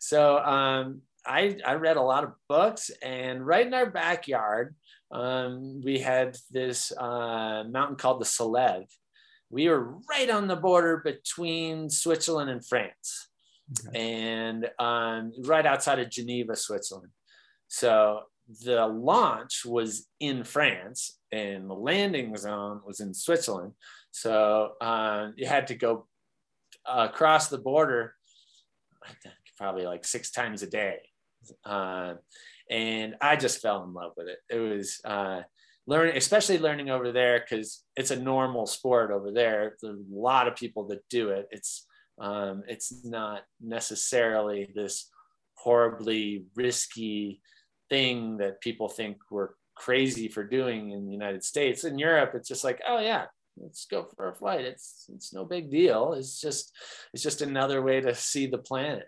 So 0.00 0.38
um, 0.38 1.02
I, 1.26 1.58
I 1.64 1.74
read 1.74 1.98
a 1.98 2.02
lot 2.02 2.24
of 2.24 2.32
books, 2.48 2.90
and 3.02 3.46
right 3.46 3.66
in 3.66 3.74
our 3.74 3.90
backyard, 3.90 4.74
we 5.10 5.98
had 5.98 6.38
this 6.50 6.90
uh, 6.96 7.64
mountain 7.68 7.96
called 7.96 8.20
the 8.20 8.24
Salève 8.24 8.86
we 9.50 9.68
were 9.68 9.94
right 10.10 10.30
on 10.30 10.46
the 10.46 10.56
border 10.56 10.98
between 10.98 11.90
Switzerland 11.90 12.50
and 12.50 12.66
France, 12.66 13.28
and 13.94 14.68
um, 14.78 15.32
right 15.44 15.66
outside 15.66 15.98
of 15.98 16.10
Geneva, 16.10 16.56
Switzerland. 16.56 17.12
So 17.68 18.20
the 18.64 18.86
launch 18.86 19.64
was 19.64 20.06
in 20.20 20.44
France, 20.44 21.18
and 21.32 21.68
the 21.68 21.74
landing 21.74 22.36
zone 22.36 22.80
was 22.86 23.00
in 23.00 23.12
Switzerland. 23.14 23.72
So 24.10 24.72
um, 24.80 25.34
you 25.36 25.46
had 25.46 25.66
to 25.68 25.74
go 25.74 26.06
across 26.86 27.48
the 27.48 27.58
border, 27.58 28.14
probably 29.56 29.84
like 29.84 30.04
six 30.04 30.30
times 30.30 30.62
a 30.62 30.66
day. 30.66 30.96
Uh, 31.64 32.14
and 32.70 33.14
I 33.20 33.36
just 33.36 33.62
fell 33.62 33.84
in 33.84 33.92
love 33.92 34.12
with 34.16 34.28
it. 34.28 34.38
It 34.50 34.58
was 34.58 35.00
learning, 35.88 36.16
especially 36.16 36.58
learning 36.58 36.90
over 36.90 37.10
there 37.12 37.40
because 37.40 37.82
it's 37.96 38.10
a 38.12 38.16
normal 38.32 38.66
sport 38.66 39.10
over 39.10 39.30
there. 39.32 39.76
There's 39.82 39.98
a 39.98 40.14
lot 40.30 40.46
of 40.46 40.54
people 40.54 40.86
that 40.88 41.00
do 41.08 41.30
it. 41.30 41.48
It's 41.50 41.86
um, 42.20 42.62
it's 42.68 43.04
not 43.04 43.42
necessarily 43.60 44.70
this 44.74 45.08
horribly 45.54 46.44
risky 46.56 47.40
thing 47.90 48.36
that 48.38 48.60
people 48.60 48.88
think 48.88 49.16
we're 49.30 49.50
crazy 49.76 50.28
for 50.28 50.44
doing 50.44 50.90
in 50.90 51.06
the 51.06 51.12
United 51.12 51.42
States. 51.44 51.84
In 51.84 51.98
Europe, 51.98 52.32
it's 52.34 52.48
just 52.48 52.64
like, 52.64 52.80
oh 52.86 52.98
yeah, 53.00 53.26
let's 53.56 53.86
go 53.86 54.06
for 54.16 54.28
a 54.28 54.34
flight. 54.34 54.64
It's 54.64 55.06
it's 55.14 55.32
no 55.32 55.44
big 55.44 55.70
deal. 55.70 56.12
It's 56.12 56.40
just 56.40 56.72
it's 57.14 57.22
just 57.22 57.40
another 57.42 57.80
way 57.82 58.00
to 58.00 58.14
see 58.14 58.46
the 58.46 58.58
planet. 58.58 59.06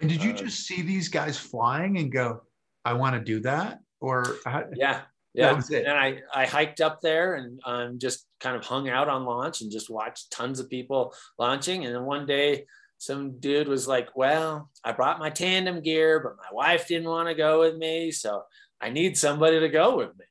and 0.00 0.10
did 0.10 0.22
you 0.22 0.30
Um, 0.30 0.36
just 0.36 0.66
see 0.66 0.82
these 0.82 1.08
guys 1.08 1.36
flying 1.38 1.98
and 1.98 2.10
go 2.12 2.42
i 2.84 2.92
want 2.92 3.14
to 3.14 3.22
do 3.32 3.38
that 3.40 3.78
or 4.00 4.18
how, 4.44 4.64
Yeah. 4.76 5.00
Yeah. 5.34 5.60
And 5.70 5.88
I, 5.88 6.20
I 6.32 6.46
hiked 6.46 6.80
up 6.80 7.00
there 7.00 7.34
and 7.34 7.60
um, 7.66 7.98
just 7.98 8.24
kind 8.38 8.56
of 8.56 8.64
hung 8.64 8.88
out 8.88 9.08
on 9.08 9.24
launch 9.24 9.60
and 9.60 9.72
just 9.72 9.90
watched 9.90 10.30
tons 10.30 10.60
of 10.60 10.70
people 10.70 11.12
launching. 11.38 11.84
And 11.84 11.94
then 11.94 12.04
one 12.04 12.24
day, 12.24 12.66
some 12.98 13.38
dude 13.40 13.68
was 13.68 13.88
like, 13.88 14.08
Well, 14.16 14.70
I 14.84 14.92
brought 14.92 15.18
my 15.18 15.30
tandem 15.30 15.82
gear, 15.82 16.20
but 16.20 16.36
my 16.36 16.48
wife 16.52 16.86
didn't 16.86 17.08
want 17.08 17.28
to 17.28 17.34
go 17.34 17.60
with 17.60 17.76
me. 17.76 18.12
So 18.12 18.42
I 18.80 18.90
need 18.90 19.18
somebody 19.18 19.60
to 19.60 19.68
go 19.68 19.96
with 19.96 20.16
me. 20.16 20.24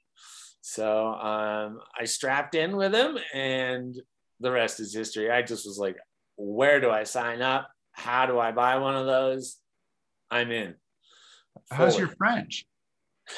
So 0.61 1.07
um, 1.07 1.81
I 1.99 2.05
strapped 2.05 2.55
in 2.55 2.77
with 2.77 2.95
him, 2.95 3.17
and 3.33 3.95
the 4.39 4.51
rest 4.51 4.79
is 4.79 4.93
history. 4.93 5.29
I 5.29 5.41
just 5.41 5.65
was 5.65 5.77
like, 5.77 5.97
Where 6.37 6.79
do 6.79 6.89
I 6.89 7.03
sign 7.03 7.41
up? 7.41 7.69
How 7.91 8.25
do 8.25 8.39
I 8.39 8.51
buy 8.51 8.77
one 8.77 8.95
of 8.95 9.05
those? 9.05 9.57
I'm 10.31 10.49
in. 10.49 10.73
how's 11.69 11.99
your 11.99 12.07
french 12.07 12.65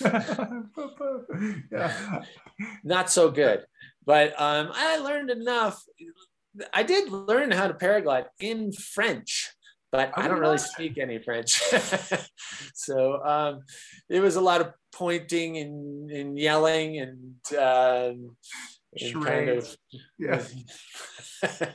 Yeah 1.70 2.22
not 2.84 3.10
so 3.10 3.30
good. 3.30 3.64
But 4.04 4.40
um, 4.40 4.70
I 4.72 4.98
learned 4.98 5.30
enough. 5.30 5.82
I 6.72 6.82
did 6.82 7.10
learn 7.10 7.50
how 7.50 7.68
to 7.68 7.74
paraglide 7.74 8.26
in 8.40 8.72
French, 8.72 9.50
but 9.90 10.12
I 10.16 10.24
I 10.24 10.28
don't 10.28 10.40
really 10.40 10.58
speak 10.58 10.98
any 10.98 11.18
French. 11.18 11.52
so 12.74 13.24
um, 13.24 13.62
it 14.08 14.20
was 14.20 14.36
a 14.36 14.40
lot 14.40 14.60
of 14.60 14.72
pointing 14.92 15.56
and, 15.58 16.10
and 16.10 16.38
yelling 16.38 16.98
and, 16.98 17.58
um, 17.58 18.36
and 19.00 19.24
kind 19.24 19.48
of. 19.50 19.76
yeah 20.18 20.42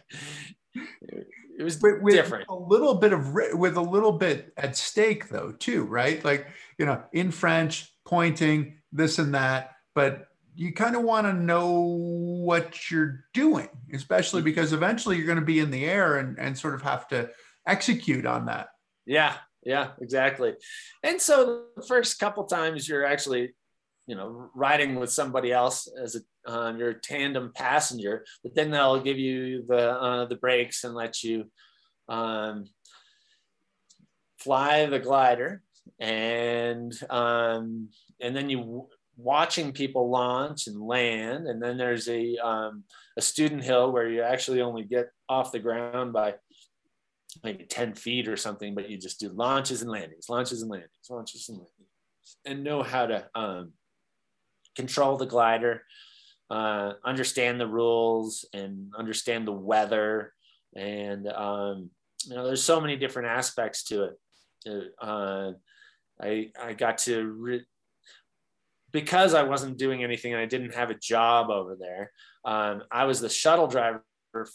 it 1.58 1.64
was 1.64 1.82
with, 1.82 2.01
with 2.01 2.14
different. 2.14 2.45
a 2.49 2.55
little 2.55 2.95
bit 2.95 3.14
of 3.14 3.34
with 3.53 3.78
a 3.78 3.82
little 3.82 4.12
bit 4.12 4.53
at 4.58 4.76
stake 4.76 5.30
though 5.30 5.51
too 5.53 5.84
right 5.84 6.24
like 6.24 6.47
you 6.78 6.86
know 6.86 7.01
in 7.14 7.32
french 7.32 7.91
pointing 8.05 8.78
this 8.91 9.20
and 9.20 9.34
that 9.34 9.72
but 9.95 10.28
you 10.55 10.74
kind 10.74 10.95
of 10.95 11.03
want 11.03 11.28
to 11.28 11.34
know 11.34 11.82
what 11.82 12.89
you're 12.89 13.26
doing 13.34 13.70
especially 13.93 14.39
mm-hmm. 14.39 14.45
because 14.45 14.74
eventually 14.74 15.18
you're 15.18 15.26
going 15.26 15.39
to 15.39 15.45
be 15.45 15.60
in 15.60 15.72
the 15.72 15.86
air 15.86 16.18
and, 16.18 16.38
and 16.39 16.58
sort 16.58 16.76
of 16.76 16.82
have 16.82 17.08
to 17.08 17.30
execute 17.66 18.26
on 18.26 18.45
that 18.45 18.70
Yeah, 19.08 19.34
yeah, 19.64 19.91
exactly. 20.01 20.53
And 21.01 21.20
so 21.20 21.64
the 21.76 21.82
first 21.82 22.20
couple 22.20 22.43
times 22.43 22.88
you're 22.88 23.05
actually, 23.05 23.53
you 24.08 24.16
know, 24.16 24.49
riding 24.55 24.95
with 24.95 25.12
somebody 25.12 25.51
else 25.51 25.88
as 26.01 26.16
a 26.16 26.51
um, 26.51 26.80
your 26.80 26.93
tandem 26.93 27.51
passenger, 27.53 28.26
but 28.41 28.55
then 28.55 28.72
they'll 28.72 29.01
give 29.01 29.20
you 29.20 29.66
the 29.68 29.91
uh, 29.91 30.26
the 30.26 30.38
brakes 30.38 30.86
and 30.86 30.95
let 30.95 31.24
you 31.24 31.45
um, 32.08 32.66
fly 34.39 34.86
the 34.86 34.99
glider, 34.99 35.62
and 35.99 36.93
um, 37.10 37.89
and 38.22 38.36
then 38.36 38.49
you 38.49 38.88
watching 39.18 39.74
people 39.74 40.10
launch 40.10 40.68
and 40.68 40.82
land, 40.82 41.47
and 41.47 41.62
then 41.62 41.78
there's 41.78 42.08
a 42.08 42.38
um, 42.38 42.86
a 43.18 43.22
student 43.22 43.64
hill 43.64 43.91
where 43.91 44.08
you 44.08 44.22
actually 44.22 44.62
only 44.62 44.84
get 44.84 45.10
off 45.28 45.51
the 45.51 45.60
ground 45.60 46.14
by 46.14 46.36
maybe 47.43 47.66
10 47.66 47.93
feet 47.93 48.28
or 48.28 48.38
something, 48.38 48.74
but 48.74 48.89
you 48.89 48.97
just 48.97 49.20
do 49.20 49.30
launches 49.30 49.82
and 49.82 49.91
landings, 49.91 50.30
launches 50.30 50.62
and 50.62 50.72
landings, 50.72 50.91
launches 51.10 51.49
and 51.49 51.58
landings, 51.58 52.38
and 52.45 52.64
know 52.64 52.84
how 52.84 53.05
to 53.05 53.28
um, 53.36 53.74
control 54.78 55.17
the 55.17 55.25
glider, 55.25 55.84
uh, 56.49 56.93
understand 57.03 57.59
the 57.59 57.67
rules, 57.67 58.45
and 58.53 58.93
understand 58.97 59.45
the 59.45 59.51
weather. 59.51 60.34
And, 60.75 61.28
um, 61.28 61.89
you 62.25 62.36
know, 62.36 62.45
there's 62.45 62.63
so 62.63 62.80
many 62.80 62.95
different 62.95 63.28
aspects 63.28 63.84
to 63.86 64.03
it. 64.03 64.93
Uh, 65.01 65.51
I 66.21 66.51
I 66.59 66.73
got 66.73 66.99
to 66.99 67.25
re- 67.25 67.65
because 68.91 69.34
I 69.34 69.43
wasn't 69.43 69.78
doing 69.78 70.03
anything 70.03 70.34
and 70.34 70.41
I 70.41 70.45
didn't 70.45 70.75
have 70.75 70.89
a 70.89 70.95
job 70.95 71.49
over 71.49 71.75
there. 71.75 72.11
Um, 72.45 72.84
I 72.91 73.05
was 73.05 73.19
the 73.19 73.30
shuttle 73.30 73.67
driver 73.67 74.01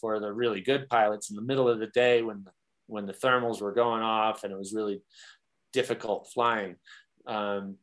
for 0.00 0.20
the 0.20 0.32
really 0.32 0.60
good 0.60 0.88
pilots 0.88 1.30
in 1.30 1.36
the 1.36 1.42
middle 1.42 1.68
of 1.68 1.78
the 1.78 1.88
day 1.88 2.22
when 2.22 2.44
when 2.86 3.06
the 3.06 3.12
thermals 3.12 3.60
were 3.60 3.72
going 3.72 4.02
off 4.02 4.44
and 4.44 4.52
it 4.52 4.58
was 4.58 4.74
really 4.74 5.02
difficult 5.72 6.30
flying. 6.32 6.76
Um, 7.26 7.76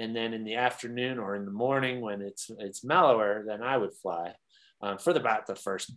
and 0.00 0.16
then 0.16 0.32
in 0.34 0.44
the 0.44 0.56
afternoon 0.56 1.18
or 1.18 1.36
in 1.36 1.44
the 1.44 1.50
morning 1.50 2.00
when 2.00 2.22
it's 2.22 2.50
it's 2.58 2.84
mellower, 2.84 3.44
then 3.46 3.62
I 3.62 3.76
would 3.76 3.94
fly 3.94 4.32
um, 4.82 4.98
for 4.98 5.12
the, 5.12 5.20
about 5.20 5.46
the 5.46 5.54
first 5.54 5.92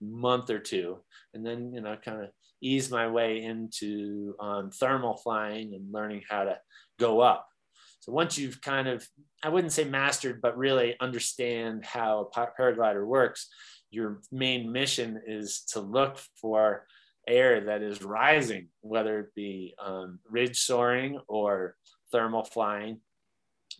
month 0.00 0.50
or 0.50 0.58
two, 0.58 0.98
and 1.34 1.44
then 1.44 1.72
you 1.74 1.80
know 1.80 1.96
kind 1.96 2.22
of 2.22 2.30
ease 2.62 2.90
my 2.90 3.08
way 3.08 3.42
into 3.42 4.34
um, 4.38 4.70
thermal 4.70 5.16
flying 5.16 5.74
and 5.74 5.92
learning 5.92 6.22
how 6.28 6.44
to 6.44 6.58
go 6.98 7.20
up. 7.20 7.46
So 8.00 8.12
once 8.12 8.38
you've 8.38 8.60
kind 8.60 8.88
of, 8.88 9.06
I 9.42 9.48
wouldn't 9.48 9.72
say 9.72 9.84
mastered, 9.84 10.40
but 10.40 10.56
really 10.56 10.96
understand 11.00 11.84
how 11.84 12.30
a 12.34 12.40
paraglider 12.60 13.06
works, 13.06 13.48
your 13.90 14.20
main 14.30 14.72
mission 14.72 15.20
is 15.26 15.62
to 15.72 15.80
look 15.80 16.18
for 16.40 16.86
air 17.26 17.64
that 17.66 17.82
is 17.82 18.02
rising, 18.02 18.68
whether 18.80 19.20
it 19.20 19.34
be 19.34 19.74
um, 19.82 20.18
ridge 20.28 20.60
soaring 20.60 21.18
or 21.28 21.76
thermal 22.12 22.44
flying. 22.44 23.00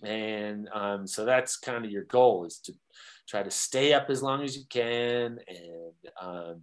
And 0.02 0.68
um, 0.72 1.06
so 1.06 1.24
that's 1.24 1.56
kind 1.56 1.84
of 1.84 1.90
your 1.90 2.04
goal 2.04 2.44
is 2.44 2.58
to 2.64 2.72
try 3.28 3.42
to 3.42 3.50
stay 3.50 3.92
up 3.92 4.08
as 4.08 4.22
long 4.22 4.42
as 4.42 4.56
you 4.56 4.64
can 4.70 5.38
and 5.48 5.94
um, 6.20 6.62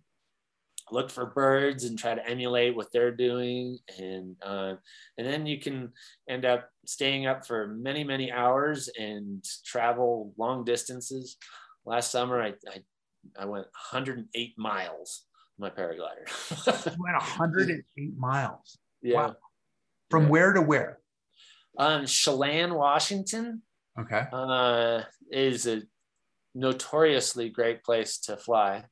look 0.91 1.09
for 1.09 1.27
birds 1.27 1.83
and 1.83 1.97
try 1.97 2.15
to 2.15 2.27
emulate 2.27 2.75
what 2.75 2.91
they're 2.91 3.11
doing 3.11 3.77
and 3.99 4.35
uh, 4.41 4.75
and 5.17 5.27
then 5.27 5.45
you 5.45 5.59
can 5.59 5.91
end 6.29 6.45
up 6.45 6.69
staying 6.85 7.25
up 7.25 7.45
for 7.45 7.67
many 7.67 8.03
many 8.03 8.31
hours 8.31 8.89
and 8.97 9.43
travel 9.65 10.33
long 10.37 10.63
distances 10.63 11.37
last 11.85 12.11
summer 12.11 12.41
i 12.41 12.53
i, 12.69 12.81
I 13.39 13.45
went 13.45 13.65
108 13.91 14.53
miles 14.57 15.25
on 15.59 15.69
my 15.69 15.69
paraglider 15.69 16.27
went 16.99 17.17
108 17.17 18.17
miles 18.17 18.77
yeah 19.01 19.15
wow. 19.15 19.35
from 20.09 20.23
yeah. 20.23 20.29
where 20.29 20.53
to 20.53 20.61
where 20.61 20.99
um 21.77 22.05
chelan 22.05 22.73
washington 22.73 23.61
okay 23.99 24.25
uh 24.31 25.01
is 25.31 25.67
a 25.67 25.81
notoriously 26.55 27.49
great 27.49 27.83
place 27.83 28.17
to 28.19 28.35
fly 28.37 28.83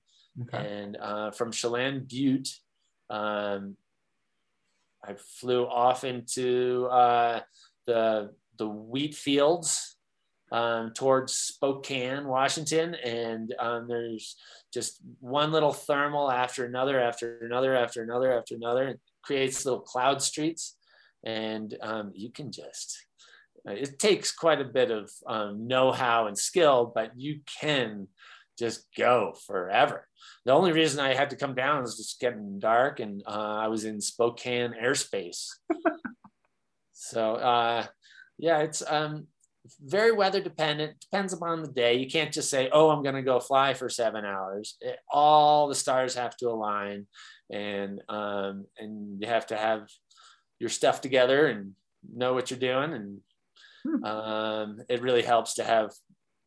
Okay. 0.41 0.57
And 0.57 0.97
uh, 0.97 1.31
from 1.31 1.51
Chelan 1.51 2.07
Butte, 2.09 2.49
um, 3.09 3.77
I 5.03 5.15
flew 5.39 5.65
off 5.65 6.03
into 6.03 6.87
uh, 6.91 7.41
the 7.85 8.31
the 8.57 8.67
wheat 8.67 9.15
fields 9.15 9.97
um, 10.51 10.91
towards 10.93 11.33
Spokane, 11.33 12.25
Washington, 12.25 12.95
and 12.95 13.53
um, 13.59 13.87
there's 13.87 14.35
just 14.73 14.99
one 15.19 15.51
little 15.51 15.73
thermal 15.73 16.31
after 16.31 16.65
another, 16.65 16.99
after 16.99 17.39
another, 17.39 17.75
after 17.75 18.03
another, 18.03 18.37
after 18.37 18.55
another. 18.55 18.87
It 18.89 18.99
creates 19.23 19.65
little 19.65 19.81
cloud 19.81 20.21
streets, 20.21 20.77
and 21.25 21.75
um, 21.81 22.11
you 22.13 22.31
can 22.31 22.51
just. 22.51 23.05
It 23.65 23.97
takes 23.97 24.31
quite 24.31 24.61
a 24.61 24.65
bit 24.65 24.91
of 24.91 25.09
um, 25.25 25.67
know-how 25.67 26.27
and 26.27 26.37
skill, 26.37 26.91
but 26.93 27.13
you 27.15 27.39
can 27.59 28.07
just 28.59 28.85
go 28.95 29.33
forever. 29.47 30.07
The 30.45 30.53
only 30.53 30.71
reason 30.71 30.99
I 30.99 31.15
had 31.15 31.31
to 31.31 31.35
come 31.35 31.55
down 31.55 31.83
is 31.83 31.97
just 31.97 32.19
getting 32.19 32.59
dark, 32.59 32.99
and 32.99 33.23
uh, 33.25 33.57
I 33.57 33.67
was 33.67 33.85
in 33.85 34.01
Spokane 34.01 34.75
airspace. 34.81 35.47
so 36.93 37.35
uh, 37.35 37.87
yeah, 38.37 38.59
it's 38.59 38.83
um, 38.87 39.27
very 39.83 40.11
weather 40.11 40.41
dependent. 40.41 40.99
Depends 40.99 41.33
upon 41.33 41.61
the 41.61 41.71
day. 41.71 41.95
You 41.95 42.09
can't 42.09 42.31
just 42.31 42.49
say, 42.49 42.69
"Oh, 42.71 42.89
I'm 42.89 43.03
going 43.03 43.15
to 43.15 43.21
go 43.21 43.39
fly 43.39 43.73
for 43.73 43.89
seven 43.89 44.25
hours." 44.25 44.77
It, 44.81 44.97
all 45.09 45.67
the 45.67 45.75
stars 45.75 46.15
have 46.15 46.37
to 46.37 46.49
align, 46.49 47.07
and 47.51 48.01
um, 48.09 48.65
and 48.77 49.21
you 49.21 49.27
have 49.27 49.47
to 49.47 49.57
have 49.57 49.87
your 50.59 50.69
stuff 50.69 51.01
together 51.01 51.47
and 51.47 51.73
know 52.13 52.33
what 52.33 52.49
you're 52.49 52.59
doing. 52.59 52.93
And 52.93 53.21
hmm. 53.83 54.03
um, 54.03 54.81
it 54.89 55.01
really 55.01 55.23
helps 55.23 55.55
to 55.55 55.63
have 55.63 55.91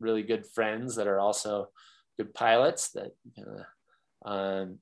really 0.00 0.22
good 0.22 0.46
friends 0.46 0.96
that 0.96 1.06
are 1.06 1.20
also 1.20 1.68
good 2.16 2.34
pilots 2.34 2.90
that 2.90 3.12
uh, 3.38 4.28
um, 4.28 4.78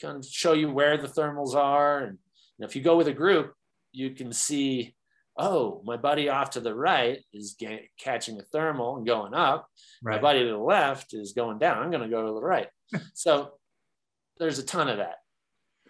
kind 0.00 0.18
of 0.18 0.24
show 0.24 0.52
you 0.52 0.70
where 0.70 0.96
the 0.96 1.08
thermals 1.08 1.54
are. 1.54 1.98
And 2.00 2.12
you 2.12 2.62
know, 2.62 2.66
if 2.66 2.76
you 2.76 2.82
go 2.82 2.96
with 2.96 3.08
a 3.08 3.12
group, 3.12 3.54
you 3.92 4.10
can 4.10 4.32
see, 4.32 4.94
oh, 5.38 5.82
my 5.84 5.96
buddy 5.96 6.28
off 6.28 6.50
to 6.50 6.60
the 6.60 6.74
right 6.74 7.20
is 7.32 7.56
catching 7.98 8.38
a 8.38 8.44
thermal 8.44 8.96
and 8.96 9.06
going 9.06 9.34
up. 9.34 9.68
Right. 10.02 10.16
My 10.16 10.20
buddy 10.20 10.44
to 10.44 10.50
the 10.50 10.58
left 10.58 11.14
is 11.14 11.32
going 11.32 11.58
down. 11.58 11.82
I'm 11.82 11.90
going 11.90 12.02
to 12.02 12.08
go 12.08 12.26
to 12.26 12.32
the 12.32 12.42
right. 12.42 12.68
so 13.14 13.52
there's 14.38 14.58
a 14.58 14.64
ton 14.64 14.88
of 14.88 14.98
that. 14.98 15.16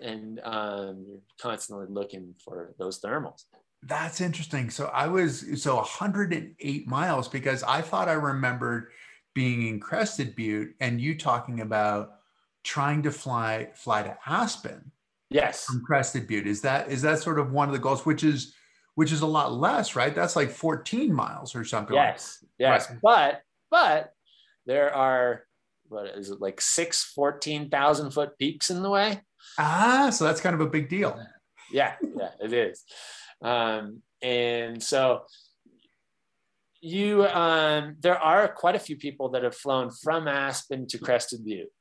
And 0.02 0.40
um, 0.44 1.04
you're 1.08 1.20
constantly 1.40 1.86
looking 1.88 2.34
for 2.44 2.74
those 2.78 3.00
thermals. 3.00 3.44
That's 3.82 4.20
interesting. 4.20 4.70
So 4.70 4.86
I 4.86 5.06
was 5.06 5.62
so 5.62 5.76
108 5.76 6.88
miles 6.88 7.28
because 7.28 7.62
I 7.62 7.82
thought 7.82 8.08
I 8.08 8.14
remembered 8.14 8.88
being 9.34 9.68
in 9.68 9.80
Crested 9.80 10.34
Butte 10.34 10.74
and 10.80 11.00
you 11.00 11.16
talking 11.16 11.60
about 11.60 12.12
trying 12.64 13.02
to 13.04 13.12
fly 13.12 13.68
fly 13.74 14.02
to 14.02 14.16
Aspen. 14.26 14.90
Yes. 15.30 15.64
From 15.64 15.82
Crested 15.82 16.26
Butte. 16.26 16.46
Is 16.46 16.62
that 16.62 16.90
is 16.90 17.02
that 17.02 17.20
sort 17.20 17.38
of 17.38 17.52
one 17.52 17.68
of 17.68 17.72
the 17.72 17.78
goals, 17.78 18.04
which 18.04 18.24
is 18.24 18.54
which 18.94 19.12
is 19.12 19.20
a 19.20 19.26
lot 19.26 19.52
less, 19.52 19.94
right? 19.94 20.14
That's 20.14 20.36
like 20.36 20.50
14 20.50 21.12
miles 21.12 21.54
or 21.54 21.64
something. 21.64 21.94
Yes. 21.94 22.38
Like 22.42 22.50
yes. 22.58 22.90
Right. 22.90 22.98
But 23.02 23.42
but 23.70 24.12
there 24.64 24.92
are 24.92 25.44
what 25.88 26.06
is 26.06 26.30
it 26.30 26.40
like 26.40 26.60
six 26.60 27.04
14,000 27.04 28.10
foot 28.10 28.38
peaks 28.38 28.70
in 28.70 28.82
the 28.82 28.90
way? 28.90 29.20
Ah, 29.58 30.10
so 30.10 30.24
that's 30.24 30.40
kind 30.40 30.54
of 30.54 30.60
a 30.60 30.70
big 30.70 30.88
deal. 30.88 31.18
Yeah, 31.72 31.94
yeah, 32.16 32.30
it 32.40 32.52
is. 32.52 32.84
Um, 33.42 34.02
and 34.22 34.82
so 34.82 35.22
you 36.80 37.26
um, 37.26 37.96
there 38.00 38.18
are 38.18 38.48
quite 38.48 38.76
a 38.76 38.80
few 38.80 38.96
people 38.96 39.30
that 39.30 39.42
have 39.42 39.54
flown 39.54 39.90
from 39.90 40.28
Aspen 40.28 40.86
to 40.88 40.98
Crested 40.98 41.44
Butte. 41.44 41.72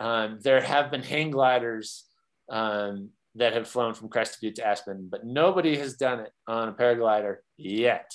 Um, 0.00 0.38
there 0.42 0.60
have 0.60 0.90
been 0.90 1.02
hang 1.02 1.30
gliders 1.30 2.04
um, 2.50 3.10
that 3.34 3.52
have 3.52 3.68
flown 3.68 3.94
from 3.94 4.08
Crested 4.08 4.38
Butte 4.40 4.56
to 4.56 4.66
Aspen, 4.66 5.08
but 5.10 5.24
nobody 5.24 5.76
has 5.76 5.94
done 5.94 6.20
it 6.20 6.32
on 6.46 6.68
a 6.68 6.72
paraglider 6.72 7.36
yet. 7.56 8.10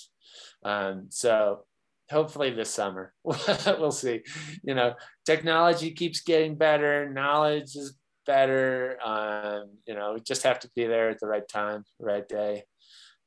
Um, 0.64 1.07
so 1.09 1.66
hopefully 2.09 2.51
this 2.51 2.70
summer 2.70 3.14
we'll 3.24 3.91
see. 3.91 4.22
You 4.64 4.76
know, 4.76 4.93
technology 5.26 5.91
keeps 5.91 6.22
getting 6.22 6.55
better, 6.55 7.09
knowledge 7.09 7.76
is 7.76 7.97
better. 8.34 8.98
Um, 9.04 9.64
you 9.88 9.96
know, 9.96 10.14
we 10.14 10.22
just 10.22 10.44
have 10.44 10.60
to 10.62 10.70
be 10.76 10.86
there 10.86 11.10
at 11.10 11.20
the 11.20 11.28
right 11.28 11.48
time, 11.48 11.84
right 12.00 12.28
day 12.28 12.64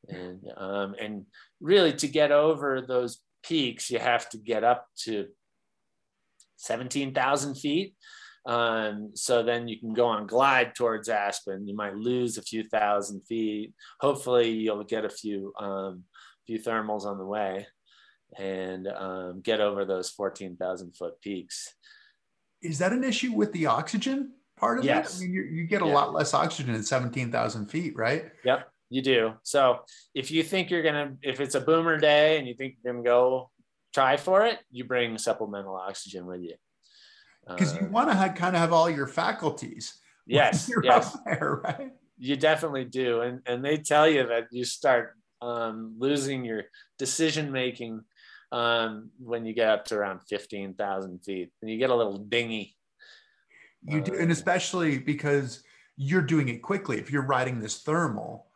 and 0.09 0.41
um, 0.57 0.95
and 1.01 1.27
really 1.61 1.93
to 1.93 2.09
get 2.09 2.33
over 2.33 2.81
those 2.81 3.21
peaks 3.43 3.91
you 3.91 3.99
have 3.99 4.29
to 4.31 4.39
get 4.39 4.65
up 4.65 4.87
to 4.97 5.27
17,000 6.57 7.55
feet 7.57 7.95
um, 8.47 9.11
so 9.15 9.43
then 9.43 9.69
you 9.69 9.79
can 9.79 9.95
go 9.95 10.07
on 10.07 10.27
glide 10.27 10.75
towards 10.75 11.09
Aspen. 11.09 11.67
You 11.67 11.75
might 11.75 11.97
lose 11.97 12.37
a 12.37 12.43
few 12.43 12.63
thousand 12.63 13.23
feet. 13.23 13.73
Hopefully, 14.03 14.51
you'll 14.51 14.85
get 14.85 15.07
a 15.07 15.09
few 15.09 15.55
um, 15.59 16.03
few 16.47 16.59
thermals 16.59 17.07
on 17.07 17.17
the 17.17 17.25
way, 17.25 17.67
and 18.37 18.87
um, 18.87 19.41
get 19.41 19.63
over 19.63 19.87
those 19.87 20.11
fourteen 20.11 20.57
thousand 20.57 20.95
foot 20.95 21.19
peaks. 21.23 21.75
Is 22.61 22.81
that 22.81 22.93
an 22.93 23.03
issue 23.03 23.33
with 23.33 23.51
the 23.53 23.65
oxygen 23.65 24.33
part 24.65 24.79
of 24.79 24.85
yes. 24.85 25.21
it? 25.21 25.25
I 25.25 25.27
mean, 25.27 25.35
you, 25.35 25.43
you 25.43 25.65
get 25.65 25.83
a 25.83 25.87
yeah. 25.87 25.95
lot 25.95 26.15
less 26.15 26.35
oxygen 26.35 26.75
at 26.75 26.85
seventeen 26.85 27.31
thousand 27.31 27.67
feet, 27.67 27.97
right? 27.97 28.31
Yep 28.45 28.69
you 28.95 29.03
do. 29.03 29.33
So 29.43 29.81
if 30.15 30.31
you 30.31 30.43
think 30.45 30.71
you're 30.71 30.83
gonna, 30.83 31.17
if 31.23 31.41
it's 31.41 31.57
a 31.57 31.61
boomer 31.61 31.99
day 31.99 32.39
and 32.39 32.47
you 32.47 32.55
think 32.55 32.77
you're 32.83 32.93
gonna 32.93 33.05
go 33.05 33.51
try 33.93 34.17
for 34.17 34.47
it, 34.47 34.59
you 34.71 34.85
bring 34.85 35.19
supplemental 35.19 35.75
oxygen 35.75 36.27
with 36.27 36.43
you. 36.43 36.55
Because 37.47 37.75
uh, 37.75 37.81
you 37.81 37.87
want 37.89 38.11
to 38.11 38.41
kind 38.41 38.55
of 38.55 38.61
have 38.61 38.73
all 38.73 38.89
your 38.89 39.07
faculties. 39.07 39.99
Yes, 40.27 40.71
yes, 40.83 41.17
there, 41.27 41.61
right? 41.65 41.93
You 42.19 42.37
definitely 42.37 42.85
do, 42.85 43.21
and 43.21 43.41
and 43.47 43.65
they 43.65 43.77
tell 43.79 44.09
you 44.09 44.27
that 44.29 44.47
you 44.51 44.65
start 44.65 45.15
um, 45.43 45.97
losing 45.99 46.45
your 46.45 46.63
decision 46.99 47.53
making 47.53 48.03
um, 48.53 49.11
when 49.19 49.45
you 49.45 49.53
get 49.53 49.69
up 49.69 49.85
to 49.87 49.97
around 49.97 50.21
fifteen 50.21 50.75
thousand 50.75 51.25
feet, 51.25 51.51
and 51.61 51.71
you 51.71 51.79
get 51.79 51.91
a 51.91 51.95
little 51.95 52.17
dingy. 52.17 52.77
You 53.85 54.01
do, 54.01 54.15
and 54.15 54.31
uh, 54.31 54.33
especially 54.33 54.99
because 54.99 55.63
you're 55.97 56.23
doing 56.23 56.49
it 56.49 56.63
quickly. 56.63 56.99
If 56.99 57.11
you're 57.11 57.27
riding 57.27 57.61
this 57.61 57.83
thermal, 57.83 58.47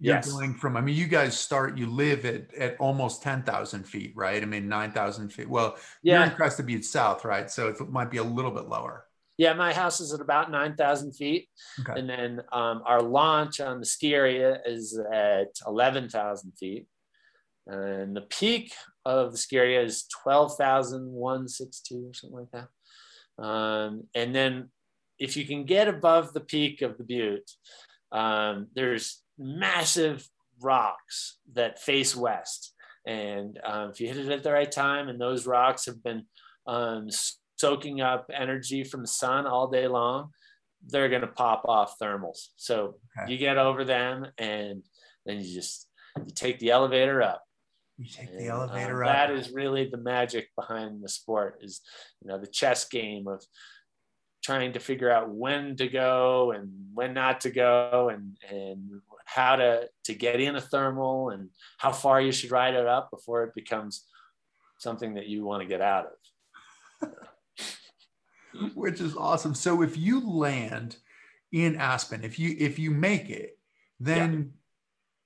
you're 0.00 0.20
going 0.20 0.52
from 0.54 0.76
i 0.76 0.80
mean 0.80 0.96
you 0.96 1.06
guys 1.06 1.38
start 1.38 1.78
you 1.78 1.86
live 1.86 2.24
at, 2.24 2.52
at 2.54 2.76
almost 2.80 3.22
10,000 3.22 3.84
feet 3.84 4.12
right 4.16 4.42
i 4.42 4.46
mean 4.46 4.68
9,000 4.68 5.28
feet 5.28 5.48
well 5.48 5.76
yeah. 6.02 6.14
you're 6.14 6.24
in 6.24 6.30
crested 6.34 6.66
butte 6.66 6.84
south 6.84 7.24
right 7.24 7.48
so 7.52 7.68
it 7.68 7.88
might 7.88 8.10
be 8.10 8.16
a 8.16 8.24
little 8.24 8.50
bit 8.50 8.66
lower 8.68 9.06
Yeah, 9.38 9.54
my 9.54 9.72
house 9.72 10.00
is 10.00 10.12
at 10.12 10.20
about 10.20 10.50
9,000 10.50 11.12
feet. 11.12 11.48
Okay. 11.80 11.98
And 11.98 12.08
then 12.08 12.42
um, 12.52 12.82
our 12.86 13.00
launch 13.02 13.60
on 13.60 13.80
the 13.80 13.86
ski 13.86 14.14
area 14.14 14.60
is 14.66 14.98
at 15.12 15.48
11,000 15.66 16.52
feet. 16.52 16.86
And 17.66 18.14
the 18.14 18.22
peak 18.22 18.74
of 19.04 19.32
the 19.32 19.38
ski 19.38 19.56
area 19.56 19.82
is 19.82 20.04
12,162 20.22 22.06
or 22.08 22.14
something 22.14 22.38
like 22.38 22.50
that. 22.52 22.68
Um, 23.38 24.04
and 24.14 24.34
then 24.34 24.70
if 25.18 25.36
you 25.36 25.46
can 25.46 25.64
get 25.64 25.88
above 25.88 26.32
the 26.32 26.40
peak 26.40 26.82
of 26.82 26.98
the 26.98 27.04
butte, 27.04 27.50
um, 28.10 28.68
there's 28.74 29.22
massive 29.38 30.28
rocks 30.60 31.38
that 31.54 31.80
face 31.80 32.14
west. 32.14 32.74
And 33.06 33.58
um, 33.64 33.90
if 33.90 34.00
you 34.00 34.06
hit 34.08 34.16
it 34.18 34.28
at 34.30 34.42
the 34.42 34.52
right 34.52 34.70
time, 34.70 35.08
and 35.08 35.20
those 35.20 35.46
rocks 35.46 35.86
have 35.86 36.02
been 36.02 36.24
um, 36.66 37.08
soaking 37.58 38.00
up 38.00 38.30
energy 38.32 38.84
from 38.84 39.00
the 39.02 39.08
sun 39.08 39.46
all 39.46 39.68
day 39.68 39.88
long, 39.88 40.30
they're 40.86 41.08
going 41.08 41.22
to 41.22 41.28
pop 41.28 41.62
off 41.66 41.94
thermals. 42.00 42.48
So 42.56 42.96
Okay. 43.18 43.32
you 43.32 43.38
get 43.38 43.58
over 43.58 43.84
them, 43.84 44.26
and 44.38 44.82
then 45.26 45.40
you 45.40 45.54
just 45.54 45.88
you 46.16 46.32
take 46.34 46.58
the 46.58 46.70
elevator 46.70 47.22
up. 47.22 47.42
You 48.02 48.08
take 48.08 48.36
the 48.36 48.48
elevator 48.48 49.04
um, 49.04 49.08
up. 49.08 49.14
That 49.14 49.30
is 49.30 49.52
really 49.52 49.88
the 49.88 49.96
magic 49.96 50.48
behind 50.56 51.02
the 51.04 51.08
sport. 51.08 51.58
Is 51.62 51.80
you 52.20 52.28
know 52.28 52.38
the 52.38 52.48
chess 52.48 52.88
game 52.88 53.28
of 53.28 53.44
trying 54.42 54.72
to 54.72 54.80
figure 54.80 55.08
out 55.08 55.30
when 55.30 55.76
to 55.76 55.86
go 55.86 56.50
and 56.50 56.72
when 56.94 57.14
not 57.14 57.42
to 57.42 57.50
go, 57.50 58.08
and 58.08 58.36
and 58.50 59.00
how 59.24 59.54
to 59.54 59.88
to 60.04 60.14
get 60.14 60.40
in 60.40 60.56
a 60.56 60.60
thermal 60.60 61.30
and 61.30 61.50
how 61.78 61.92
far 61.92 62.20
you 62.20 62.32
should 62.32 62.50
ride 62.50 62.74
it 62.74 62.86
up 62.86 63.10
before 63.10 63.44
it 63.44 63.54
becomes 63.54 64.04
something 64.78 65.14
that 65.14 65.28
you 65.28 65.44
want 65.44 65.62
to 65.62 65.68
get 65.68 65.80
out 65.80 66.06
of. 67.02 67.08
which 68.74 69.00
is 69.00 69.16
awesome. 69.16 69.54
So 69.54 69.82
if 69.82 69.96
you 69.96 70.28
land 70.28 70.96
in 71.52 71.76
Aspen, 71.76 72.24
if 72.24 72.36
you 72.36 72.56
if 72.58 72.80
you 72.80 72.90
make 72.90 73.30
it, 73.30 73.58
then 74.00 74.54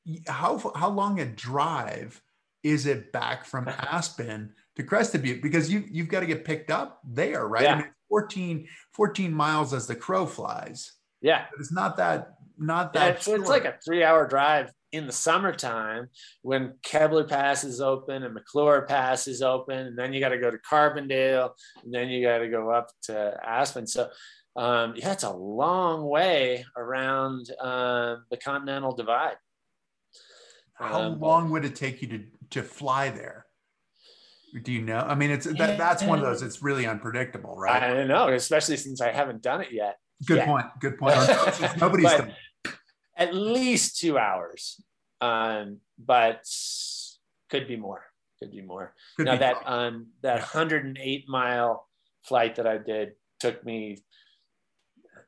y 0.04 0.20
how 0.26 0.58
how 0.74 0.90
long 0.90 1.20
a 1.20 1.24
drive 1.24 2.20
is 2.66 2.86
it 2.86 3.12
back 3.12 3.44
from 3.44 3.68
Aspen 3.92 4.52
to 4.76 4.82
Crested 4.82 5.22
Butte? 5.22 5.42
Because 5.42 5.70
you 5.72 5.84
you've 5.90 6.08
got 6.08 6.20
to 6.20 6.26
get 6.26 6.44
picked 6.44 6.70
up 6.70 7.00
there, 7.04 7.46
right? 7.46 7.62
I 7.62 7.64
Yeah. 7.64 7.76
mean, 7.78 7.90
14, 8.08 8.68
14 8.92 9.32
miles 9.32 9.72
as 9.74 9.86
the 9.86 9.96
crow 9.96 10.26
flies. 10.26 10.92
Yeah, 11.20 11.46
But 11.50 11.60
it's 11.60 11.72
not 11.72 11.96
that 11.96 12.32
not 12.58 12.92
Yeah, 12.94 13.06
that 13.08 13.16
it's, 13.16 13.28
it's 13.28 13.48
like 13.48 13.64
a 13.64 13.74
three 13.84 14.02
hour 14.04 14.26
drive 14.26 14.70
in 14.92 15.06
the 15.06 15.12
summertime 15.12 16.08
when 16.42 16.74
Kebler 16.82 17.28
Pass 17.28 17.64
is 17.64 17.80
open 17.80 18.22
and 18.22 18.32
McClure 18.34 18.82
Pass 18.82 19.26
is 19.28 19.42
open. 19.42 19.78
And 19.78 19.98
then 19.98 20.12
you 20.12 20.20
got 20.20 20.30
to 20.30 20.38
go 20.38 20.50
to 20.50 20.58
Carbondale 20.58 21.50
and 21.84 21.92
then 21.92 22.08
you 22.08 22.22
got 22.24 22.38
to 22.38 22.48
go 22.48 22.70
up 22.70 22.90
to 23.02 23.36
Aspen. 23.44 23.86
So, 23.86 24.08
um, 24.56 24.94
yeah, 24.96 25.12
it's 25.12 25.24
a 25.24 25.32
long 25.32 26.06
way 26.06 26.64
around 26.76 27.50
um, 27.60 28.24
the 28.30 28.38
Continental 28.42 28.94
Divide. 28.94 29.36
How 30.78 31.02
Um, 31.02 31.20
long 31.20 31.50
would 31.50 31.64
it 31.64 31.76
take 31.76 32.02
you 32.02 32.08
to 32.08 32.24
to 32.50 32.62
fly 32.62 33.10
there? 33.10 33.46
Do 34.62 34.72
you 34.72 34.82
know? 34.82 34.98
I 34.98 35.14
mean, 35.14 35.30
it's 35.30 35.44
that, 35.44 35.76
that's 35.76 36.02
one 36.02 36.18
of 36.18 36.24
those. 36.24 36.42
It's 36.42 36.62
really 36.62 36.86
unpredictable, 36.86 37.56
right? 37.56 37.82
I 37.82 37.92
don't 37.92 38.08
know, 38.08 38.28
especially 38.28 38.76
since 38.76 39.00
I 39.00 39.10
haven't 39.10 39.42
done 39.42 39.60
it 39.60 39.72
yet. 39.72 39.96
Good 40.24 40.38
yeah. 40.38 40.46
point. 40.46 40.66
Good 40.80 40.98
point. 40.98 41.16
Nobody's 41.80 42.10
done. 42.10 42.32
At 43.16 43.34
least 43.34 43.98
two 43.98 44.18
hours, 44.18 44.80
um, 45.20 45.78
but 45.98 46.44
could 47.50 47.66
be 47.66 47.76
more. 47.76 48.02
Could 48.38 48.50
be 48.50 48.62
more. 48.62 48.94
Could 49.16 49.26
now 49.26 49.32
be 49.32 49.38
that 49.38 49.56
um 49.66 50.08
that 50.22 50.40
108 50.40 51.24
mile 51.28 51.88
flight 52.22 52.56
that 52.56 52.66
I 52.66 52.78
did 52.78 53.12
took 53.40 53.64
me 53.64 53.98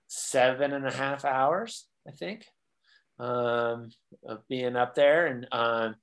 seven 0.06 0.72
and 0.72 0.86
a 0.86 0.92
half 0.92 1.24
hours, 1.24 1.86
I 2.06 2.12
think, 2.12 2.46
um, 3.18 3.90
of 4.26 4.46
being 4.48 4.76
up 4.76 4.94
there, 4.94 5.26
and 5.26 5.46
um, 5.52 5.96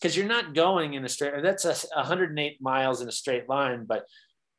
because 0.00 0.16
you're 0.16 0.26
not 0.26 0.54
going 0.54 0.94
in 0.94 1.04
a 1.04 1.08
straight. 1.08 1.42
That's 1.42 1.64
a 1.64 1.74
108 1.94 2.60
miles 2.60 3.00
in 3.00 3.08
a 3.08 3.12
straight 3.12 3.48
line, 3.48 3.84
but 3.86 4.04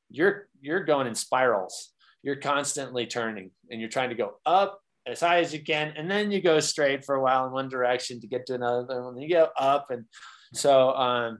you're 0.09 0.47
you're 0.61 0.83
going 0.83 1.07
in 1.07 1.15
spirals. 1.15 1.91
You're 2.23 2.37
constantly 2.37 3.05
turning, 3.05 3.51
and 3.69 3.79
you're 3.79 3.89
trying 3.89 4.09
to 4.09 4.15
go 4.15 4.35
up 4.45 4.79
as 5.05 5.19
high 5.19 5.39
as 5.39 5.53
you 5.53 5.63
can, 5.63 5.93
and 5.97 6.09
then 6.09 6.31
you 6.31 6.41
go 6.41 6.59
straight 6.59 7.05
for 7.05 7.15
a 7.15 7.21
while 7.21 7.45
in 7.45 7.51
one 7.51 7.69
direction 7.69 8.19
to 8.21 8.27
get 8.27 8.45
to 8.47 8.55
another 8.55 9.03
one. 9.03 9.19
You 9.19 9.29
go 9.29 9.49
up, 9.57 9.87
and 9.89 10.05
so 10.53 10.91
um, 10.93 11.39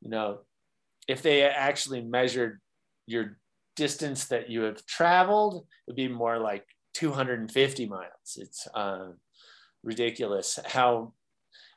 you 0.00 0.10
know, 0.10 0.38
if 1.08 1.22
they 1.22 1.42
actually 1.42 2.00
measured 2.02 2.60
your 3.06 3.38
distance 3.76 4.26
that 4.26 4.48
you 4.48 4.62
have 4.62 4.84
traveled, 4.86 5.66
it'd 5.86 5.96
be 5.96 6.08
more 6.08 6.38
like 6.38 6.64
250 6.94 7.86
miles. 7.86 8.36
It's 8.36 8.66
um, 8.74 9.16
ridiculous 9.86 10.58
how 10.66 11.12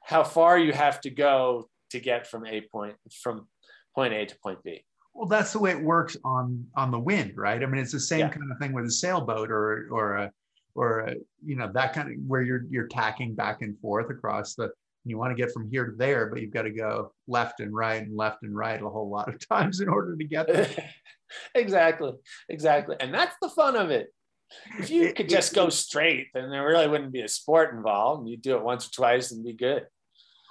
how 0.03 0.23
far 0.23 0.57
you 0.57 0.73
have 0.73 0.99
to 1.01 1.09
go 1.09 1.69
to 1.91 1.99
get 1.99 2.27
from 2.27 2.45
a 2.45 2.61
point 2.61 2.95
from 3.21 3.47
point 3.95 4.13
A 4.13 4.25
to 4.25 4.35
point 4.43 4.61
B. 4.63 4.83
Well, 5.13 5.27
that's 5.27 5.53
the 5.53 5.59
way 5.59 5.71
it 5.71 5.81
works 5.81 6.17
on 6.25 6.65
on 6.75 6.91
the 6.91 6.99
wind, 6.99 7.33
right? 7.37 7.61
I 7.61 7.65
mean, 7.65 7.81
it's 7.81 7.91
the 7.91 7.99
same 7.99 8.21
Yeah. 8.21 8.29
kind 8.29 8.51
of 8.51 8.57
thing 8.57 8.73
with 8.73 8.85
a 8.85 8.91
sailboat 8.91 9.51
or 9.51 9.87
or 9.91 10.15
a 10.15 10.31
or 10.75 10.99
a, 11.01 11.15
you 11.45 11.55
know 11.55 11.69
that 11.73 11.93
kind 11.93 12.11
of 12.11 12.15
where 12.27 12.41
you're 12.41 12.65
you're 12.69 12.87
tacking 12.87 13.35
back 13.35 13.61
and 13.61 13.79
forth 13.79 14.09
across 14.09 14.55
the. 14.55 14.71
You 15.05 15.17
want 15.17 15.31
to 15.35 15.41
get 15.41 15.53
from 15.53 15.69
here 15.71 15.85
to 15.85 15.95
there, 15.95 16.27
but 16.27 16.41
you've 16.41 16.51
got 16.53 16.63
to 16.63 16.71
go 16.71 17.13
left 17.27 17.61
and 17.61 17.73
right 17.73 18.01
and 18.03 18.15
left 18.17 18.43
and 18.43 18.53
right 18.55 18.79
a 18.81 18.89
whole 18.89 19.09
lot 19.09 19.29
of 19.33 19.39
times 19.47 19.79
in 19.79 19.87
order 19.87 20.15
to 20.15 20.23
get 20.25 20.47
there. 20.47 20.69
exactly, 21.55 22.11
exactly, 22.49 22.97
and 22.99 23.13
that's 23.13 23.35
the 23.41 23.49
fun 23.49 23.75
of 23.77 23.89
it. 23.91 24.13
If 24.77 24.89
you 24.89 25.13
could 25.15 25.29
just 25.29 25.53
go 25.53 25.69
straight, 25.69 26.27
then 26.33 26.49
there 26.49 26.65
really 26.65 26.87
wouldn't 26.87 27.11
be 27.11 27.21
a 27.21 27.27
sport 27.27 27.73
involved. 27.73 28.27
You'd 28.27 28.41
do 28.41 28.55
it 28.55 28.63
once 28.63 28.87
or 28.87 28.91
twice 28.91 29.31
and 29.31 29.43
be 29.43 29.53
good. 29.53 29.85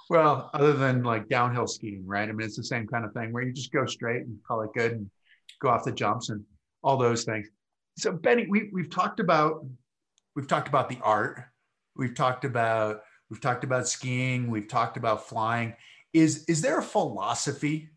Well, 0.09 0.49
other 0.53 0.73
than 0.73 1.03
like 1.03 1.29
downhill 1.29 1.67
skiing, 1.67 2.05
right? 2.05 2.27
I 2.27 2.31
mean, 2.31 2.45
it's 2.45 2.57
the 2.57 2.63
same 2.63 2.87
kind 2.87 3.05
of 3.05 3.13
thing 3.13 3.31
where 3.31 3.43
you 3.43 3.53
just 3.53 3.71
go 3.71 3.85
straight 3.85 4.23
and 4.23 4.39
call 4.47 4.61
it 4.61 4.73
good 4.73 4.93
and 4.93 5.09
go 5.61 5.69
off 5.69 5.83
the 5.83 5.91
jumps 5.91 6.29
and 6.29 6.43
all 6.83 6.97
those 6.97 7.25
things. 7.25 7.47
So, 7.97 8.11
Benny, 8.13 8.47
we, 8.49 8.69
we've 8.73 8.89
talked 8.89 9.19
about 9.19 9.65
we've 10.35 10.47
talked 10.47 10.67
about 10.67 10.89
the 10.89 10.97
art. 11.03 11.43
We've 11.95 12.15
talked 12.15 12.43
about 12.43 13.01
we've 13.29 13.41
talked 13.41 13.63
about 13.63 13.87
skiing. 13.87 14.49
We've 14.49 14.67
talked 14.67 14.97
about 14.97 15.27
flying. 15.27 15.75
Is 16.13 16.45
is 16.45 16.61
there 16.61 16.79
a 16.79 16.83
philosophy 16.83 17.89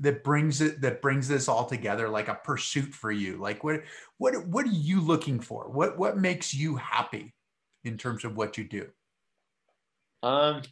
that 0.00 0.22
brings 0.22 0.60
it 0.60 0.80
that 0.82 1.00
brings 1.00 1.28
this 1.28 1.48
all 1.48 1.66
together, 1.66 2.08
like 2.08 2.28
a 2.28 2.34
pursuit 2.34 2.94
for 2.94 3.10
you? 3.10 3.36
Like 3.36 3.64
what 3.64 3.82
what 4.18 4.46
what 4.46 4.66
are 4.66 4.70
you 4.70 5.00
looking 5.00 5.40
for? 5.40 5.68
What 5.68 5.98
what 5.98 6.18
makes 6.18 6.54
you 6.54 6.76
happy 6.76 7.34
in 7.84 7.96
terms 7.96 8.24
of 8.24 8.36
what 8.36 8.58
you 8.58 8.64
do? 8.64 8.88
Um, 10.22 10.62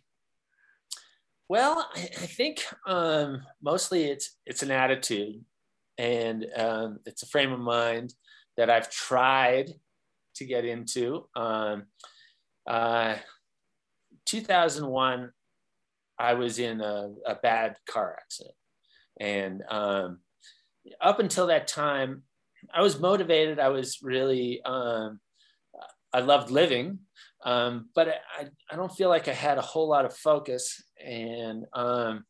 well, 1.48 1.88
I, 1.94 2.00
I 2.00 2.26
think 2.26 2.64
um, 2.86 3.42
mostly 3.62 4.04
it's 4.04 4.36
it's 4.46 4.62
an 4.62 4.70
attitude, 4.70 5.44
and 5.98 6.46
um, 6.56 7.00
it's 7.06 7.22
a 7.22 7.26
frame 7.26 7.52
of 7.52 7.60
mind 7.60 8.14
that 8.56 8.70
I've 8.70 8.90
tried 8.90 9.70
to 10.36 10.44
get 10.44 10.64
into. 10.64 11.26
Um, 11.36 11.84
uh, 12.66 13.16
2001, 14.26 15.30
I 16.18 16.34
was 16.34 16.58
in 16.58 16.80
a, 16.80 17.12
a 17.26 17.34
bad 17.36 17.76
car 17.88 18.16
accident, 18.18 18.54
and 19.20 19.62
um, 19.68 20.18
up 21.00 21.20
until 21.20 21.48
that 21.48 21.66
time, 21.66 22.22
I 22.72 22.82
was 22.82 22.98
motivated. 22.98 23.58
I 23.58 23.68
was 23.68 23.98
really 24.02 24.62
um, 24.64 25.20
I 26.14 26.20
loved 26.20 26.50
living, 26.50 27.00
um, 27.44 27.88
but 27.92 28.08
I, 28.08 28.46
I 28.70 28.76
don't 28.76 28.94
feel 28.94 29.08
like 29.08 29.26
I 29.26 29.32
had 29.32 29.58
a 29.58 29.62
whole 29.62 29.88
lot 29.88 30.04
of 30.04 30.16
focus. 30.16 30.80
And, 31.04 31.66
um, 31.72 32.24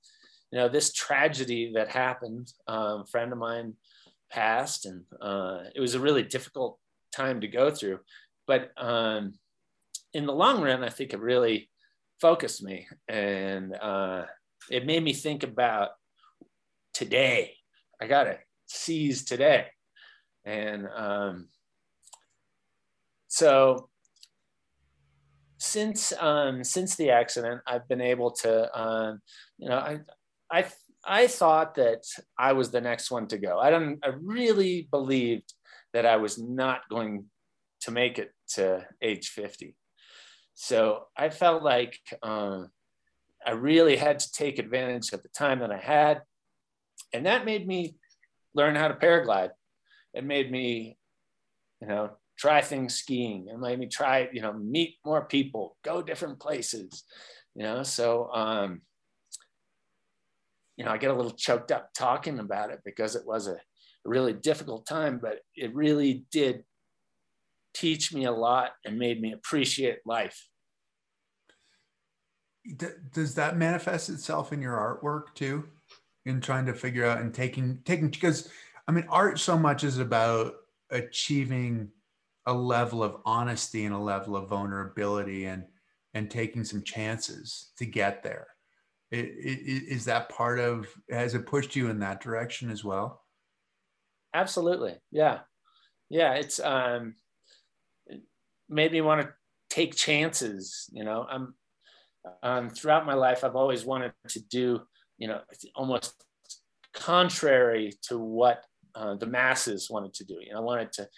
you 0.50 0.58
know, 0.58 0.68
this 0.70 0.90
tragedy 0.90 1.72
that 1.74 1.90
happened, 1.90 2.50
um, 2.66 3.02
a 3.02 3.06
friend 3.06 3.30
of 3.30 3.38
mine 3.38 3.74
passed, 4.30 4.86
and 4.86 5.02
uh, 5.20 5.64
it 5.74 5.80
was 5.80 5.94
a 5.94 6.00
really 6.00 6.22
difficult 6.22 6.78
time 7.12 7.42
to 7.42 7.48
go 7.48 7.70
through. 7.70 8.00
But 8.46 8.70
um, 8.78 9.34
in 10.14 10.24
the 10.24 10.32
long 10.32 10.62
run, 10.62 10.82
I 10.82 10.88
think 10.88 11.12
it 11.12 11.20
really 11.20 11.68
focused 12.20 12.62
me 12.62 12.86
and 13.06 13.74
uh, 13.74 14.24
it 14.70 14.86
made 14.86 15.02
me 15.02 15.12
think 15.12 15.42
about 15.42 15.90
today. 16.94 17.56
I 18.00 18.06
got 18.06 18.24
to 18.24 18.38
seize 18.66 19.24
today. 19.24 19.66
And 20.44 20.88
um, 20.94 21.48
so 23.28 23.88
since 25.58 26.12
um, 26.20 26.62
since 26.62 26.96
the 26.96 27.10
accident, 27.10 27.60
I've 27.66 27.88
been 27.88 28.00
able 28.00 28.30
to, 28.42 28.80
um, 28.80 29.20
you 29.58 29.68
know, 29.68 29.78
I 29.78 30.00
I 30.50 30.66
I 31.04 31.26
thought 31.26 31.74
that 31.76 32.04
I 32.38 32.52
was 32.52 32.70
the 32.70 32.80
next 32.80 33.10
one 33.10 33.26
to 33.28 33.38
go. 33.38 33.58
I 33.58 33.70
don't. 33.70 33.98
I 34.04 34.08
really 34.20 34.88
believed 34.90 35.52
that 35.92 36.06
I 36.06 36.16
was 36.16 36.38
not 36.38 36.88
going 36.90 37.26
to 37.82 37.90
make 37.90 38.18
it 38.18 38.32
to 38.54 38.86
age 39.02 39.28
fifty. 39.28 39.76
So 40.54 41.06
I 41.16 41.30
felt 41.30 41.62
like 41.62 41.98
um, 42.22 42.70
I 43.44 43.52
really 43.52 43.96
had 43.96 44.18
to 44.20 44.32
take 44.32 44.58
advantage 44.58 45.12
of 45.12 45.22
the 45.22 45.28
time 45.30 45.60
that 45.60 45.72
I 45.72 45.78
had, 45.78 46.22
and 47.14 47.24
that 47.24 47.46
made 47.46 47.66
me 47.66 47.96
learn 48.54 48.74
how 48.74 48.88
to 48.88 48.94
paraglide. 48.94 49.50
It 50.12 50.24
made 50.24 50.50
me 50.50 50.98
you 51.84 51.90
know, 51.90 52.10
try 52.38 52.62
things 52.62 52.94
skiing. 52.94 53.48
It 53.48 53.58
made 53.58 53.78
me 53.78 53.88
try, 53.88 54.28
you 54.32 54.40
know, 54.40 54.54
meet 54.54 54.96
more 55.04 55.26
people, 55.26 55.76
go 55.84 56.00
different 56.00 56.40
places, 56.40 57.04
you 57.54 57.62
know. 57.62 57.82
So, 57.82 58.30
um, 58.32 58.80
you 60.76 60.84
know, 60.84 60.90
I 60.90 60.96
get 60.96 61.10
a 61.10 61.14
little 61.14 61.30
choked 61.30 61.70
up 61.70 61.90
talking 61.94 62.38
about 62.38 62.70
it 62.70 62.80
because 62.86 63.16
it 63.16 63.26
was 63.26 63.48
a 63.48 63.58
really 64.04 64.32
difficult 64.32 64.86
time, 64.86 65.18
but 65.22 65.40
it 65.54 65.74
really 65.74 66.24
did 66.32 66.64
teach 67.74 68.14
me 68.14 68.24
a 68.24 68.32
lot 68.32 68.70
and 68.84 68.98
made 68.98 69.20
me 69.20 69.32
appreciate 69.32 69.98
life. 70.06 70.48
Does 73.12 73.34
that 73.34 73.58
manifest 73.58 74.08
itself 74.08 74.52
in 74.52 74.62
your 74.62 74.74
artwork 74.74 75.34
too? 75.34 75.64
In 76.26 76.40
trying 76.40 76.66
to 76.66 76.72
figure 76.72 77.04
out 77.04 77.20
and 77.20 77.34
taking 77.34 77.80
taking 77.84 78.08
because 78.08 78.48
I 78.88 78.92
mean 78.92 79.06
art 79.10 79.38
so 79.38 79.58
much 79.58 79.84
is 79.84 79.98
about 79.98 80.54
achieving 80.90 81.90
a 82.46 82.52
level 82.52 83.02
of 83.02 83.16
honesty 83.24 83.84
and 83.84 83.94
a 83.94 83.98
level 83.98 84.36
of 84.36 84.48
vulnerability 84.48 85.46
and 85.46 85.64
and 86.14 86.30
taking 86.30 86.64
some 86.64 86.82
chances 86.82 87.72
to 87.76 87.84
get 87.84 88.22
there. 88.22 88.46
It, 89.10 89.26
it, 89.26 89.92
is 89.92 90.06
that 90.06 90.28
part 90.28 90.58
of 90.58 90.88
has 91.10 91.34
it 91.34 91.46
pushed 91.46 91.76
you 91.76 91.90
in 91.90 91.98
that 92.00 92.20
direction 92.20 92.70
as 92.70 92.82
well? 92.82 93.22
Absolutely, 94.32 94.96
yeah, 95.10 95.40
yeah. 96.08 96.34
It's 96.34 96.58
um, 96.58 97.14
it 98.06 98.22
made 98.68 98.92
me 98.92 99.00
want 99.00 99.22
to 99.22 99.32
take 99.68 99.94
chances. 99.94 100.88
You 100.92 101.04
know, 101.04 101.26
I'm 101.28 101.54
um, 102.42 102.70
throughout 102.70 103.06
my 103.06 103.14
life, 103.14 103.44
I've 103.44 103.56
always 103.56 103.84
wanted 103.84 104.12
to 104.28 104.40
do, 104.40 104.82
you 105.18 105.28
know, 105.28 105.40
almost 105.74 106.14
contrary 106.92 107.92
to 108.02 108.18
what 108.18 108.64
uh, 108.94 109.14
the 109.14 109.26
masses 109.26 109.90
wanted 109.90 110.14
to 110.14 110.24
do. 110.24 110.38
You 110.40 110.52
know, 110.52 110.58
I 110.58 110.62
wanted 110.62 110.92
to, 110.92 111.08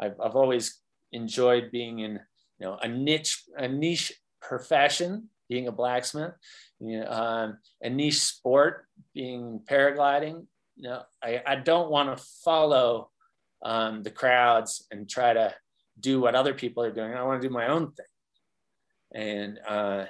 I've, 0.00 0.14
I've 0.22 0.36
always 0.36 0.80
enjoyed 1.12 1.70
being 1.70 2.00
in, 2.00 2.12
you 2.58 2.66
know, 2.66 2.78
a 2.80 2.88
niche, 2.88 3.44
a 3.56 3.68
niche 3.68 4.12
profession, 4.40 5.28
being 5.48 5.66
a 5.66 5.72
blacksmith, 5.72 6.32
you 6.80 7.00
know, 7.00 7.10
um, 7.10 7.58
a 7.82 7.90
niche 7.90 8.20
sport, 8.20 8.86
being 9.14 9.60
paragliding. 9.68 10.46
You 10.76 10.88
know, 10.88 11.02
I, 11.22 11.42
I 11.46 11.56
don't 11.56 11.90
want 11.90 12.16
to 12.16 12.24
follow 12.44 13.10
um, 13.62 14.02
the 14.02 14.10
crowds 14.10 14.86
and 14.90 15.08
try 15.08 15.32
to 15.32 15.54
do 15.98 16.20
what 16.20 16.34
other 16.34 16.54
people 16.54 16.84
are 16.84 16.92
doing. 16.92 17.14
I 17.14 17.22
want 17.24 17.42
to 17.42 17.48
do 17.48 17.52
my 17.52 17.68
own 17.68 17.92
thing. 17.92 18.06
And 19.14 19.58
uh, 19.66 20.04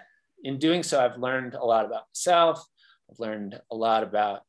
in 0.44 0.58
doing 0.58 0.82
so, 0.82 1.00
I've 1.00 1.18
learned 1.18 1.54
a 1.54 1.64
lot 1.64 1.86
about 1.86 2.02
myself. 2.10 2.64
I've 3.10 3.20
learned 3.20 3.60
a 3.70 3.74
lot 3.74 4.02
about, 4.02 4.42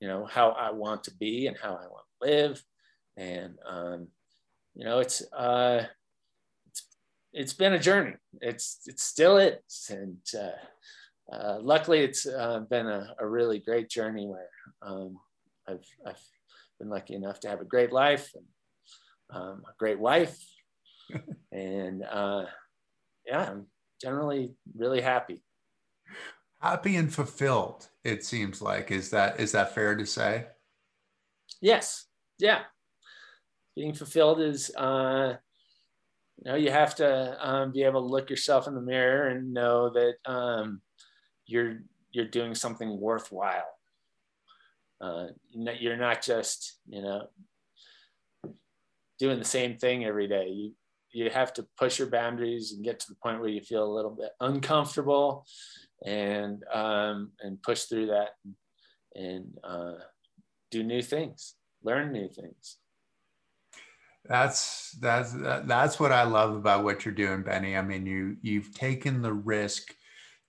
you 0.00 0.08
know, 0.08 0.24
how 0.24 0.50
I 0.50 0.72
want 0.72 1.04
to 1.04 1.14
be 1.14 1.46
and 1.46 1.56
how 1.56 1.70
I 1.70 1.86
want 1.86 2.04
to 2.22 2.28
live. 2.28 2.62
And, 3.16 3.56
um, 3.66 4.08
you 4.74 4.84
know, 4.84 4.98
it's, 4.98 5.22
uh, 5.32 5.84
it's, 6.68 6.86
it's 7.32 7.52
been 7.52 7.74
a 7.74 7.78
journey. 7.78 8.14
It's, 8.40 8.80
it's 8.86 9.02
still 9.02 9.38
is. 9.38 9.90
And 9.90 10.18
uh, 10.38 11.34
uh, 11.34 11.58
luckily 11.60 12.00
it's 12.00 12.26
uh, 12.26 12.60
been 12.68 12.86
a, 12.86 13.14
a, 13.18 13.26
really 13.26 13.58
great 13.58 13.88
journey 13.88 14.26
where 14.26 14.50
um, 14.82 15.16
I've, 15.66 15.86
I've 16.06 16.22
been 16.78 16.90
lucky 16.90 17.14
enough 17.14 17.40
to 17.40 17.48
have 17.48 17.60
a 17.60 17.64
great 17.64 17.92
life 17.92 18.30
and 18.34 18.44
um, 19.30 19.62
a 19.66 19.72
great 19.78 19.98
wife. 19.98 20.38
and 21.52 22.04
uh, 22.04 22.44
yeah, 23.26 23.50
I'm 23.50 23.66
generally 24.00 24.54
really 24.76 25.00
happy. 25.00 25.42
Happy 26.64 26.96
and 26.96 27.12
fulfilled, 27.12 27.88
it 28.04 28.24
seems 28.24 28.62
like. 28.62 28.90
Is 28.90 29.10
that 29.10 29.38
is 29.38 29.52
that 29.52 29.74
fair 29.74 29.94
to 29.94 30.06
say? 30.06 30.46
Yes. 31.60 32.06
Yeah. 32.38 32.60
Being 33.76 33.92
fulfilled 33.92 34.40
is 34.40 34.74
uh 34.74 35.34
you 36.38 36.50
know 36.50 36.56
you 36.56 36.70
have 36.70 36.94
to 36.94 37.36
um, 37.46 37.70
be 37.70 37.82
able 37.82 38.00
to 38.00 38.10
look 38.10 38.30
yourself 38.30 38.66
in 38.66 38.74
the 38.74 38.80
mirror 38.80 39.28
and 39.28 39.52
know 39.52 39.90
that 39.90 40.14
um, 40.24 40.80
you're 41.44 41.80
you're 42.12 42.28
doing 42.28 42.54
something 42.54 42.98
worthwhile. 42.98 43.68
Uh, 45.02 45.26
you're 45.52 45.98
not 45.98 46.22
just 46.22 46.78
you 46.88 47.02
know 47.02 47.26
doing 49.18 49.38
the 49.38 49.44
same 49.44 49.76
thing 49.76 50.06
every 50.06 50.28
day. 50.28 50.48
You 50.48 50.72
you 51.12 51.28
have 51.28 51.52
to 51.52 51.66
push 51.76 51.98
your 51.98 52.08
boundaries 52.08 52.72
and 52.72 52.82
get 52.82 53.00
to 53.00 53.08
the 53.10 53.16
point 53.16 53.40
where 53.40 53.50
you 53.50 53.60
feel 53.60 53.84
a 53.84 53.94
little 53.94 54.10
bit 54.10 54.30
uncomfortable 54.40 55.46
and 56.04 56.64
um, 56.72 57.32
and 57.40 57.62
push 57.62 57.84
through 57.84 58.06
that 58.06 58.30
and 59.14 59.56
uh, 59.64 59.94
do 60.70 60.82
new 60.82 61.02
things 61.02 61.54
learn 61.84 62.12
new 62.12 62.28
things. 62.28 62.78
That's 64.26 64.92
that's 65.02 65.32
that's 65.32 66.00
what 66.00 66.10
i 66.10 66.22
love 66.22 66.56
about 66.56 66.82
what 66.82 67.04
you're 67.04 67.14
doing 67.14 67.42
benny. 67.42 67.76
I 67.76 67.82
mean 67.82 68.06
you 68.06 68.38
you've 68.40 68.74
taken 68.74 69.20
the 69.20 69.32
risk 69.32 69.94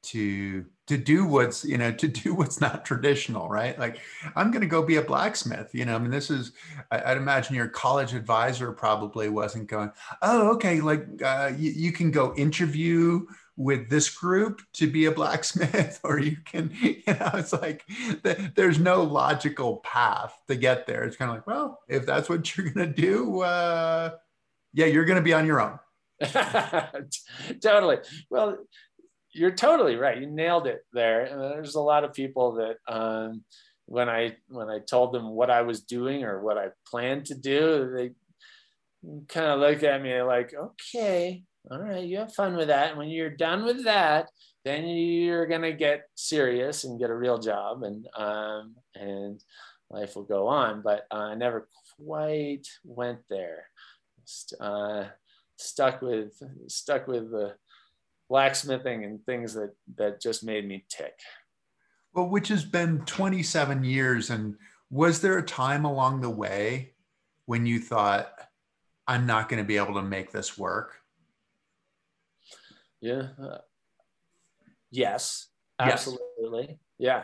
to 0.04 0.66
to 0.88 0.98
do 0.98 1.26
what's 1.26 1.66
you 1.66 1.78
know 1.78 1.92
to 1.92 2.08
do 2.24 2.34
what's 2.34 2.62
not 2.62 2.86
traditional 2.86 3.50
right? 3.50 3.78
Like 3.78 4.00
i'm 4.38 4.50
going 4.50 4.62
to 4.62 4.68
go 4.68 4.82
be 4.82 4.96
a 4.96 5.02
blacksmith 5.02 5.76
you 5.76 5.84
know? 5.84 5.96
I 5.96 6.00
mean 6.00 6.10
this 6.10 6.30
is 6.30 6.54
I, 6.90 7.10
would 7.10 7.18
imagine 7.18 7.54
your 7.54 7.68
college 7.68 8.14
advisor 8.14 8.72
probably 8.72 9.28
wasn't 9.28 9.68
going 9.68 9.92
oh 10.22 10.54
okay 10.54 10.80
like 10.80 11.06
uh, 11.22 11.52
you, 11.58 11.72
you 11.72 11.92
can 11.92 12.12
go 12.12 12.34
interview 12.36 13.26
with 13.58 13.90
this 13.90 14.10
group 14.10 14.62
to 14.74 14.92
be 14.92 15.06
a 15.06 15.12
blacksmith 15.12 16.00
or 16.04 16.20
you 16.20 16.38
can 16.46 16.70
you 16.82 17.02
know 17.08 17.32
it's 17.36 17.54
like 17.54 17.84
the, 18.24 18.52
there's 18.56 18.80
no 18.80 19.02
logical 19.04 19.78
path 19.78 20.38
to 20.48 20.56
get 20.56 20.86
there 20.86 21.04
it's 21.04 21.16
kind 21.16 21.30
of 21.32 21.38
like 21.38 21.48
well 21.48 21.80
if 21.88 22.06
that's 22.06 22.28
what 22.28 22.58
you're 22.58 22.70
going 22.70 22.94
to 22.94 23.02
do 23.02 23.42
uh, 23.42 24.12
yeah 24.74 24.86
you're 24.86 25.06
going 25.06 25.16
to 25.16 25.22
be 25.24 25.34
on 25.34 25.46
your 25.46 25.62
own 25.62 25.80
totally 27.62 27.98
well 28.30 28.58
you're 29.36 29.52
totally 29.52 29.98
right. 29.98 30.18
You 30.18 30.28
nailed 30.28 30.66
it 30.66 30.86
there. 30.94 31.26
And 31.26 31.42
there's 31.42 31.76
a 31.76 31.82
lot 31.82 32.06
of 32.06 32.14
people 32.14 32.54
that 32.54 32.78
um, 32.88 33.44
when 33.86 34.08
I 34.08 34.38
when 34.48 34.70
I 34.70 34.80
told 34.80 35.14
them 35.14 35.30
what 35.30 35.50
I 35.50 35.62
was 35.62 35.82
doing 35.82 36.24
or 36.24 36.42
what 36.42 36.58
I 36.58 36.68
planned 36.88 37.26
to 37.26 37.36
do, 37.36 37.92
they 37.94 38.12
kind 39.28 39.48
of 39.48 39.60
looked 39.60 39.84
at 39.84 40.02
me 40.02 40.22
like, 40.22 40.54
okay, 40.54 41.44
all 41.72 41.80
right, 41.80 42.04
you 42.04 42.18
have 42.18 42.34
fun 42.34 42.56
with 42.56 42.68
that. 42.68 42.90
And 42.90 42.98
when 42.98 43.10
you're 43.10 43.30
done 43.30 43.66
with 43.66 43.84
that, 43.86 44.30
then 44.64 44.86
you're 44.86 45.48
gonna 45.48 45.72
get 45.72 46.04
serious 46.16 46.84
and 46.84 47.00
get 47.00 47.10
a 47.10 47.16
real 47.16 47.38
job, 47.38 47.84
and 47.84 48.08
um, 48.16 48.76
and 48.96 49.42
life 49.90 50.16
will 50.16 50.24
go 50.24 50.48
on. 50.48 50.82
But 50.82 51.06
I 51.12 51.36
never 51.36 51.68
quite 51.98 52.68
went 52.84 53.20
there. 53.30 53.70
Uh, 54.60 55.06
stuck 55.58 56.02
with 56.02 56.34
stuck 56.68 57.08
with 57.08 57.32
the 57.32 57.56
blacksmithing 58.30 59.04
and 59.04 59.24
things 59.26 59.54
that 59.54 59.76
that 59.98 60.22
just 60.22 60.44
made 60.44 60.68
me 60.68 60.86
tick. 60.90 61.14
Well, 62.14 62.30
which 62.30 62.48
has 62.48 62.64
been 62.64 63.02
27 63.06 63.84
years, 63.84 64.30
and 64.30 64.56
was 64.90 65.22
there 65.22 65.38
a 65.38 65.46
time 65.46 65.86
along 65.86 66.22
the 66.22 66.30
way 66.30 66.94
when 67.46 67.66
you 67.66 67.80
thought, 67.80 68.32
"I'm 69.08 69.26
not 69.26 69.50
going 69.50 69.62
to 69.62 69.68
be 69.68 69.78
able 69.78 69.96
to 69.96 70.02
make 70.02 70.32
this 70.32 70.58
work"? 70.58 71.02
Yeah. 73.02 73.28
Uh, 73.42 73.58
yes. 74.92 75.48
Absolutely. 75.80 76.68
Yes. 76.68 76.78
Yeah. 76.98 77.24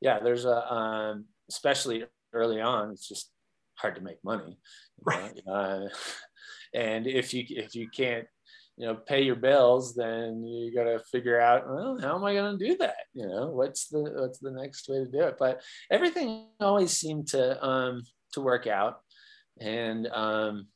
Yeah. 0.00 0.18
There's 0.20 0.44
a, 0.44 0.72
um, 0.72 1.26
especially 1.48 2.04
early 2.32 2.60
on, 2.60 2.90
it's 2.90 3.08
just 3.08 3.30
hard 3.76 3.94
to 3.96 4.00
make 4.00 4.22
money. 4.24 4.58
Right. 5.02 5.40
Uh, 5.46 5.86
and 6.74 7.06
if 7.06 7.32
you 7.32 7.44
if 7.48 7.74
you 7.74 7.88
can't 7.88 8.26
you 8.76 8.86
know 8.86 8.94
pay 8.94 9.22
your 9.22 9.36
bills 9.36 9.94
then 9.94 10.44
you 10.44 10.74
got 10.74 10.84
to 10.84 10.98
figure 11.10 11.40
out 11.40 11.68
well 11.68 11.98
how 12.00 12.16
am 12.16 12.24
i 12.24 12.34
going 12.34 12.58
to 12.58 12.66
do 12.66 12.76
that 12.76 12.96
you 13.14 13.26
know 13.26 13.50
what's 13.50 13.86
the 13.88 14.00
what's 14.16 14.38
the 14.38 14.50
next 14.50 14.88
way 14.88 14.98
to 14.98 15.06
do 15.06 15.20
it 15.20 15.36
but 15.38 15.62
everything 15.90 16.46
always 16.60 16.90
seemed 16.90 17.28
to 17.28 17.64
um 17.64 18.02
to 18.32 18.40
work 18.40 18.66
out 18.66 19.00
and 19.60 20.08
um 20.08 20.66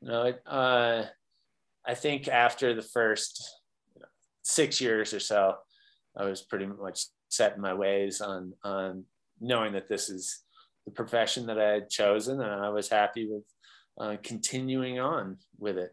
you 0.00 0.08
know 0.08 0.22
it, 0.22 0.42
uh 0.46 1.02
i 1.86 1.94
think 1.94 2.28
after 2.28 2.74
the 2.74 2.82
first 2.82 3.60
six 4.42 4.80
years 4.80 5.12
or 5.14 5.20
so 5.20 5.54
i 6.16 6.24
was 6.24 6.42
pretty 6.42 6.66
much 6.66 7.06
set 7.28 7.54
in 7.54 7.60
my 7.60 7.74
ways 7.74 8.20
on 8.20 8.52
on 8.62 9.04
knowing 9.40 9.72
that 9.72 9.88
this 9.88 10.08
is 10.08 10.42
the 10.86 10.92
profession 10.92 11.46
that 11.46 11.58
i 11.58 11.70
had 11.70 11.90
chosen 11.90 12.40
and 12.40 12.64
i 12.64 12.68
was 12.68 12.88
happy 12.88 13.28
with 13.28 13.44
uh, 14.00 14.16
continuing 14.22 14.98
on 14.98 15.36
with 15.58 15.78
it 15.78 15.92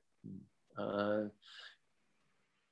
uh, 0.78 1.24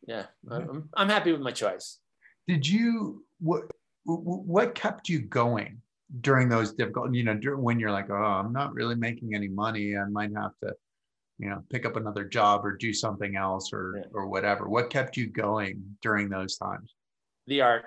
yeah, 0.08 0.26
I'm, 0.50 0.90
I'm 0.96 1.10
happy 1.10 1.32
with 1.32 1.42
my 1.42 1.52
choice. 1.52 2.00
Did 2.48 2.68
you 2.68 3.26
what 3.40 3.64
what 4.06 4.74
kept 4.74 5.08
you 5.08 5.20
going 5.20 5.82
during 6.22 6.50
those 6.50 6.74
difficult? 6.74 7.14
You 7.14 7.24
know, 7.24 7.36
when 7.58 7.80
you're 7.80 7.92
like, 7.92 8.10
oh, 8.10 8.16
I'm 8.16 8.52
not 8.52 8.74
really 8.74 8.96
making 8.96 9.36
any 9.36 9.48
money. 9.48 9.96
I 9.96 10.06
might 10.06 10.32
have 10.36 10.52
to, 10.64 10.74
you 11.40 11.50
know, 11.50 11.64
pick 11.70 11.86
up 11.86 11.96
another 11.96 12.26
job 12.26 12.66
or 12.66 12.76
do 12.76 12.94
something 12.94 13.36
else 13.36 13.72
or 13.74 13.96
yeah. 13.98 14.04
or 14.14 14.28
whatever. 14.28 14.68
What 14.68 14.90
kept 14.90 15.18
you 15.18 15.28
going 15.28 15.82
during 16.02 16.30
those 16.30 16.58
times? 16.58 16.94
The 17.48 17.62
art. 17.62 17.86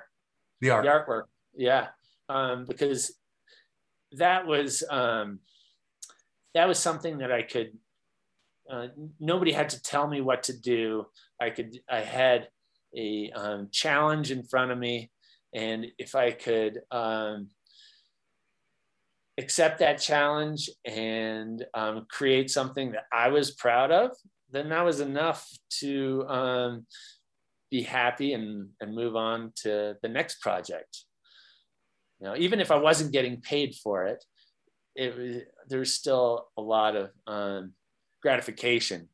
The 0.61 0.71
art. 0.71 0.85
The 0.85 0.91
artwork. 0.91 1.25
Yeah, 1.55 1.89
um, 2.29 2.65
because 2.65 3.15
that 4.13 4.47
was 4.47 4.83
um, 4.91 5.41
that 6.55 6.67
was 6.67 6.79
something 6.79 7.19
that 7.19 7.31
I 7.31 7.43
could 7.43 7.73
uh, 8.71 8.89
nobody 9.21 9.53
had 9.53 9.69
to 9.71 9.83
tell 9.83 10.07
me 10.07 10.21
what 10.21 10.45
to 10.45 10.57
do. 10.57 11.07
I 11.41 11.51
could, 11.51 11.79
I 11.91 12.01
had 12.01 12.49
a 12.97 13.31
um, 13.33 13.69
challenge 13.71 14.31
in 14.31 14.45
front 14.45 14.71
of 14.71 14.79
me. 14.79 15.11
And 15.53 15.87
if 15.99 16.15
I 16.15 16.31
could 16.31 16.81
um, 16.91 17.49
accept 19.39 19.79
that 19.79 20.01
challenge 20.01 20.69
and 20.85 21.65
um, 21.75 22.07
create 22.11 22.51
something 22.51 22.93
that 22.93 23.05
I 23.13 23.29
was 23.29 23.53
proud 23.53 23.91
of, 23.91 24.11
then 24.51 24.69
that 24.69 24.85
was 24.85 25.01
enough 25.01 25.49
to 25.81 26.27
um, 26.29 26.87
be 27.71 27.83
happy 27.83 28.35
and, 28.35 28.69
and 28.81 28.95
move 28.95 29.17
on 29.17 29.53
to 29.57 29.97
the 30.03 30.09
next 30.09 30.41
project. 30.41 31.05
You 32.21 32.29
know, 32.29 32.37
even 32.37 32.61
if 32.61 32.71
I 32.71 32.77
wasn't 32.77 33.13
getting 33.13 33.41
paid 33.41 33.75
for 33.75 34.05
it, 34.05 34.23
it 34.95 35.49
there's 35.69 35.95
still 35.95 36.49
a 36.57 36.63
lot 36.63 36.95
of 36.97 37.11
um, 37.27 37.73
gratification 38.23 39.09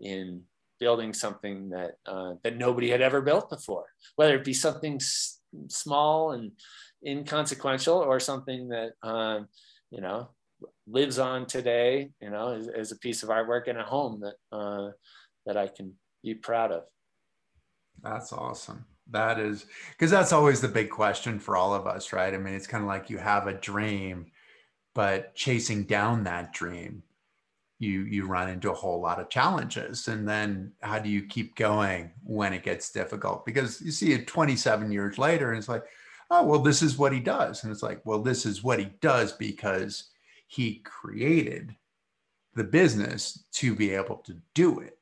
in 0.00 0.42
building 0.78 1.14
something 1.14 1.70
that 1.70 1.92
uh, 2.06 2.34
that 2.42 2.58
nobody 2.58 2.90
had 2.90 3.00
ever 3.00 3.22
built 3.22 3.48
before, 3.48 3.86
whether 4.16 4.36
it 4.36 4.44
be 4.44 4.52
something 4.52 4.96
s- 4.96 5.40
small 5.68 6.32
and 6.32 6.52
inconsequential 7.06 7.98
or 7.98 8.20
something 8.20 8.68
that 8.68 8.92
um, 9.02 9.48
you 9.90 10.00
know 10.00 10.28
lives 10.86 11.18
on 11.18 11.46
today. 11.46 12.10
You 12.20 12.30
know, 12.30 12.54
as, 12.54 12.68
as, 12.68 12.92
a 12.92 12.98
piece 12.98 13.22
of 13.22 13.28
artwork 13.28 13.68
in 13.68 13.76
a 13.76 13.84
home 13.84 14.20
that 14.20 14.56
uh, 14.56 14.90
that 15.46 15.56
I 15.56 15.68
can 15.68 15.94
be 16.22 16.34
proud 16.34 16.72
of. 16.72 16.84
That's 18.02 18.32
awesome. 18.32 18.84
That 19.10 19.38
is 19.38 19.66
because 19.90 20.10
that's 20.10 20.32
always 20.32 20.60
the 20.60 20.68
big 20.68 20.90
question 20.90 21.38
for 21.38 21.56
all 21.56 21.74
of 21.74 21.86
us, 21.86 22.12
right? 22.12 22.32
I 22.32 22.38
mean, 22.38 22.54
it's 22.54 22.66
kind 22.66 22.82
of 22.82 22.88
like 22.88 23.10
you 23.10 23.18
have 23.18 23.46
a 23.46 23.54
dream, 23.54 24.26
but 24.94 25.34
chasing 25.34 25.84
down 25.84 26.24
that 26.24 26.52
dream 26.52 27.02
you 27.78 28.02
you 28.02 28.26
run 28.26 28.48
into 28.48 28.70
a 28.70 28.74
whole 28.74 29.00
lot 29.00 29.20
of 29.20 29.28
challenges 29.28 30.08
and 30.08 30.28
then 30.28 30.72
how 30.80 30.98
do 30.98 31.08
you 31.08 31.26
keep 31.26 31.56
going 31.56 32.10
when 32.22 32.52
it 32.52 32.62
gets 32.62 32.90
difficult 32.90 33.44
because 33.44 33.80
you 33.80 33.90
see 33.90 34.12
it 34.12 34.26
27 34.26 34.92
years 34.92 35.18
later 35.18 35.50
and 35.50 35.58
it's 35.58 35.68
like 35.68 35.84
oh 36.30 36.44
well 36.44 36.60
this 36.60 36.82
is 36.82 36.98
what 36.98 37.12
he 37.12 37.20
does. 37.20 37.62
And 37.62 37.72
it's 37.72 37.82
like 37.82 38.00
well 38.04 38.20
this 38.20 38.46
is 38.46 38.62
what 38.62 38.78
he 38.78 38.86
does 39.00 39.32
because 39.32 40.10
he 40.46 40.80
created 40.84 41.74
the 42.54 42.64
business 42.64 43.44
to 43.52 43.74
be 43.74 43.90
able 43.90 44.16
to 44.18 44.36
do 44.54 44.80
it. 44.80 44.98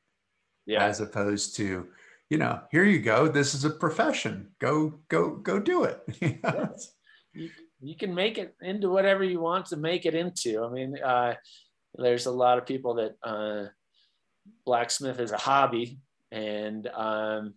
Yeah. 0.64 0.84
as 0.84 1.00
opposed 1.00 1.56
to 1.56 1.88
you 2.30 2.38
know 2.38 2.60
here 2.70 2.84
you 2.84 3.00
go. 3.00 3.28
This 3.28 3.54
is 3.54 3.64
a 3.64 3.70
profession. 3.70 4.48
Go 4.60 5.00
go 5.08 5.36
go 5.36 5.58
do 5.58 5.84
it. 5.84 6.00
You, 7.34 7.48
you 7.80 7.96
can 7.96 8.14
make 8.14 8.36
it 8.36 8.54
into 8.60 8.90
whatever 8.90 9.24
you 9.24 9.40
want 9.40 9.64
to 9.68 9.78
make 9.78 10.04
it 10.04 10.14
into. 10.14 10.62
I 10.62 10.68
mean 10.68 10.98
uh, 11.02 11.36
there's 11.94 12.26
a 12.26 12.30
lot 12.30 12.58
of 12.58 12.66
people 12.66 12.96
that 12.96 13.16
uh, 13.22 13.68
blacksmith 14.66 15.18
is 15.18 15.32
a 15.32 15.38
hobby 15.38 15.98
and 16.30 16.86
um, 16.88 17.54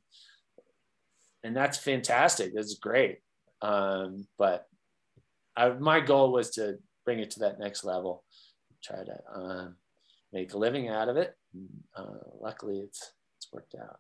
and 1.44 1.56
that's 1.56 1.78
fantastic. 1.78 2.54
That's 2.56 2.76
great 2.76 3.20
um, 3.66 4.28
but 4.38 4.68
I, 5.56 5.70
my 5.70 6.00
goal 6.00 6.32
was 6.32 6.52
to 6.52 6.78
bring 7.06 7.20
it 7.20 7.32
to 7.32 7.40
that 7.42 7.60
next 7.60 7.84
level 7.84 8.24
try 8.84 9.04
to 9.04 9.18
um, 9.34 9.76
make 10.34 10.54
a 10.54 10.58
living 10.58 10.90
out 10.90 11.10
of 11.10 11.18
it 11.18 11.36
uh, 11.96 12.04
luckily 12.40 12.80
it's 12.80 13.14
it's 13.38 13.52
worked 13.52 13.76
out 13.76 14.00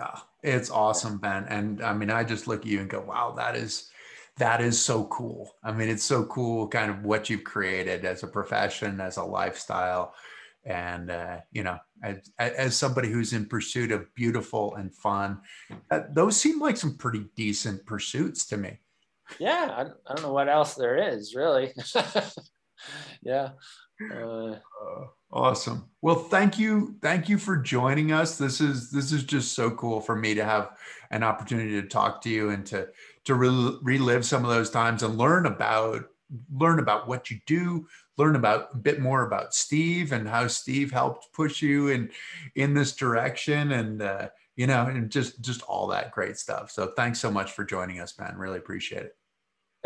oh, 0.00 0.22
it's 0.42 0.70
awesome 0.70 1.18
ben 1.18 1.44
and 1.48 1.82
i 1.82 1.92
mean 1.92 2.10
i 2.10 2.24
just 2.24 2.46
look 2.46 2.62
at 2.62 2.66
you 2.66 2.80
and 2.80 2.90
go 2.90 3.00
wow 3.00 3.32
that 3.36 3.54
is 3.56 3.90
that 4.38 4.60
is 4.60 4.80
so 4.80 5.04
cool. 5.04 5.54
I 5.64 5.72
mean, 5.72 5.88
it's 5.88 6.04
so 6.04 6.24
cool, 6.26 6.68
kind 6.68 6.90
of 6.90 7.04
what 7.04 7.30
you've 7.30 7.44
created 7.44 8.04
as 8.04 8.22
a 8.22 8.26
profession, 8.28 9.00
as 9.00 9.16
a 9.16 9.24
lifestyle, 9.24 10.14
and 10.64 11.10
uh, 11.10 11.38
you 11.52 11.62
know, 11.62 11.78
as, 12.02 12.18
as, 12.38 12.76
somebody 12.76 13.08
who's 13.08 13.32
in 13.32 13.46
pursuit 13.46 13.92
of 13.92 14.12
beautiful 14.14 14.74
and 14.74 14.94
fun. 14.94 15.40
Uh, 15.90 16.00
those 16.10 16.36
seem 16.36 16.60
like 16.60 16.76
some 16.76 16.96
pretty 16.96 17.24
decent 17.36 17.86
pursuits 17.86 18.46
to 18.46 18.56
me. 18.56 18.78
Yeah, 19.38 19.68
I, 19.76 19.82
I 20.10 20.14
don't 20.14 20.22
know 20.22 20.32
what 20.32 20.48
else 20.48 20.74
there 20.74 20.96
is 21.14 21.34
really. 21.34 21.72
yeah. 23.22 23.50
Uh, 24.12 24.52
uh, 24.52 25.06
awesome. 25.32 25.88
Well, 26.02 26.16
thank 26.16 26.58
you, 26.58 26.96
thank 27.00 27.28
you 27.28 27.38
for 27.38 27.56
joining 27.56 28.12
us. 28.12 28.36
This 28.36 28.60
is 28.60 28.90
this 28.90 29.12
is 29.12 29.24
just 29.24 29.54
so 29.54 29.70
cool 29.70 30.00
for 30.00 30.14
me 30.14 30.34
to 30.34 30.44
have 30.44 30.76
an 31.10 31.22
opportunity 31.22 31.80
to 31.80 31.88
talk 31.88 32.20
to 32.22 32.28
you 32.28 32.50
and 32.50 32.66
to 32.66 32.88
to 33.24 33.34
re- 33.34 33.78
relive 33.82 34.24
some 34.24 34.44
of 34.44 34.50
those 34.50 34.70
times 34.70 35.02
and 35.02 35.18
learn 35.18 35.46
about 35.46 36.04
learn 36.52 36.78
about 36.78 37.06
what 37.06 37.30
you 37.30 37.38
do 37.46 37.86
learn 38.18 38.36
about 38.36 38.70
a 38.72 38.76
bit 38.76 39.00
more 39.00 39.22
about 39.26 39.54
steve 39.54 40.12
and 40.12 40.28
how 40.28 40.46
steve 40.46 40.90
helped 40.90 41.32
push 41.32 41.62
you 41.62 41.88
in 41.88 42.10
in 42.56 42.74
this 42.74 42.94
direction 42.96 43.72
and 43.72 44.02
uh, 44.02 44.28
you 44.56 44.66
know 44.66 44.86
and 44.86 45.10
just 45.10 45.40
just 45.40 45.62
all 45.62 45.86
that 45.86 46.10
great 46.10 46.36
stuff 46.36 46.70
so 46.70 46.92
thanks 46.96 47.20
so 47.20 47.30
much 47.30 47.52
for 47.52 47.64
joining 47.64 48.00
us 48.00 48.18
man 48.18 48.36
really 48.36 48.58
appreciate 48.58 49.04
it 49.04 49.15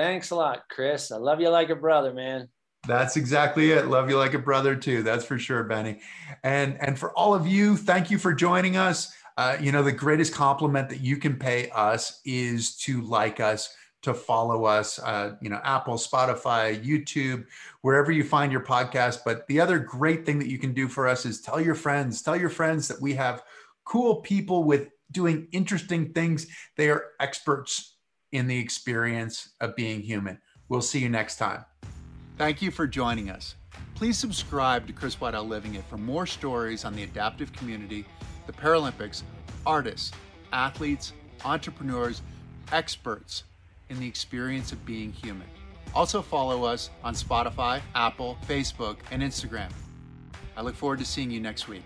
thanks 0.00 0.30
a 0.30 0.34
lot 0.34 0.62
chris 0.70 1.12
i 1.12 1.16
love 1.16 1.40
you 1.40 1.50
like 1.50 1.70
a 1.70 1.76
brother 1.76 2.12
man 2.14 2.48
that's 2.86 3.16
exactly 3.16 3.72
it. 3.72 3.88
Love 3.88 4.08
you 4.08 4.16
like 4.16 4.34
a 4.34 4.38
brother 4.38 4.74
too. 4.74 5.02
That's 5.02 5.24
for 5.24 5.38
sure, 5.38 5.64
Benny. 5.64 6.00
And 6.42 6.78
and 6.80 6.98
for 6.98 7.12
all 7.12 7.34
of 7.34 7.46
you, 7.46 7.76
thank 7.76 8.10
you 8.10 8.18
for 8.18 8.32
joining 8.32 8.76
us. 8.76 9.12
Uh, 9.36 9.56
you 9.60 9.70
know, 9.70 9.82
the 9.82 9.92
greatest 9.92 10.34
compliment 10.34 10.88
that 10.88 11.00
you 11.00 11.16
can 11.16 11.36
pay 11.36 11.68
us 11.70 12.20
is 12.24 12.76
to 12.76 13.02
like 13.02 13.38
us, 13.38 13.74
to 14.02 14.14
follow 14.14 14.64
us, 14.64 14.98
uh, 14.98 15.34
you 15.40 15.50
know, 15.50 15.60
Apple, 15.62 15.94
Spotify, 15.94 16.82
YouTube, 16.82 17.44
wherever 17.82 18.10
you 18.10 18.24
find 18.24 18.50
your 18.50 18.64
podcast. 18.64 19.20
But 19.24 19.46
the 19.46 19.60
other 19.60 19.78
great 19.78 20.24
thing 20.24 20.38
that 20.38 20.48
you 20.48 20.58
can 20.58 20.72
do 20.72 20.88
for 20.88 21.06
us 21.06 21.26
is 21.26 21.40
tell 21.40 21.60
your 21.60 21.74
friends, 21.74 22.22
tell 22.22 22.36
your 22.36 22.50
friends 22.50 22.88
that 22.88 23.00
we 23.00 23.14
have 23.14 23.42
cool 23.84 24.16
people 24.16 24.64
with 24.64 24.88
doing 25.12 25.48
interesting 25.52 26.12
things. 26.12 26.46
They 26.76 26.88
are 26.90 27.04
experts 27.20 27.96
in 28.32 28.46
the 28.46 28.58
experience 28.58 29.50
of 29.60 29.76
being 29.76 30.00
human. 30.00 30.38
We'll 30.68 30.82
see 30.82 31.00
you 31.00 31.08
next 31.08 31.36
time. 31.36 31.64
Thank 32.38 32.62
you 32.62 32.70
for 32.70 32.86
joining 32.86 33.28
us. 33.28 33.56
Please 33.94 34.16
subscribe 34.16 34.86
to 34.86 34.92
Chris 34.92 35.16
Whiteout 35.16 35.48
Living 35.48 35.74
It 35.74 35.84
for 35.84 35.98
more 35.98 36.26
stories 36.26 36.84
on 36.84 36.94
the 36.94 37.02
adaptive 37.02 37.52
community 37.52 38.06
the 38.46 38.52
Paralympics, 38.52 39.22
artists, 39.66 40.12
athletes, 40.52 41.12
entrepreneurs, 41.44 42.22
experts 42.72 43.44
in 43.90 44.00
the 44.00 44.06
experience 44.08 44.72
of 44.72 44.84
being 44.86 45.12
human. 45.12 45.46
Also, 45.94 46.22
follow 46.22 46.64
us 46.64 46.90
on 47.04 47.14
Spotify, 47.14 47.80
Apple, 47.94 48.38
Facebook, 48.48 48.96
and 49.10 49.22
Instagram. 49.22 49.70
I 50.56 50.62
look 50.62 50.74
forward 50.74 50.98
to 51.00 51.04
seeing 51.04 51.30
you 51.30 51.40
next 51.40 51.68
week. 51.68 51.84